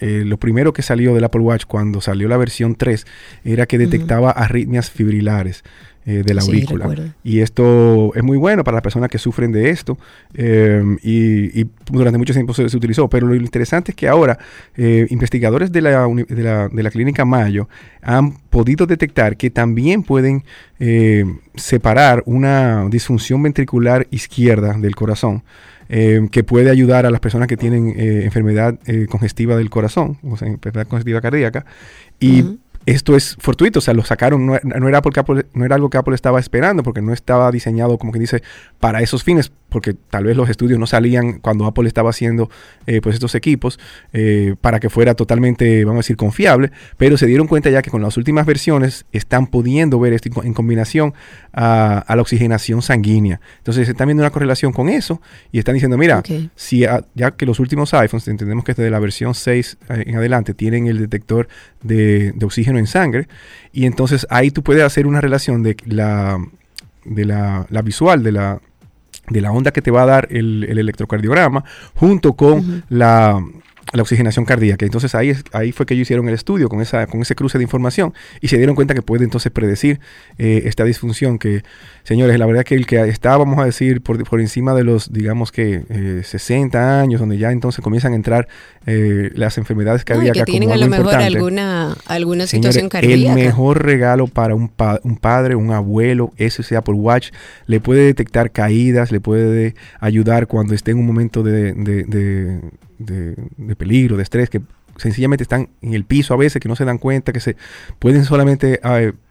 [0.00, 3.06] eh, lo primero que salió del Apple Watch cuando salió la versión 3
[3.44, 5.62] era que detectaba arritmias fibrilares
[6.04, 7.14] eh, de la aurícula.
[7.22, 9.96] y esto es muy bueno para las personas que sufren de esto
[10.34, 13.08] eh, y, y durante mucho tiempo se, se utilizó.
[13.08, 14.38] Pero lo interesante es que ahora
[14.76, 17.68] eh, investigadores de la, de, la, de la clínica Mayo
[18.02, 20.44] han podido detectar que también pueden
[21.54, 25.44] separar una disfunción ventricular izquierda del corazón
[25.94, 30.16] eh, que puede ayudar a las personas que tienen eh, enfermedad eh, congestiva del corazón,
[30.22, 31.66] o sea, enfermedad congestiva cardíaca.
[32.18, 35.74] Y esto es fortuito, o sea, lo sacaron, no, no era porque Apple- no era
[35.76, 38.42] algo que Apple estaba esperando, porque no estaba diseñado, como que dice,
[38.80, 42.50] para esos fines, porque tal vez los estudios no salían cuando Apple estaba haciendo
[42.86, 43.80] eh, pues estos equipos
[44.12, 47.90] eh, para que fuera totalmente, vamos a decir, confiable, pero se dieron cuenta ya que
[47.90, 51.14] con las últimas versiones están pudiendo ver esto en co- en combinación
[51.52, 53.40] a, a la oxigenación sanguínea.
[53.58, 55.20] Entonces están viendo una correlación con eso
[55.50, 56.18] y están diciendo, mira,
[56.54, 60.16] si a- ya que los últimos iPhones, entendemos que desde la versión 6 eh, en
[60.16, 61.48] adelante tienen el detector
[61.82, 63.26] de, de oxígeno en sangre,
[63.72, 66.38] y entonces ahí tú puedes hacer una relación de la,
[67.04, 68.60] de la, la visual de la,
[69.28, 73.42] de la onda que te va a dar el, el electrocardiograma junto con la,
[73.92, 74.84] la oxigenación cardíaca.
[74.86, 77.58] Entonces ahí, es- ahí fue que ellos hicieron el estudio con, esa, con ese cruce
[77.58, 80.00] de información y se dieron cuenta que puede entonces predecir
[80.38, 81.62] eh, esta disfunción que,
[82.02, 85.12] señores, la verdad que el que está, vamos a decir, por, por encima de los,
[85.12, 88.48] digamos que eh, 60 años, donde ya entonces comienzan a entrar
[88.86, 91.36] eh, las enfermedades No, cardíacas que tienen como a lo mejor importante.
[91.36, 93.14] alguna, alguna Señores, situación cardíaca.
[93.32, 97.30] El mejor regalo para un, pa- un padre, un abuelo, ese es Apple Watch.
[97.66, 102.60] Le puede detectar caídas, le puede ayudar cuando esté en un momento de, de- de-
[103.04, 104.60] de- de peligro, de estrés, que
[104.96, 107.56] sencillamente están en el piso a veces, que no se dan cuenta, que se
[107.98, 108.80] pueden solamente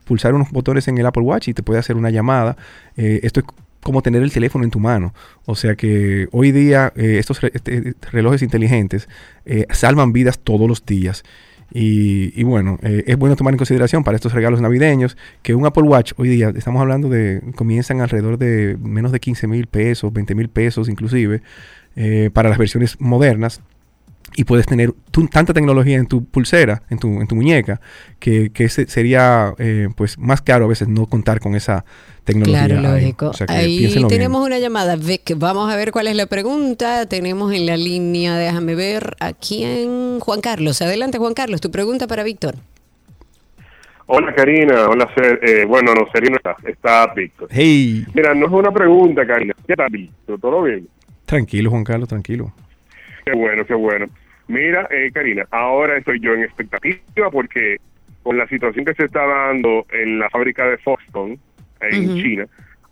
[0.06, 2.58] pulsar unos botones en el Apple Watch y te puede hacer una llamada.
[2.98, 3.46] Eh, esto es
[3.82, 5.14] como tener el teléfono en tu mano.
[5.46, 9.08] O sea que hoy día eh, estos este- relojes inteligentes
[9.46, 11.24] eh, salvan vidas todos los días.
[11.74, 15.84] Y, y bueno, es bueno tomar en consideración para estos regalos navideños que un Apple
[15.84, 20.36] Watch hoy día, estamos hablando de, comienzan alrededor de menos de 15 mil pesos, 20
[20.36, 21.42] mil pesos inclusive,
[21.96, 23.62] eh, para las versiones modernas.
[24.34, 27.82] Y puedes tener tu- tanta tecnología en tu pulsera, en tu, en tu muñeca,
[28.18, 31.84] que, que ese sería eh, pues más caro a veces no contar con esa
[32.24, 32.66] tecnología.
[32.68, 33.02] Claro, ahí.
[33.02, 33.30] lógico.
[33.32, 34.08] O sea que Ahí bien.
[34.08, 35.34] tenemos una llamada, Vic.
[35.36, 37.08] Vamos a ver cuál es la pregunta.
[37.08, 40.22] Tenemos en la línea, déjame ver, a quién.
[40.22, 40.82] Juan Carlos.
[40.82, 41.60] Adelante, Juan Carlos.
[41.60, 42.56] Tu pregunta para Víctor.
[44.06, 47.48] Hola Karina, hola Ser, eh, bueno, no, Serino está, está Víctor.
[47.52, 49.54] Hey, Mira, no es una pregunta, Karina.
[49.68, 50.40] ¿Qué tal, Víctor?
[50.40, 50.88] ¿Todo bien?
[51.32, 52.54] Tranquilo Juan Carlos, tranquilo.
[53.26, 54.06] Qué bueno, qué bueno.
[54.48, 57.78] Mira, eh, Karina, ahora estoy yo en expectativa porque
[58.24, 61.40] con la situación que se está dando en la fábrica de Foxconn
[61.80, 62.16] en.
[62.22, 62.46] China,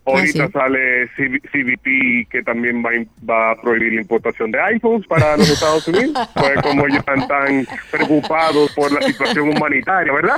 [0.06, 0.52] Ah, ahorita sí.
[0.52, 2.90] sale CB CBP que también va,
[3.28, 7.28] va a prohibir la importación de iPhones para los Estados Unidos, pues como ellos están
[7.28, 10.36] tan preocupados por la situación humanitaria, ¿verdad?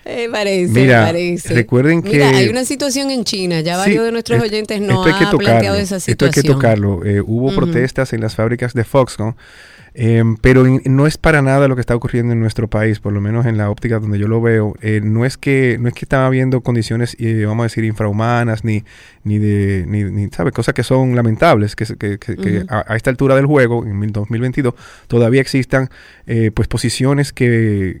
[0.06, 1.52] Eh, parece, Mira, parece.
[1.54, 3.60] recuerden Mira, que- hay una situación en China.
[3.60, 6.42] Ya Sí, varios de nuestros es- oyentes no han planteado esa Esto hay situación.
[6.42, 7.04] que tocarlo.
[7.04, 9.36] Eh, hubo protestas en las fábricas de Foxconn,
[9.94, 13.20] eh, pero no es para nada lo que está ocurriendo en nuestro país, por lo
[13.20, 14.74] menos en la óptica donde yo lo veo.
[14.82, 18.64] Eh, no es que no es que estaba habiendo condiciones, eh, vamos a decir, infrahumanas,
[18.64, 18.84] ni
[19.24, 20.52] ni de ni, ni, ¿sabe?
[20.52, 21.86] cosas que son lamentables, que,
[22.68, 24.74] a, a esta altura del juego, en mil- 2022,
[25.08, 25.88] todavía existan
[26.26, 28.00] eh, pues posiciones que,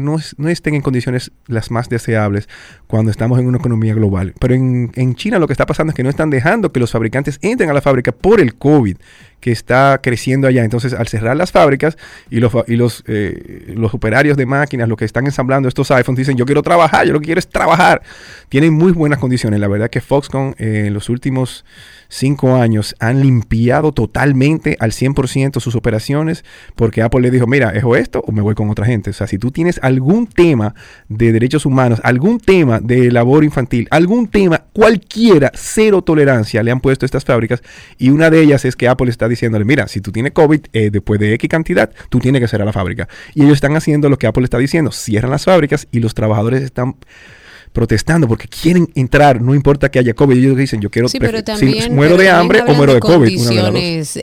[0.00, 2.48] no, no estén en condiciones las más deseables
[2.86, 4.34] cuando estamos en una economía global.
[4.40, 6.90] Pero en, en China lo que está pasando es que no están dejando que los
[6.90, 8.96] fabricantes entren a la fábrica por el COVID
[9.42, 10.62] que está creciendo allá.
[10.62, 11.98] Entonces, al cerrar las fábricas
[12.30, 16.18] y los, y los, eh, los operarios de máquinas, los que están ensamblando estos iPhones,
[16.18, 18.02] dicen, yo quiero trabajar, yo lo que quiero es trabajar.
[18.48, 19.58] Tienen muy buenas condiciones.
[19.58, 21.64] La verdad que Foxconn eh, en los últimos
[22.12, 26.44] cinco años han limpiado totalmente al 100% sus operaciones
[26.76, 29.10] porque Apple le dijo, mira, ¿es esto o me voy con otra gente?
[29.10, 30.74] O sea, si tú tienes algún tema
[31.08, 36.80] de derechos humanos, algún tema de labor infantil, algún tema, cualquiera, cero tolerancia le han
[36.80, 37.62] puesto estas fábricas
[37.98, 40.90] y una de ellas es que Apple está diciéndole, mira, si tú tienes COVID, eh,
[40.90, 43.08] después de X cantidad, tú tienes que cerrar la fábrica.
[43.34, 46.62] Y ellos están haciendo lo que Apple está diciendo, cierran las fábricas y los trabajadores
[46.62, 46.96] están
[47.72, 50.36] protestando porque quieren entrar, no importa que haya COVID.
[50.36, 53.00] Ellos dicen, yo quiero, Sí, pero si también, muero pero de hambre o muero de
[53.00, 53.26] COVID.
[53.26, 53.32] de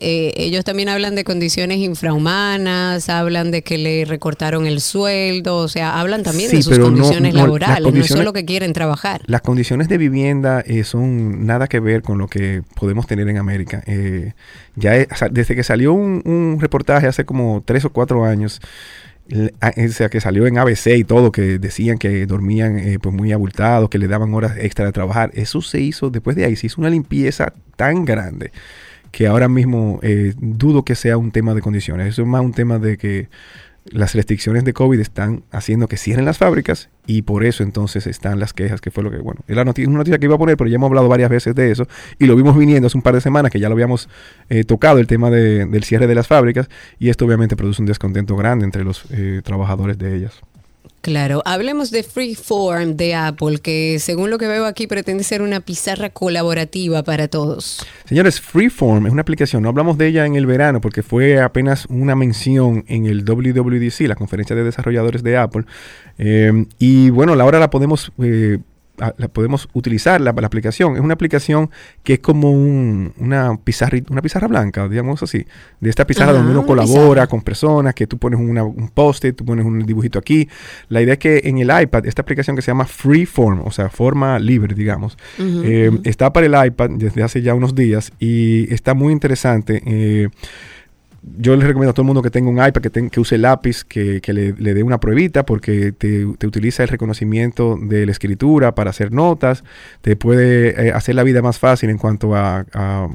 [0.02, 5.68] eh, ellos también hablan de condiciones infrahumanas, hablan de que le recortaron el sueldo, o
[5.68, 8.74] sea, hablan también Sí, de sus no- condiciones no, laborales, no condiciones- solo que quieren
[8.74, 9.22] trabajar.
[9.26, 13.38] Las condiciones de vivienda eh, son nada que ver con lo que podemos tener en
[13.38, 13.84] América.
[13.88, 14.34] Eh,
[14.76, 18.62] ya es- sea, desde que salió un, un reportaje hace como tres o cuatro años,
[19.32, 23.32] o sea, que salió en ABC y todo, que decían que dormían eh, pues muy
[23.32, 25.32] abultados, que le daban horas extra de trabajar.
[25.34, 28.52] Eso se hizo, después de ahí se hizo una limpieza tan grande
[29.12, 32.08] que ahora mismo eh, dudo que sea un tema de condiciones.
[32.08, 33.30] Eso es más un tema de que
[33.86, 38.40] las restricciones de COVID están haciendo que cierren las fábricas y por eso entonces están
[38.40, 40.38] las quejas, que fue lo que, bueno, es la noti- una noticia que iba a
[40.38, 41.88] poner, pero ya hemos hablado varias veces de eso
[42.20, 44.08] y lo vimos viniendo hace un par de semanas que ya lo habíamos
[44.50, 46.70] eh, tocado, el tema de- del cierre de las fábricas
[47.00, 50.40] y esto obviamente produce un descontento grande entre los eh, trabajadores de ellas.
[51.02, 55.62] Claro, hablemos de Freeform de Apple, que según lo que veo aquí pretende ser una
[55.62, 57.86] pizarra colaborativa para todos.
[58.04, 61.86] Señores, Freeform es una aplicación, no hablamos de ella en el verano porque fue apenas
[61.86, 65.64] una mención en el WWDC, la conferencia de desarrolladores de Apple.
[66.18, 68.60] Eh, y bueno, ahora la podemos, eh,
[69.18, 70.96] la podemos utilizar, la, la aplicación.
[70.96, 71.70] Es una aplicación
[72.04, 75.46] que es como un- una, pizarra, una pizarra blanca, digamos así.
[75.80, 77.28] De esta pizarra Ajá, donde uno una colabora pizarra.
[77.28, 80.48] con personas, que tú pones una- un post-it, tú pones un dibujito aquí.
[80.90, 83.90] La idea es que en el iPad, esta aplicación que se llama Freeform, o sea,
[83.90, 86.02] forma libre, digamos, Ujú, eh, ujú.
[86.04, 89.82] está para el iPad desde hace ya unos días y está muy interesante.
[89.86, 90.30] eh,
[91.22, 93.84] yo les recomiendo a todo el mundo que tenga un iPad, que, que use lápiz,
[93.84, 99.12] que, le, dé una pruebita porque te, utiliza el reconocimiento de la escritura para hacer
[99.12, 99.64] notas,
[100.02, 103.10] te puede eh, hacer la vida más fácil en cuanto a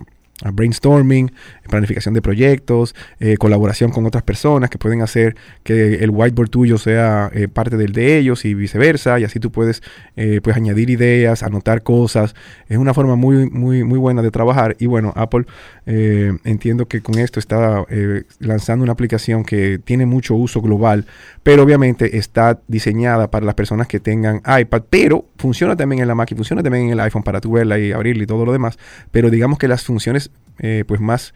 [0.53, 1.33] brainstorming,
[1.69, 6.79] planificación de proyectos, eh, colaboración con otras personas que pueden hacer que el whiteboard tuyo
[6.79, 9.83] sea eh, parte del de ellos y viceversa, y así tú puedes
[10.17, 12.35] eh, pues añadir ideas, anotar cosas.
[12.69, 14.77] Es una forma muy, muy, muy buena de trabajar.
[14.79, 15.45] Y bueno, Apple
[15.87, 21.07] eh, entiendo que con esto está eh, lanzando una aplicación que tiene mucho uso global,
[21.43, 26.15] pero obviamente está diseñada para las personas que tengan iPad, pero funciona también en la
[26.15, 28.53] Mac y funciona también en el iPhone para tú verla y abrirla y todo lo
[28.53, 28.79] demás.
[29.11, 31.35] Pero digamos que las funciones eh, pues más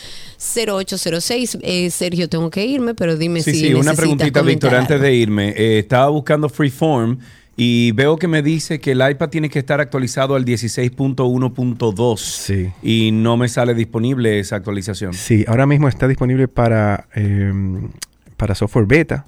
[0.42, 1.58] 0806.
[1.62, 5.14] Eh, Sergio, tengo que irme, pero dime Sí, si sí, una preguntita, Víctor, antes de
[5.14, 5.50] irme.
[5.50, 7.18] Eh, estaba buscando Freeform
[7.56, 13.10] y veo que me dice que el iPad tiene que estar actualizado al 16.1.2 y
[13.12, 15.14] no me sale disponible esa actualización.
[15.14, 17.52] Sí, ahora mismo está disponible para, eh,
[18.36, 19.26] para software beta.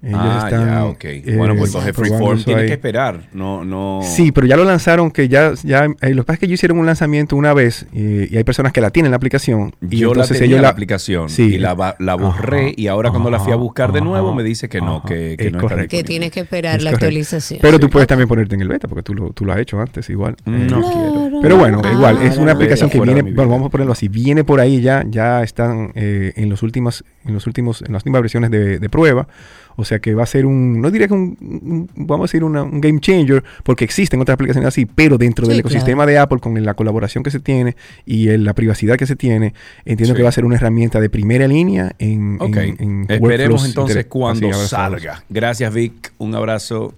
[0.00, 1.04] Ellos ah, están, ya, ok.
[1.04, 2.66] eh, bueno, pues entonces probando Freeform tiene ahí.
[2.68, 3.28] que esperar.
[3.32, 4.00] No, no.
[4.04, 6.54] Sí, pero ya lo lanzaron, que ya, ya eh, lo que pasa es que ellos
[6.60, 9.74] hicieron un lanzamiento una vez eh, y hay personas que la tienen la aplicación.
[9.90, 11.54] Y Yo la entonces tenía ellos la aplicación Sí.
[11.54, 14.36] y la, la borré Ajá, y ahora cuando la fui a buscar de nuevo ajá,
[14.36, 15.90] me dice que no, que, que es no está correcto.
[15.96, 17.06] Que tienes que esperar Es la correcto.
[17.06, 17.58] actualización.
[17.60, 19.80] Pero tú puedes también ponerte en el beta, porque tú lo, tú lo has hecho
[19.80, 20.36] antes igual.
[20.46, 21.38] Eh, No Claro.
[21.42, 24.44] Pero bueno, Ah, igual, es una aplicación que viene, bueno, vamos a ponerlo así, viene
[24.44, 28.20] por ahí ya, ya están eh, en los últimas, en los últimos, en las últimas
[28.22, 29.28] versiones de, de prueba.
[29.76, 32.42] O sea que va a ser un, no diría que un, un- vamos a decir
[32.42, 35.68] una- un game changer, porque existen otras aplicaciones así, pero dentro Sí, del claro.
[35.70, 39.14] ecosistema de Apple, con la colaboración que se tiene y el- la privacidad que se
[39.14, 40.16] tiene, entiendo Sí.
[40.16, 44.06] que va a ser una herramienta de primera línea en, Ok, en- en esperemos entonces
[44.06, 45.22] cuando así, salga.
[45.28, 46.94] Gracias Vic, un abrazo.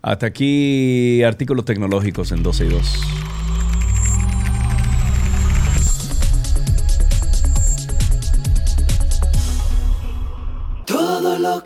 [0.00, 2.98] Hasta aquí artículos tecnológicos en 12 y 2.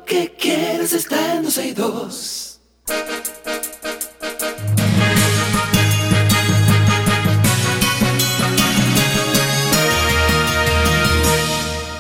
[0.04, 2.60] Que quieres está en 12 y 2.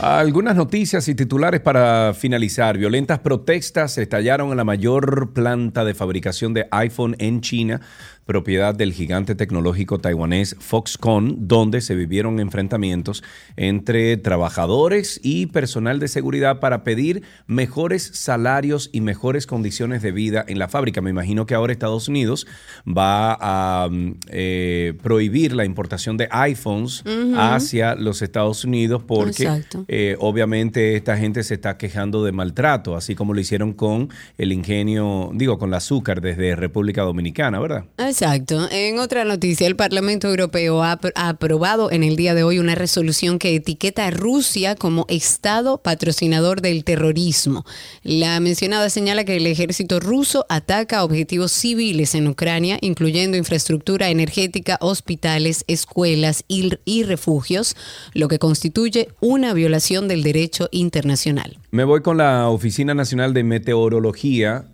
[0.06, 2.76] Algunas noticias y titulares para finalizar.
[2.76, 7.80] Violentas protestas estallaron en la mayor planta de fabricación de iPhone en China,
[8.26, 13.22] propiedad del gigante tecnológico taiwanés Foxconn, donde se vivieron enfrentamientos
[13.56, 20.44] entre trabajadores y personal de seguridad para pedir mejores salarios y mejores condiciones de vida
[20.46, 21.00] en la fábrica.
[21.00, 22.46] Me imagino que ahora Estados Unidos
[22.86, 27.04] va a mm, eh, prohibir la importación de iPhones
[27.36, 33.14] hacia los Estados Unidos porque eh, obviamente esta gente se está quejando de maltrato, así
[33.14, 37.84] como lo hicieron con el ingenio, digo, con el azúcar desde República Dominicana, ¿verdad?
[38.14, 38.68] Exacto.
[38.70, 42.60] En otra noticia, el Parlamento Europeo ha, apr- ha aprobado en el día de hoy
[42.60, 47.64] una resolución que etiqueta a Rusia como Estado patrocinador del terrorismo.
[48.04, 54.78] La mencionada señala que el ejército ruso ataca objetivos civiles en Ucrania, incluyendo infraestructura energética,
[54.80, 57.74] hospitales, escuelas y refugios,
[58.12, 61.58] lo que constituye una violación del derecho internacional.
[61.72, 64.66] Me voy con la Oficina Nacional de Meteorología,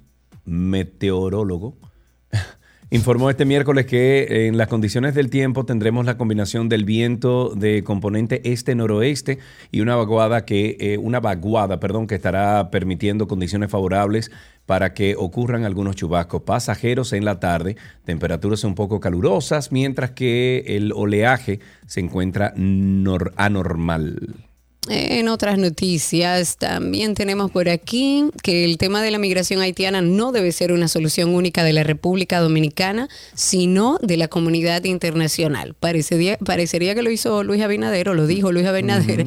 [0.45, 1.79] meteorólogo.
[2.93, 7.85] Informó este miércoles que en las condiciones del tiempo tendremos la combinación del viento de
[7.85, 9.39] componente este-noroeste
[9.71, 14.33] y una vaguada que eh, una vaguada, perdón, que estará permitiendo condiciones favorables
[14.67, 20.65] para que ocurran algunos chubascos pasajeros en la tarde, temperaturas un poco calurosas, mientras que
[20.67, 24.50] el oleaje se encuentra nor- anormal.
[24.89, 30.33] En otras noticias, también tenemos por aquí que el tema de la migración haitiana no
[30.33, 35.75] debe ser una solución única de la República Dominicana, sino de la comunidad internacional.
[35.79, 39.27] Parecería, parecería que lo hizo Luis Abinader o lo dijo Luis Abinader,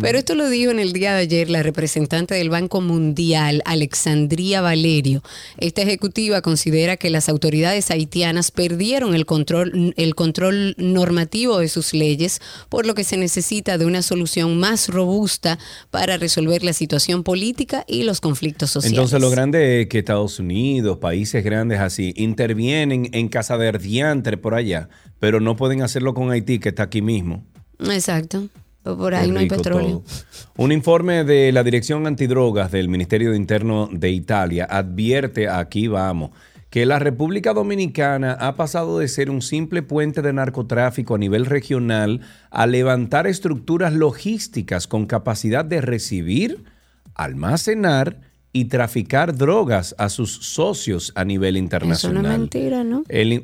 [0.00, 4.60] pero esto lo dijo en el día de ayer la representante del Banco Mundial, Alexandria
[4.60, 5.24] Valerio.
[5.58, 11.92] Esta ejecutiva considera que las autoridades haitianas perdieron el control, el control normativo de sus
[11.92, 15.58] leyes, por lo que se necesita de una solución más robusta
[15.90, 18.96] para resolver la situación política y los conflictos sociales.
[18.96, 24.36] Entonces lo grande es que Estados Unidos, países grandes así, intervienen en casa de diantre
[24.36, 24.88] por allá,
[25.18, 27.44] pero no pueden hacerlo con Haití, que está aquí mismo.
[27.80, 28.48] Exacto.
[28.82, 30.02] Por ahí no hay petróleo.
[30.04, 30.64] todo.
[30.64, 36.30] Un informe de la Dirección Antidrogas del Ministerio de Interno de Italia advierte, aquí vamos,
[36.72, 41.44] que la República Dominicana ha pasado de ser un simple puente de narcotráfico a nivel
[41.44, 46.64] regional a levantar estructuras logísticas con capacidad de recibir,
[47.14, 48.22] almacenar
[48.54, 52.24] y traficar drogas a sus socios a nivel Eso no internacional.
[52.32, 53.04] es mentira, ¿no?
[53.10, 53.42] El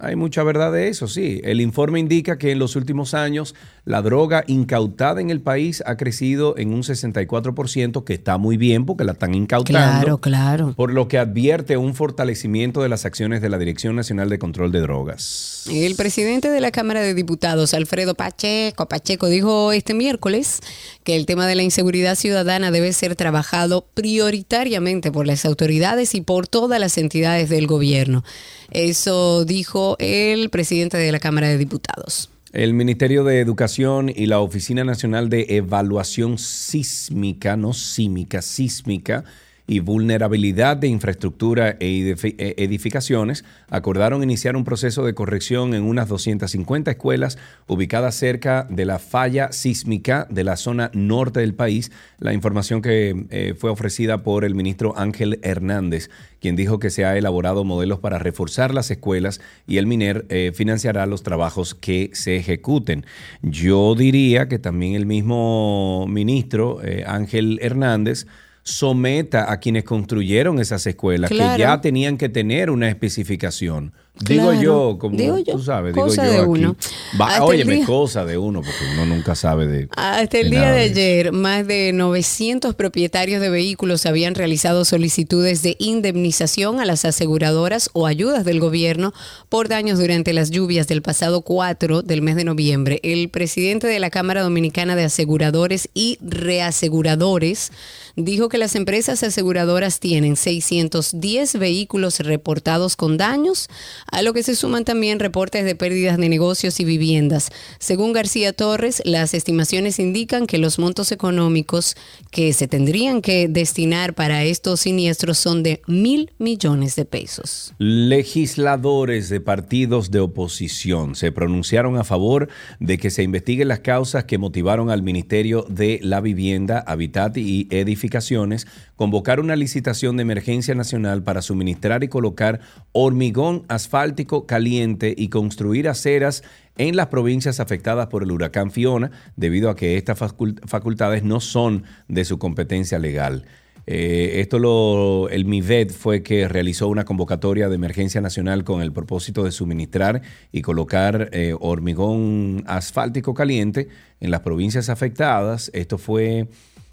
[0.00, 1.40] hay mucha verdad de eso, sí.
[1.44, 3.54] El informe indica que en los últimos años
[3.84, 8.84] la droga incautada en el país ha crecido en un 64%, que está muy bien
[8.84, 10.00] porque la están incautando.
[10.00, 10.74] Claro, claro.
[10.76, 14.72] Por lo que advierte un fortalecimiento de las acciones de la Dirección Nacional de Control
[14.72, 15.64] de Drogas.
[15.70, 20.60] El presidente de la Cámara de Diputados, Alfredo Pacheco, Pacheco, dijo este miércoles
[21.02, 26.20] que el tema de la inseguridad ciudadana debe ser trabajado prioritariamente por las autoridades y
[26.20, 28.22] por todas las entidades del gobierno.
[28.70, 32.30] Eso dijo el presidente de la Cámara de Diputados.
[32.52, 39.24] El Ministerio de Educación y la Oficina Nacional de Evaluación Sísmica, no sísmica, sísmica
[39.68, 46.08] y vulnerabilidad de infraestructura e e- edificaciones acordaron iniciar un proceso de corrección en unas
[46.08, 47.36] 250 escuelas
[47.66, 51.92] ubicadas cerca de la falla sísmica de la zona norte del país.
[52.18, 56.08] La información que eh, fue ofrecida por el ministro Ángel Hernández,
[56.40, 60.52] quien dijo que se ha elaborado modelos para reforzar las escuelas y el MINER eh,
[60.54, 63.04] financiará los trabajos que se ejecuten.
[63.42, 68.26] Yo diría que también el mismo ministro eh, Ángel Hernández
[68.68, 71.54] someta a quienes construyeron esas escuelas, Claro.
[71.54, 73.92] que ya tenían que tener una especificación.
[74.20, 74.60] Digo Claro.
[74.62, 76.48] yo, como Digo yo, tú sabes, cosa digo yo de aquí.
[76.64, 76.76] uno.
[77.20, 79.88] Va, óyeme, día- cosa de uno, porque uno nunca sabe de...
[79.96, 85.62] Hasta el de día de ayer, más de 900 propietarios de vehículos habían realizado solicitudes
[85.62, 89.12] de indemnización a las aseguradoras o ayudas del gobierno
[89.48, 93.00] por daños durante las lluvias del pasado 4 del mes de noviembre.
[93.02, 97.72] El presidente de la Cámara Dominicana de Aseguradores y Reaseguradores
[98.16, 103.68] dijo que las empresas aseguradoras tienen 610 vehículos reportados con daños,
[104.10, 107.50] a lo que se suman también reportes de pérdidas de negocios y viviendas.
[107.78, 111.96] Según García Torres, las estimaciones indican que los montos económicos
[112.30, 117.74] que se tendrían que destinar para estos siniestros son de mil millones de pesos.
[117.78, 122.48] Legisladores de partidos de oposición se pronunciaron a favor
[122.80, 127.68] de que se investiguen las causas que motivaron al Ministerio de la Vivienda, Habitat y
[127.70, 128.66] Edificaciones
[128.98, 132.60] convocar una licitación de emergencia nacional para suministrar y colocar
[132.90, 133.64] hormigón
[133.98, 136.44] asfáltico caliente y construir aceras
[136.76, 141.40] en las provincias afectadas por el huracán Fiona, debido a que estas facul- facultades no
[141.40, 143.44] son de su competencia legal.
[143.88, 148.92] Eh, esto lo, el MIVED fue que realizó una convocatoria de emergencia nacional con el
[148.92, 150.22] propósito de suministrar
[150.52, 153.88] y colocar eh, hormigón asfáltico caliente
[154.20, 155.72] en las provincias afectadas.
[155.74, 156.46] Esto fue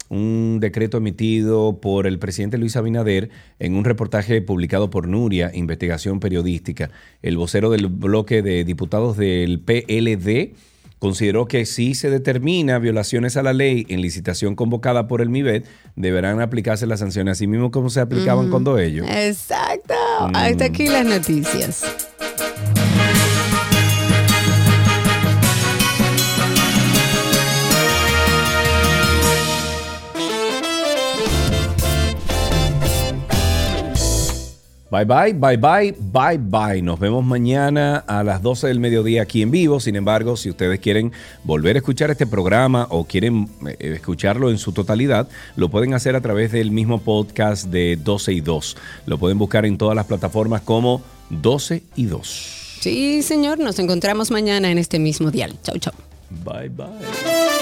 [0.08, 6.20] un decreto emitido por el presidente Luis Abinader en un reportaje publicado por Nuria, Investigación
[6.20, 6.90] Periodística.
[7.22, 10.54] El vocero del bloque de diputados del PLD
[10.98, 15.64] consideró que si se determina violaciones a la ley en licitación convocada por el MIBED,
[15.94, 19.06] deberán aplicarse las sanciones, así mismo como se aplicaban cuando ellos.
[19.10, 19.94] Exacto.
[20.32, 21.84] Hasta aquí las noticias.
[34.96, 36.80] Bye bye, bye bye, bye bye.
[36.80, 39.78] Nos vemos mañana a las 12 del mediodía aquí en vivo.
[39.78, 41.12] Sin embargo, si ustedes quieren
[41.44, 46.16] volver a escuchar este programa o quieren eh, escucharlo en su totalidad, lo pueden hacer
[46.16, 48.76] a través del mismo podcast de 12 y 2.
[49.04, 52.78] Lo pueden buscar en todas las plataformas como 12 y 2.
[52.80, 55.58] Sí, señor, nos encontramos mañana en este mismo dial.
[55.62, 55.92] Chau, chau.
[56.42, 57.55] Bye bye.